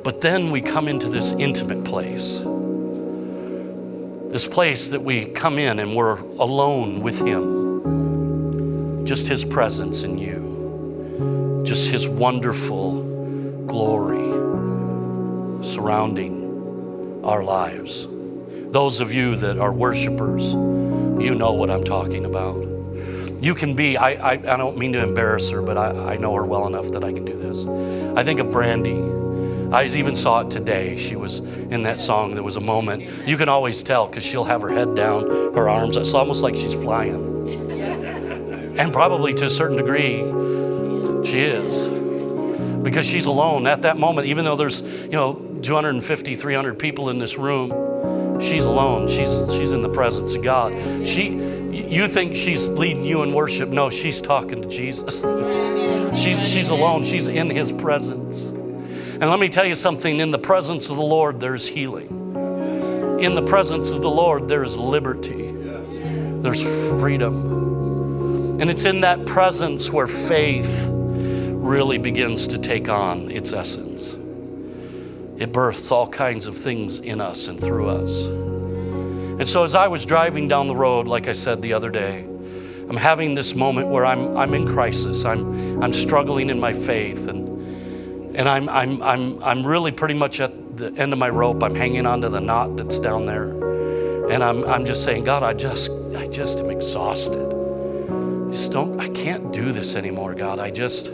But 0.03 0.21
then 0.21 0.49
we 0.51 0.61
come 0.61 0.87
into 0.87 1.09
this 1.09 1.31
intimate 1.33 1.83
place. 1.83 2.41
This 4.31 4.47
place 4.47 4.89
that 4.89 5.01
we 5.01 5.25
come 5.25 5.59
in 5.59 5.79
and 5.79 5.95
we're 5.95 6.17
alone 6.17 7.01
with 7.01 7.19
Him. 7.19 9.05
Just 9.05 9.27
His 9.27 9.45
presence 9.45 10.03
in 10.03 10.17
you. 10.17 11.63
Just 11.65 11.89
His 11.89 12.07
wonderful 12.07 13.03
glory 13.67 14.31
surrounding 15.63 17.21
our 17.23 17.43
lives. 17.43 18.07
Those 18.71 19.01
of 19.01 19.13
you 19.13 19.35
that 19.35 19.57
are 19.59 19.71
worshipers, 19.71 20.53
you 20.53 21.35
know 21.35 21.53
what 21.53 21.69
I'm 21.69 21.83
talking 21.83 22.25
about. 22.25 22.55
You 23.41 23.53
can 23.53 23.75
be, 23.75 23.97
I, 23.97 24.11
I, 24.11 24.31
I 24.31 24.57
don't 24.57 24.77
mean 24.77 24.93
to 24.93 25.03
embarrass 25.03 25.49
her, 25.51 25.61
but 25.61 25.77
I, 25.77 26.13
I 26.13 26.17
know 26.17 26.33
her 26.35 26.45
well 26.45 26.67
enough 26.67 26.91
that 26.91 27.03
I 27.03 27.11
can 27.11 27.25
do 27.25 27.35
this. 27.35 27.65
I 28.17 28.23
think 28.23 28.39
of 28.39 28.51
Brandy. 28.51 28.93
I 29.72 29.86
even 29.86 30.15
saw 30.15 30.41
it 30.41 30.51
today. 30.51 30.97
She 30.97 31.15
was 31.15 31.39
in 31.39 31.84
that 31.84 31.99
song. 31.99 32.34
There 32.34 32.43
was 32.43 32.57
a 32.57 32.61
moment. 32.61 33.03
You 33.28 33.38
can 33.38 33.47
always 33.49 33.84
tell 33.84 34.07
because 34.07 34.26
she'll 34.26 34.43
have 34.43 34.61
her 34.61 34.69
head 34.69 34.95
down, 34.95 35.30
her 35.53 35.69
arms. 35.69 35.95
It's 35.95 36.13
almost 36.13 36.43
like 36.43 36.55
she's 36.55 36.74
flying. 36.74 37.30
And 38.78 38.91
probably 38.91 39.34
to 39.36 39.45
a 39.45 39.49
certain 39.49 39.78
degree, 39.78 40.19
she 41.26 41.39
is. 41.41 41.88
because 42.84 43.05
she's 43.05 43.26
alone 43.28 43.67
at 43.67 43.84
that 43.84 43.97
moment, 43.97 44.28
even 44.28 44.45
though 44.45 44.55
there's, 44.55 44.82
you 44.82 45.11
know, 45.11 45.34
250, 45.61 46.36
300 46.36 46.80
people 46.80 47.09
in 47.09 47.19
this 47.19 47.38
room. 47.38 48.39
She's 48.41 48.65
alone. 48.65 49.07
She's, 49.07 49.30
she's 49.53 49.72
in 49.72 49.84
the 49.84 49.89
presence 49.89 50.36
of 50.36 50.41
God. 50.43 51.07
She, 51.07 51.30
you 51.72 52.07
think 52.07 52.36
she's 52.36 52.69
leading 52.69 53.05
you 53.05 53.22
in 53.22 53.34
worship. 53.34 53.69
No, 53.69 53.89
she's 53.89 54.19
talking 54.19 54.61
to 54.63 54.67
Jesus. 54.67 55.22
She's, 56.19 56.45
she's 56.47 56.69
alone. 56.69 57.03
She's 57.03 57.28
in 57.28 57.49
his 57.49 57.72
presence. 57.72 58.51
And 59.22 59.30
let 59.30 59.39
me 59.39 59.49
tell 59.49 59.65
you 59.65 59.76
something 59.76 60.19
in 60.19 60.32
the 60.32 60.39
presence 60.39 60.89
of 60.89 60.95
the 60.95 61.03
Lord, 61.03 61.39
there's 61.39 61.67
healing. 61.67 62.07
In 63.22 63.36
the 63.36 63.43
presence 63.43 63.91
of 63.91 64.01
the 64.01 64.09
Lord, 64.09 64.47
there's 64.47 64.78
liberty, 64.78 65.51
there's 66.41 66.63
freedom. 66.89 68.59
And 68.59 68.67
it's 68.67 68.86
in 68.86 69.01
that 69.01 69.28
presence 69.28 69.91
where 69.91 70.07
faith 70.07 70.89
really 70.91 71.99
begins 71.99 72.47
to 72.47 72.57
take 72.57 72.89
on 72.89 73.30
its 73.30 73.53
essence. 73.53 74.13
It 75.39 75.51
births 75.51 75.91
all 75.91 76.07
kinds 76.07 76.47
of 76.47 76.57
things 76.57 76.97
in 76.97 77.22
us 77.22 77.47
and 77.47 77.59
through 77.59 77.89
us. 77.89 78.26
And 78.26 79.47
so, 79.47 79.63
as 79.63 79.76
I 79.76 79.88
was 79.88 80.03
driving 80.03 80.47
down 80.47 80.65
the 80.65 80.76
road, 80.76 81.05
like 81.05 81.28
I 81.28 81.34
said 81.34 81.61
the 81.61 81.74
other 81.74 81.91
day, 81.91 82.24
I'm 82.89 82.97
having 82.97 83.36
this 83.36 83.53
moment 83.53 83.89
where 83.89 84.03
I'm, 84.03 84.36
I'm 84.36 84.55
in 84.55 84.67
crisis. 84.67 85.26
I'm, 85.26 85.84
I'm 85.84 85.93
struggling 85.93 86.49
in 86.49 86.59
my 86.59 86.74
faith, 86.74 87.28
and, 87.28 87.50
and 88.34 88.47
I'm, 88.47 88.69
I'm, 88.69 89.01
I'm, 89.01 89.43
I'm 89.43 89.65
really 89.65 89.91
pretty 89.91 90.13
much 90.13 90.39
at 90.39 90.77
the 90.77 90.93
end 90.95 91.11
of 91.11 91.19
my 91.19 91.29
rope. 91.29 91.61
I'm 91.63 91.75
hanging 91.75 92.05
onto 92.05 92.29
the 92.29 92.39
knot 92.39 92.77
that's 92.77 92.99
down 92.99 93.25
there. 93.25 93.49
And 94.29 94.43
I'm, 94.43 94.63
I'm 94.65 94.86
just 94.86 95.03
saying, 95.03 95.25
God, 95.25 95.43
I 95.43 95.53
just, 95.53 95.91
I 96.15 96.27
just 96.27 96.59
am 96.59 96.69
exhausted. 96.69 97.49
Just 98.51 98.71
don't, 98.71 98.99
I 98.99 99.09
can't 99.09 99.51
do 99.51 99.71
this 99.71 99.95
anymore, 99.95 100.34
God. 100.34 100.59
I 100.59 100.71
just, 100.71 101.11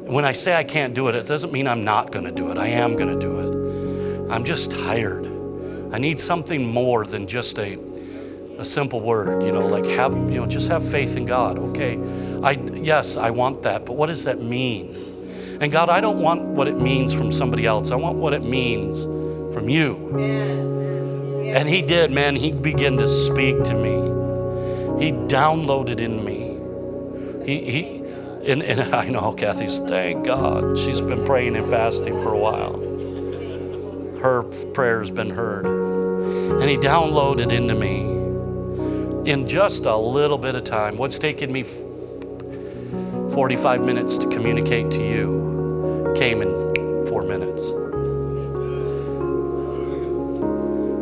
when 0.00 0.24
I 0.24 0.32
say 0.32 0.56
I 0.56 0.64
can't 0.64 0.92
do 0.92 1.08
it, 1.08 1.14
it 1.14 1.26
doesn't 1.26 1.52
mean 1.52 1.68
I'm 1.68 1.84
not 1.84 2.10
going 2.10 2.24
to 2.24 2.32
do 2.32 2.50
it. 2.50 2.58
I 2.58 2.66
am 2.66 2.96
going 2.96 3.14
to 3.14 3.20
do 3.20 3.38
it. 3.38 4.30
I'm 4.32 4.44
just 4.44 4.72
tired. 4.72 5.26
I 5.92 5.98
need 5.98 6.18
something 6.18 6.66
more 6.66 7.04
than 7.04 7.26
just 7.26 7.58
a, 7.58 7.78
a 8.58 8.64
simple 8.64 9.00
word, 9.00 9.44
you 9.44 9.52
know, 9.52 9.66
like 9.66 9.86
have, 9.86 10.12
you 10.12 10.40
know, 10.40 10.46
just 10.46 10.68
have 10.68 10.88
faith 10.88 11.16
in 11.16 11.26
God. 11.26 11.58
Okay. 11.58 11.98
I, 12.42 12.52
yes, 12.52 13.16
I 13.16 13.30
want 13.30 13.62
that, 13.62 13.86
but 13.86 13.92
what 13.94 14.06
does 14.06 14.24
that 14.24 14.42
mean? 14.42 15.09
And 15.60 15.70
God, 15.70 15.90
I 15.90 16.00
don't 16.00 16.20
want 16.20 16.42
what 16.42 16.68
it 16.68 16.78
means 16.78 17.12
from 17.12 17.30
somebody 17.30 17.66
else. 17.66 17.90
I 17.90 17.96
want 17.96 18.16
what 18.16 18.32
it 18.32 18.44
means 18.44 19.04
from 19.52 19.68
you. 19.68 20.18
And 21.54 21.68
he 21.68 21.82
did, 21.82 22.10
man. 22.10 22.34
He 22.34 22.50
began 22.50 22.96
to 22.96 23.06
speak 23.06 23.62
to 23.64 23.74
me. 23.74 25.04
He 25.04 25.12
downloaded 25.12 26.00
in 26.00 26.24
me. 26.24 26.56
He, 27.44 27.70
he, 27.70 27.96
and, 28.50 28.62
and 28.62 28.80
I 28.94 29.08
know 29.10 29.34
Kathy's, 29.34 29.80
thank 29.80 30.24
God. 30.24 30.78
She's 30.78 31.02
been 31.02 31.26
praying 31.26 31.56
and 31.56 31.68
fasting 31.68 32.14
for 32.22 32.32
a 32.32 32.38
while. 32.38 32.78
Her 34.22 34.44
prayer's 34.72 35.10
been 35.10 35.28
heard. 35.28 35.66
And 35.66 36.70
he 36.70 36.78
downloaded 36.78 37.52
into 37.52 37.74
me 37.74 39.30
in 39.30 39.46
just 39.46 39.84
a 39.84 39.96
little 39.96 40.38
bit 40.38 40.54
of 40.54 40.64
time. 40.64 40.96
What's 40.96 41.18
taken 41.18 41.52
me 41.52 41.64
45 43.34 43.84
minutes 43.84 44.16
to 44.16 44.26
communicate 44.28 44.90
to 44.92 45.06
you 45.06 45.49
came 46.16 46.42
in 46.42 47.06
four 47.06 47.22
minutes. 47.22 47.66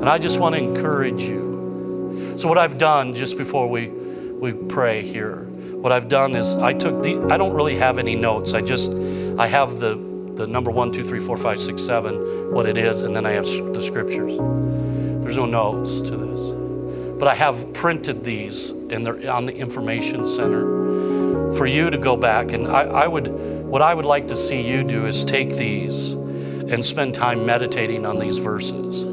And 0.01 0.09
I 0.09 0.19
just 0.19 0.39
want 0.39 0.55
to 0.55 0.61
encourage 0.61 1.23
you. 1.23 2.35
So, 2.37 2.49
what 2.49 2.59
I've 2.59 2.79
done 2.79 3.15
just 3.15 3.37
before 3.37 3.69
we, 3.69 3.89
we 3.89 4.53
pray 4.53 5.03
here, 5.03 5.43
what 5.81 5.93
I've 5.93 6.09
done 6.09 6.35
is 6.35 6.55
I 6.55 6.73
took 6.73 7.03
the, 7.03 7.21
I 7.31 7.37
don't 7.37 7.53
really 7.53 7.77
have 7.77 7.99
any 7.99 8.15
notes. 8.15 8.55
I 8.55 8.61
just, 8.61 8.93
I 8.93 9.47
have 9.47 9.81
the, 9.81 9.97
the 10.35 10.47
number 10.47 10.71
one, 10.71 10.93
two, 10.93 11.05
three, 11.05 11.21
four, 11.21 11.37
five, 11.37 11.61
six, 11.61 11.83
seven, 11.83 12.53
what 12.53 12.67
it 12.67 12.77
is, 12.77 13.03
and 13.03 13.15
then 13.15 13.27
I 13.27 13.33
have 13.33 13.45
the 13.45 13.83
scriptures. 13.83 14.37
There's 14.37 15.37
no 15.37 15.47
notes 15.47 16.01
to 16.03 16.17
this. 16.17 16.51
But 17.19 17.29
I 17.29 17.35
have 17.35 17.73
printed 17.75 18.23
these 18.23 18.71
and 18.71 19.05
they're 19.05 19.31
on 19.31 19.45
the 19.45 19.55
information 19.55 20.27
center 20.27 20.88
for 21.57 21.67
you 21.67 21.91
to 21.91 21.99
go 21.99 22.17
back. 22.17 22.53
And 22.53 22.69
I, 22.69 22.83
I 22.83 23.07
would, 23.07 23.29
what 23.65 23.83
I 23.83 23.95
would 23.95 24.05
like 24.05 24.29
to 24.29 24.37
see 24.37 24.61
you 24.61 24.85
do 24.85 25.07
is 25.07 25.25
take 25.25 25.57
these 25.57 26.13
and 26.13 26.85
spend 26.85 27.15
time 27.15 27.47
meditating 27.47 28.05
on 28.05 28.19
these 28.19 28.39
verses, 28.39 29.05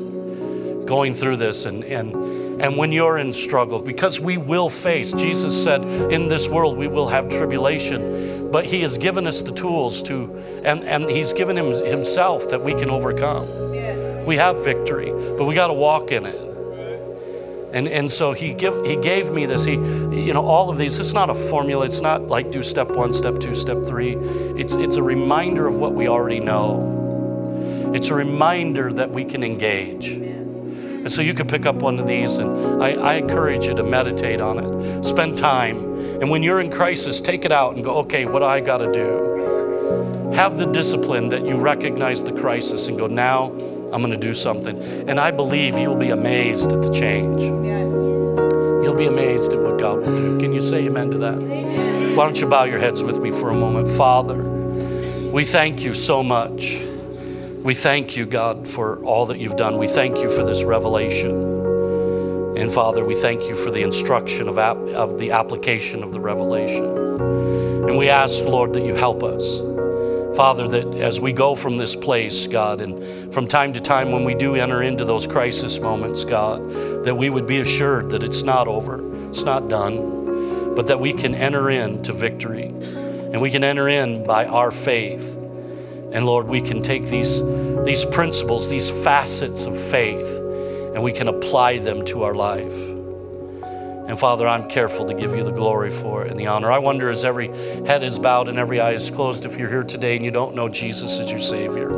going 0.85 1.13
through 1.13 1.37
this 1.37 1.65
and, 1.65 1.83
and 1.83 2.13
and 2.59 2.77
when 2.77 2.93
you're 2.93 3.17
in 3.17 3.33
struggle, 3.33 3.79
because 3.81 4.21
we 4.21 4.37
will 4.37 4.69
face, 4.69 5.11
Jesus 5.11 5.61
said, 5.61 5.83
in 6.11 6.29
this 6.29 6.47
world 6.47 6.77
we 6.77 6.87
will 6.87 7.07
have 7.07 7.27
tribulation, 7.27 8.49
but 8.49 8.65
He 8.65 8.81
has 8.81 8.97
given 8.97 9.27
us 9.27 9.43
the 9.43 9.51
tools 9.51 10.01
to, 10.03 10.33
and, 10.63 10.81
and 10.85 11.09
He's 11.09 11.33
given 11.33 11.57
him, 11.57 11.71
Himself 11.85 12.47
that 12.49 12.63
we 12.63 12.73
can 12.73 12.89
overcome. 12.89 14.25
We 14.25 14.37
have 14.37 14.63
victory, 14.63 15.11
but 15.37 15.43
we 15.43 15.53
got 15.53 15.67
to 15.67 15.73
walk 15.73 16.11
in 16.11 16.25
it. 16.25 16.44
And, 17.75 17.89
and 17.89 18.09
so 18.09 18.31
he, 18.31 18.53
give, 18.53 18.85
he 18.85 18.95
gave 18.95 19.31
me 19.31 19.45
this. 19.45 19.65
He, 19.65 19.73
you 19.73 20.33
know, 20.33 20.45
all 20.45 20.69
of 20.69 20.77
these, 20.77 20.97
it's 20.97 21.11
not 21.11 21.29
a 21.29 21.33
formula. 21.33 21.83
It's 21.83 21.99
not 21.99 22.27
like 22.27 22.49
do 22.49 22.63
step 22.63 22.89
one, 22.89 23.13
step 23.13 23.37
two, 23.37 23.53
step 23.53 23.83
three. 23.85 24.13
It's, 24.15 24.75
it's 24.75 24.95
a 24.95 25.03
reminder 25.03 25.67
of 25.67 25.75
what 25.75 25.93
we 25.93 26.07
already 26.07 26.39
know. 26.39 27.91
It's 27.93 28.11
a 28.11 28.15
reminder 28.15 28.93
that 28.93 29.11
we 29.11 29.25
can 29.25 29.43
engage. 29.43 30.07
And 30.07 31.11
so 31.11 31.21
you 31.21 31.33
can 31.33 31.47
pick 31.47 31.65
up 31.65 31.75
one 31.75 31.99
of 31.99 32.07
these, 32.07 32.37
and 32.37 32.81
I, 32.81 32.93
I, 32.93 33.13
encourage 33.15 33.67
you 33.67 33.75
to 33.75 33.83
meditate 33.83 34.39
on 34.39 34.57
it. 34.57 35.03
Spend 35.03 35.37
time. 35.37 35.77
And 36.21 36.29
when 36.29 36.43
you're 36.43 36.61
in 36.61 36.71
crisis, 36.71 37.19
take 37.19 37.43
it 37.43 37.51
out 37.51 37.75
and 37.75 37.83
go, 37.83 37.97
okay, 37.97 38.25
what 38.25 38.39
do 38.39 38.45
I 38.45 38.61
got 38.61 38.77
to 38.77 38.91
do? 38.91 40.31
Have 40.33 40.57
the 40.57 40.65
discipline 40.65 41.27
that 41.29 41.45
you 41.45 41.57
recognize 41.57 42.23
the 42.23 42.31
crisis 42.31 42.87
and 42.87 42.97
go, 42.97 43.07
now 43.07 43.49
I'm 43.95 44.01
going 44.01 44.11
to 44.11 44.17
do 44.17 44.33
something. 44.33 45.09
And 45.09 45.21
I 45.21 45.31
believe 45.31 45.77
you'll 45.77 45.95
be 45.95 46.09
amazed 46.09 46.69
at 46.69 46.81
the 46.81 46.91
change. 46.91 47.41
You'll 47.43 48.93
be 48.93 49.05
amazed 49.05 49.53
at 49.53 49.59
what 49.59 49.79
God 49.79 49.99
will 49.99 50.13
do. 50.13 50.37
Can 50.37 50.51
you 50.51 50.59
say 50.59 50.85
amen 50.85 51.11
to 51.11 51.17
that? 51.19 51.37
Why 52.15 52.25
don't 52.25 52.41
you 52.41 52.45
bow 52.45 52.65
your 52.65 52.79
heads 52.79 53.03
with 53.03 53.21
me 53.21 53.31
for 53.31 53.51
a 53.51 53.53
moment? 53.53 53.87
Father, 53.87 54.35
we 55.31 55.45
thank 55.45 55.81
you 55.81 55.93
so 55.93 56.21
much. 56.21 56.81
We 57.63 57.73
thank 57.73 58.17
you, 58.17 58.25
God, 58.25 58.67
for 58.67 59.01
all 59.05 59.27
that 59.27 59.39
you've 59.39 59.55
done. 59.55 59.77
We 59.77 59.87
thank 59.87 60.17
you 60.17 60.29
for 60.29 60.43
this 60.43 60.63
revelation. 60.63 62.57
And 62.57 62.73
Father, 62.73 63.05
we 63.05 63.15
thank 63.15 63.43
you 63.43 63.55
for 63.55 63.71
the 63.71 63.81
instruction 63.81 64.49
of, 64.49 64.57
ap- 64.57 64.75
of 64.75 65.19
the 65.19 65.31
application 65.31 66.03
of 66.03 66.11
the 66.11 66.19
revelation. 66.19 66.85
And 66.85 67.97
we 67.97 68.09
ask, 68.09 68.43
Lord, 68.43 68.73
that 68.73 68.85
you 68.85 68.93
help 68.93 69.23
us. 69.23 69.61
Father, 70.35 70.67
that 70.67 70.93
as 70.95 71.21
we 71.21 71.31
go 71.31 71.55
from 71.55 71.77
this 71.77 71.95
place, 71.95 72.45
God, 72.47 72.81
and 72.81 73.33
from 73.33 73.47
time 73.47 73.71
to 73.73 73.79
time 73.79 74.11
when 74.11 74.25
we 74.25 74.35
do 74.35 74.55
enter 74.55 74.83
into 74.83 75.05
those 75.05 75.25
crisis 75.25 75.79
moments, 75.79 76.25
God, 76.25 77.05
that 77.05 77.15
we 77.15 77.29
would 77.29 77.47
be 77.47 77.61
assured 77.61 78.09
that 78.09 78.21
it's 78.21 78.43
not 78.43 78.67
over, 78.67 78.99
it's 79.29 79.43
not 79.43 79.69
done, 79.69 80.75
but 80.75 80.87
that 80.87 80.99
we 80.99 81.13
can 81.13 81.33
enter 81.35 81.69
into 81.69 82.11
victory. 82.11 82.65
And 82.65 83.41
we 83.41 83.49
can 83.49 83.63
enter 83.63 83.87
in 83.87 84.25
by 84.25 84.45
our 84.45 84.71
faith. 84.71 85.37
And 86.11 86.25
Lord, 86.25 86.47
we 86.47 86.61
can 86.61 86.81
take 86.81 87.05
these, 87.05 87.41
these 87.85 88.03
principles, 88.03 88.67
these 88.67 88.89
facets 88.89 89.65
of 89.65 89.79
faith, 89.79 90.39
and 90.93 91.01
we 91.01 91.13
can 91.13 91.29
apply 91.29 91.79
them 91.79 92.03
to 92.05 92.23
our 92.23 92.35
life. 92.35 92.94
And 94.07 94.19
Father, 94.19 94.47
I'm 94.47 94.69
careful 94.69 95.05
to 95.05 95.15
give 95.15 95.35
you 95.35 95.43
the 95.43 95.51
glory 95.51 95.89
for 95.89 96.23
it 96.23 96.29
and 96.29 96.39
the 96.39 96.45
honor. 96.45 96.71
I 96.71 96.77
wonder 96.77 97.09
as 97.09 97.25
every 97.25 97.47
head 97.85 98.03
is 98.03 98.19
bowed 98.19 98.47
and 98.47 98.59
every 98.59 98.79
eye 98.79 98.91
is 98.91 99.09
closed, 99.09 99.45
if 99.45 99.57
you're 99.57 99.69
here 99.69 99.83
today 99.83 100.15
and 100.15 100.23
you 100.23 100.29
don't 100.29 100.53
know 100.53 100.69
Jesus 100.69 101.19
as 101.19 101.31
your 101.31 101.41
Savior, 101.41 101.89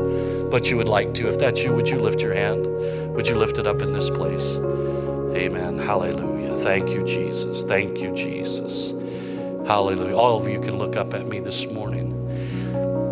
but 0.49 0.69
you 0.69 0.77
would 0.77 0.87
like 0.87 1.13
to, 1.15 1.27
if 1.27 1.37
that's 1.37 1.63
you, 1.63 1.73
would 1.73 1.89
you 1.89 1.99
lift 1.99 2.21
your 2.21 2.33
hand? 2.33 2.65
Would 3.13 3.27
you 3.27 3.35
lift 3.35 3.57
it 3.59 3.67
up 3.67 3.81
in 3.81 3.91
this 3.91 4.09
place? 4.09 4.55
Amen. 4.55 5.77
Hallelujah. 5.77 6.55
Thank 6.63 6.89
you, 6.89 7.03
Jesus. 7.03 7.63
Thank 7.63 7.97
you, 7.97 8.15
Jesus. 8.15 8.91
Hallelujah. 9.67 10.15
All 10.15 10.39
of 10.39 10.47
you 10.47 10.61
can 10.61 10.77
look 10.77 10.95
up 10.95 11.13
at 11.13 11.27
me 11.27 11.41
this 11.41 11.65
morning. 11.67 12.13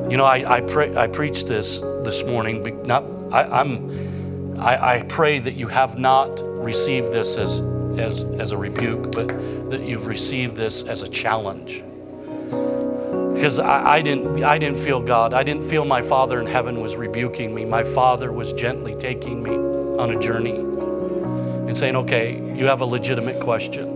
You 0.09 0.15
know, 0.15 0.25
I, 0.25 0.57
I, 0.57 0.61
pray, 0.61 0.95
I 0.95 1.07
preached 1.07 1.47
this 1.47 1.79
this 2.03 2.23
morning. 2.23 2.63
but 2.63 2.85
Not, 2.85 3.03
I, 3.33 3.43
I'm, 3.43 4.59
I, 4.59 4.95
I 4.95 5.01
pray 5.03 5.39
that 5.39 5.55
you 5.55 5.67
have 5.67 5.99
not 5.99 6.39
received 6.41 7.11
this 7.11 7.37
as 7.37 7.61
as, 7.99 8.23
as 8.23 8.51
a 8.51 8.57
rebuke, 8.57 9.11
but 9.11 9.27
that 9.69 9.81
you've 9.81 10.07
received 10.07 10.55
this 10.55 10.83
as 10.83 11.01
a 11.01 11.07
challenge. 11.07 11.83
Because 13.33 13.59
I, 13.59 13.95
I, 13.95 14.01
didn't, 14.01 14.43
I 14.43 14.57
didn't 14.57 14.79
feel 14.79 14.99
God. 14.99 15.33
I 15.33 15.43
didn't 15.43 15.69
feel 15.69 15.85
my 15.85 16.01
Father 16.01 16.39
in 16.39 16.47
heaven 16.47 16.81
was 16.81 16.95
rebuking 16.95 17.53
me. 17.53 17.65
My 17.65 17.83
Father 17.83 18.31
was 18.31 18.53
gently 18.53 18.95
taking 18.95 19.43
me 19.43 19.51
on 19.99 20.11
a 20.11 20.19
journey 20.19 20.55
and 20.55 21.77
saying, 21.77 21.95
okay, 21.95 22.35
you 22.55 22.65
have 22.65 22.81
a 22.81 22.85
legitimate 22.85 23.41
question, 23.41 23.87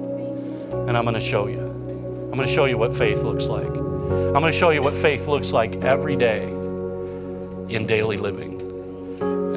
and 0.71 0.97
I'm 0.97 1.03
going 1.03 1.13
to 1.15 1.21
show 1.21 1.47
you. 1.47 1.61
I'm 1.61 2.35
going 2.35 2.47
to 2.47 2.53
show 2.53 2.65
you 2.65 2.77
what 2.77 2.95
faith 2.95 3.23
looks 3.23 3.45
like. 3.45 3.65
I'm 3.65 4.33
going 4.33 4.43
to 4.43 4.51
show 4.51 4.69
you 4.71 4.83
what 4.83 4.93
faith 4.93 5.27
looks 5.27 5.51
like 5.53 5.75
every 5.77 6.15
day 6.15 6.43
in 6.43 7.85
daily 7.87 8.17
living. 8.17 8.58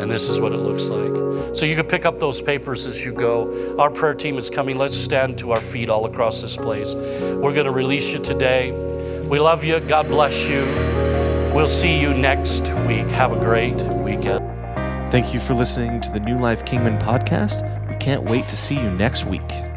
And 0.02 0.10
this 0.10 0.28
is 0.28 0.40
what 0.40 0.52
it 0.52 0.58
looks 0.58 0.88
like. 0.88 1.56
So 1.56 1.64
you 1.64 1.76
can 1.76 1.86
pick 1.86 2.04
up 2.04 2.18
those 2.18 2.42
papers 2.42 2.86
as 2.86 3.04
you 3.04 3.12
go. 3.12 3.76
Our 3.78 3.88
prayer 3.88 4.14
team 4.14 4.36
is 4.36 4.50
coming. 4.50 4.76
Let's 4.76 4.96
stand 4.96 5.38
to 5.38 5.52
our 5.52 5.60
feet 5.60 5.88
all 5.88 6.06
across 6.06 6.42
this 6.42 6.56
place. 6.56 6.94
We're 6.94 7.52
going 7.52 7.66
to 7.66 7.72
release 7.72 8.12
you 8.12 8.18
today. 8.18 8.72
We 9.28 9.38
love 9.38 9.62
you. 9.62 9.78
God 9.80 10.08
bless 10.08 10.48
you. 10.48 10.64
We'll 11.54 11.68
see 11.68 12.00
you 12.00 12.10
next 12.14 12.62
week. 12.86 13.06
Have 13.08 13.32
a 13.32 13.38
great 13.38 13.80
weekend. 13.82 14.48
Thank 15.10 15.32
you 15.32 15.40
for 15.40 15.54
listening 15.54 16.00
to 16.00 16.10
the 16.10 16.20
New 16.20 16.36
Life 16.36 16.64
Kingman 16.64 16.98
podcast. 16.98 17.62
We 17.88 17.94
can't 17.96 18.24
wait 18.24 18.48
to 18.48 18.56
see 18.56 18.74
you 18.74 18.90
next 18.90 19.26
week. 19.26 19.71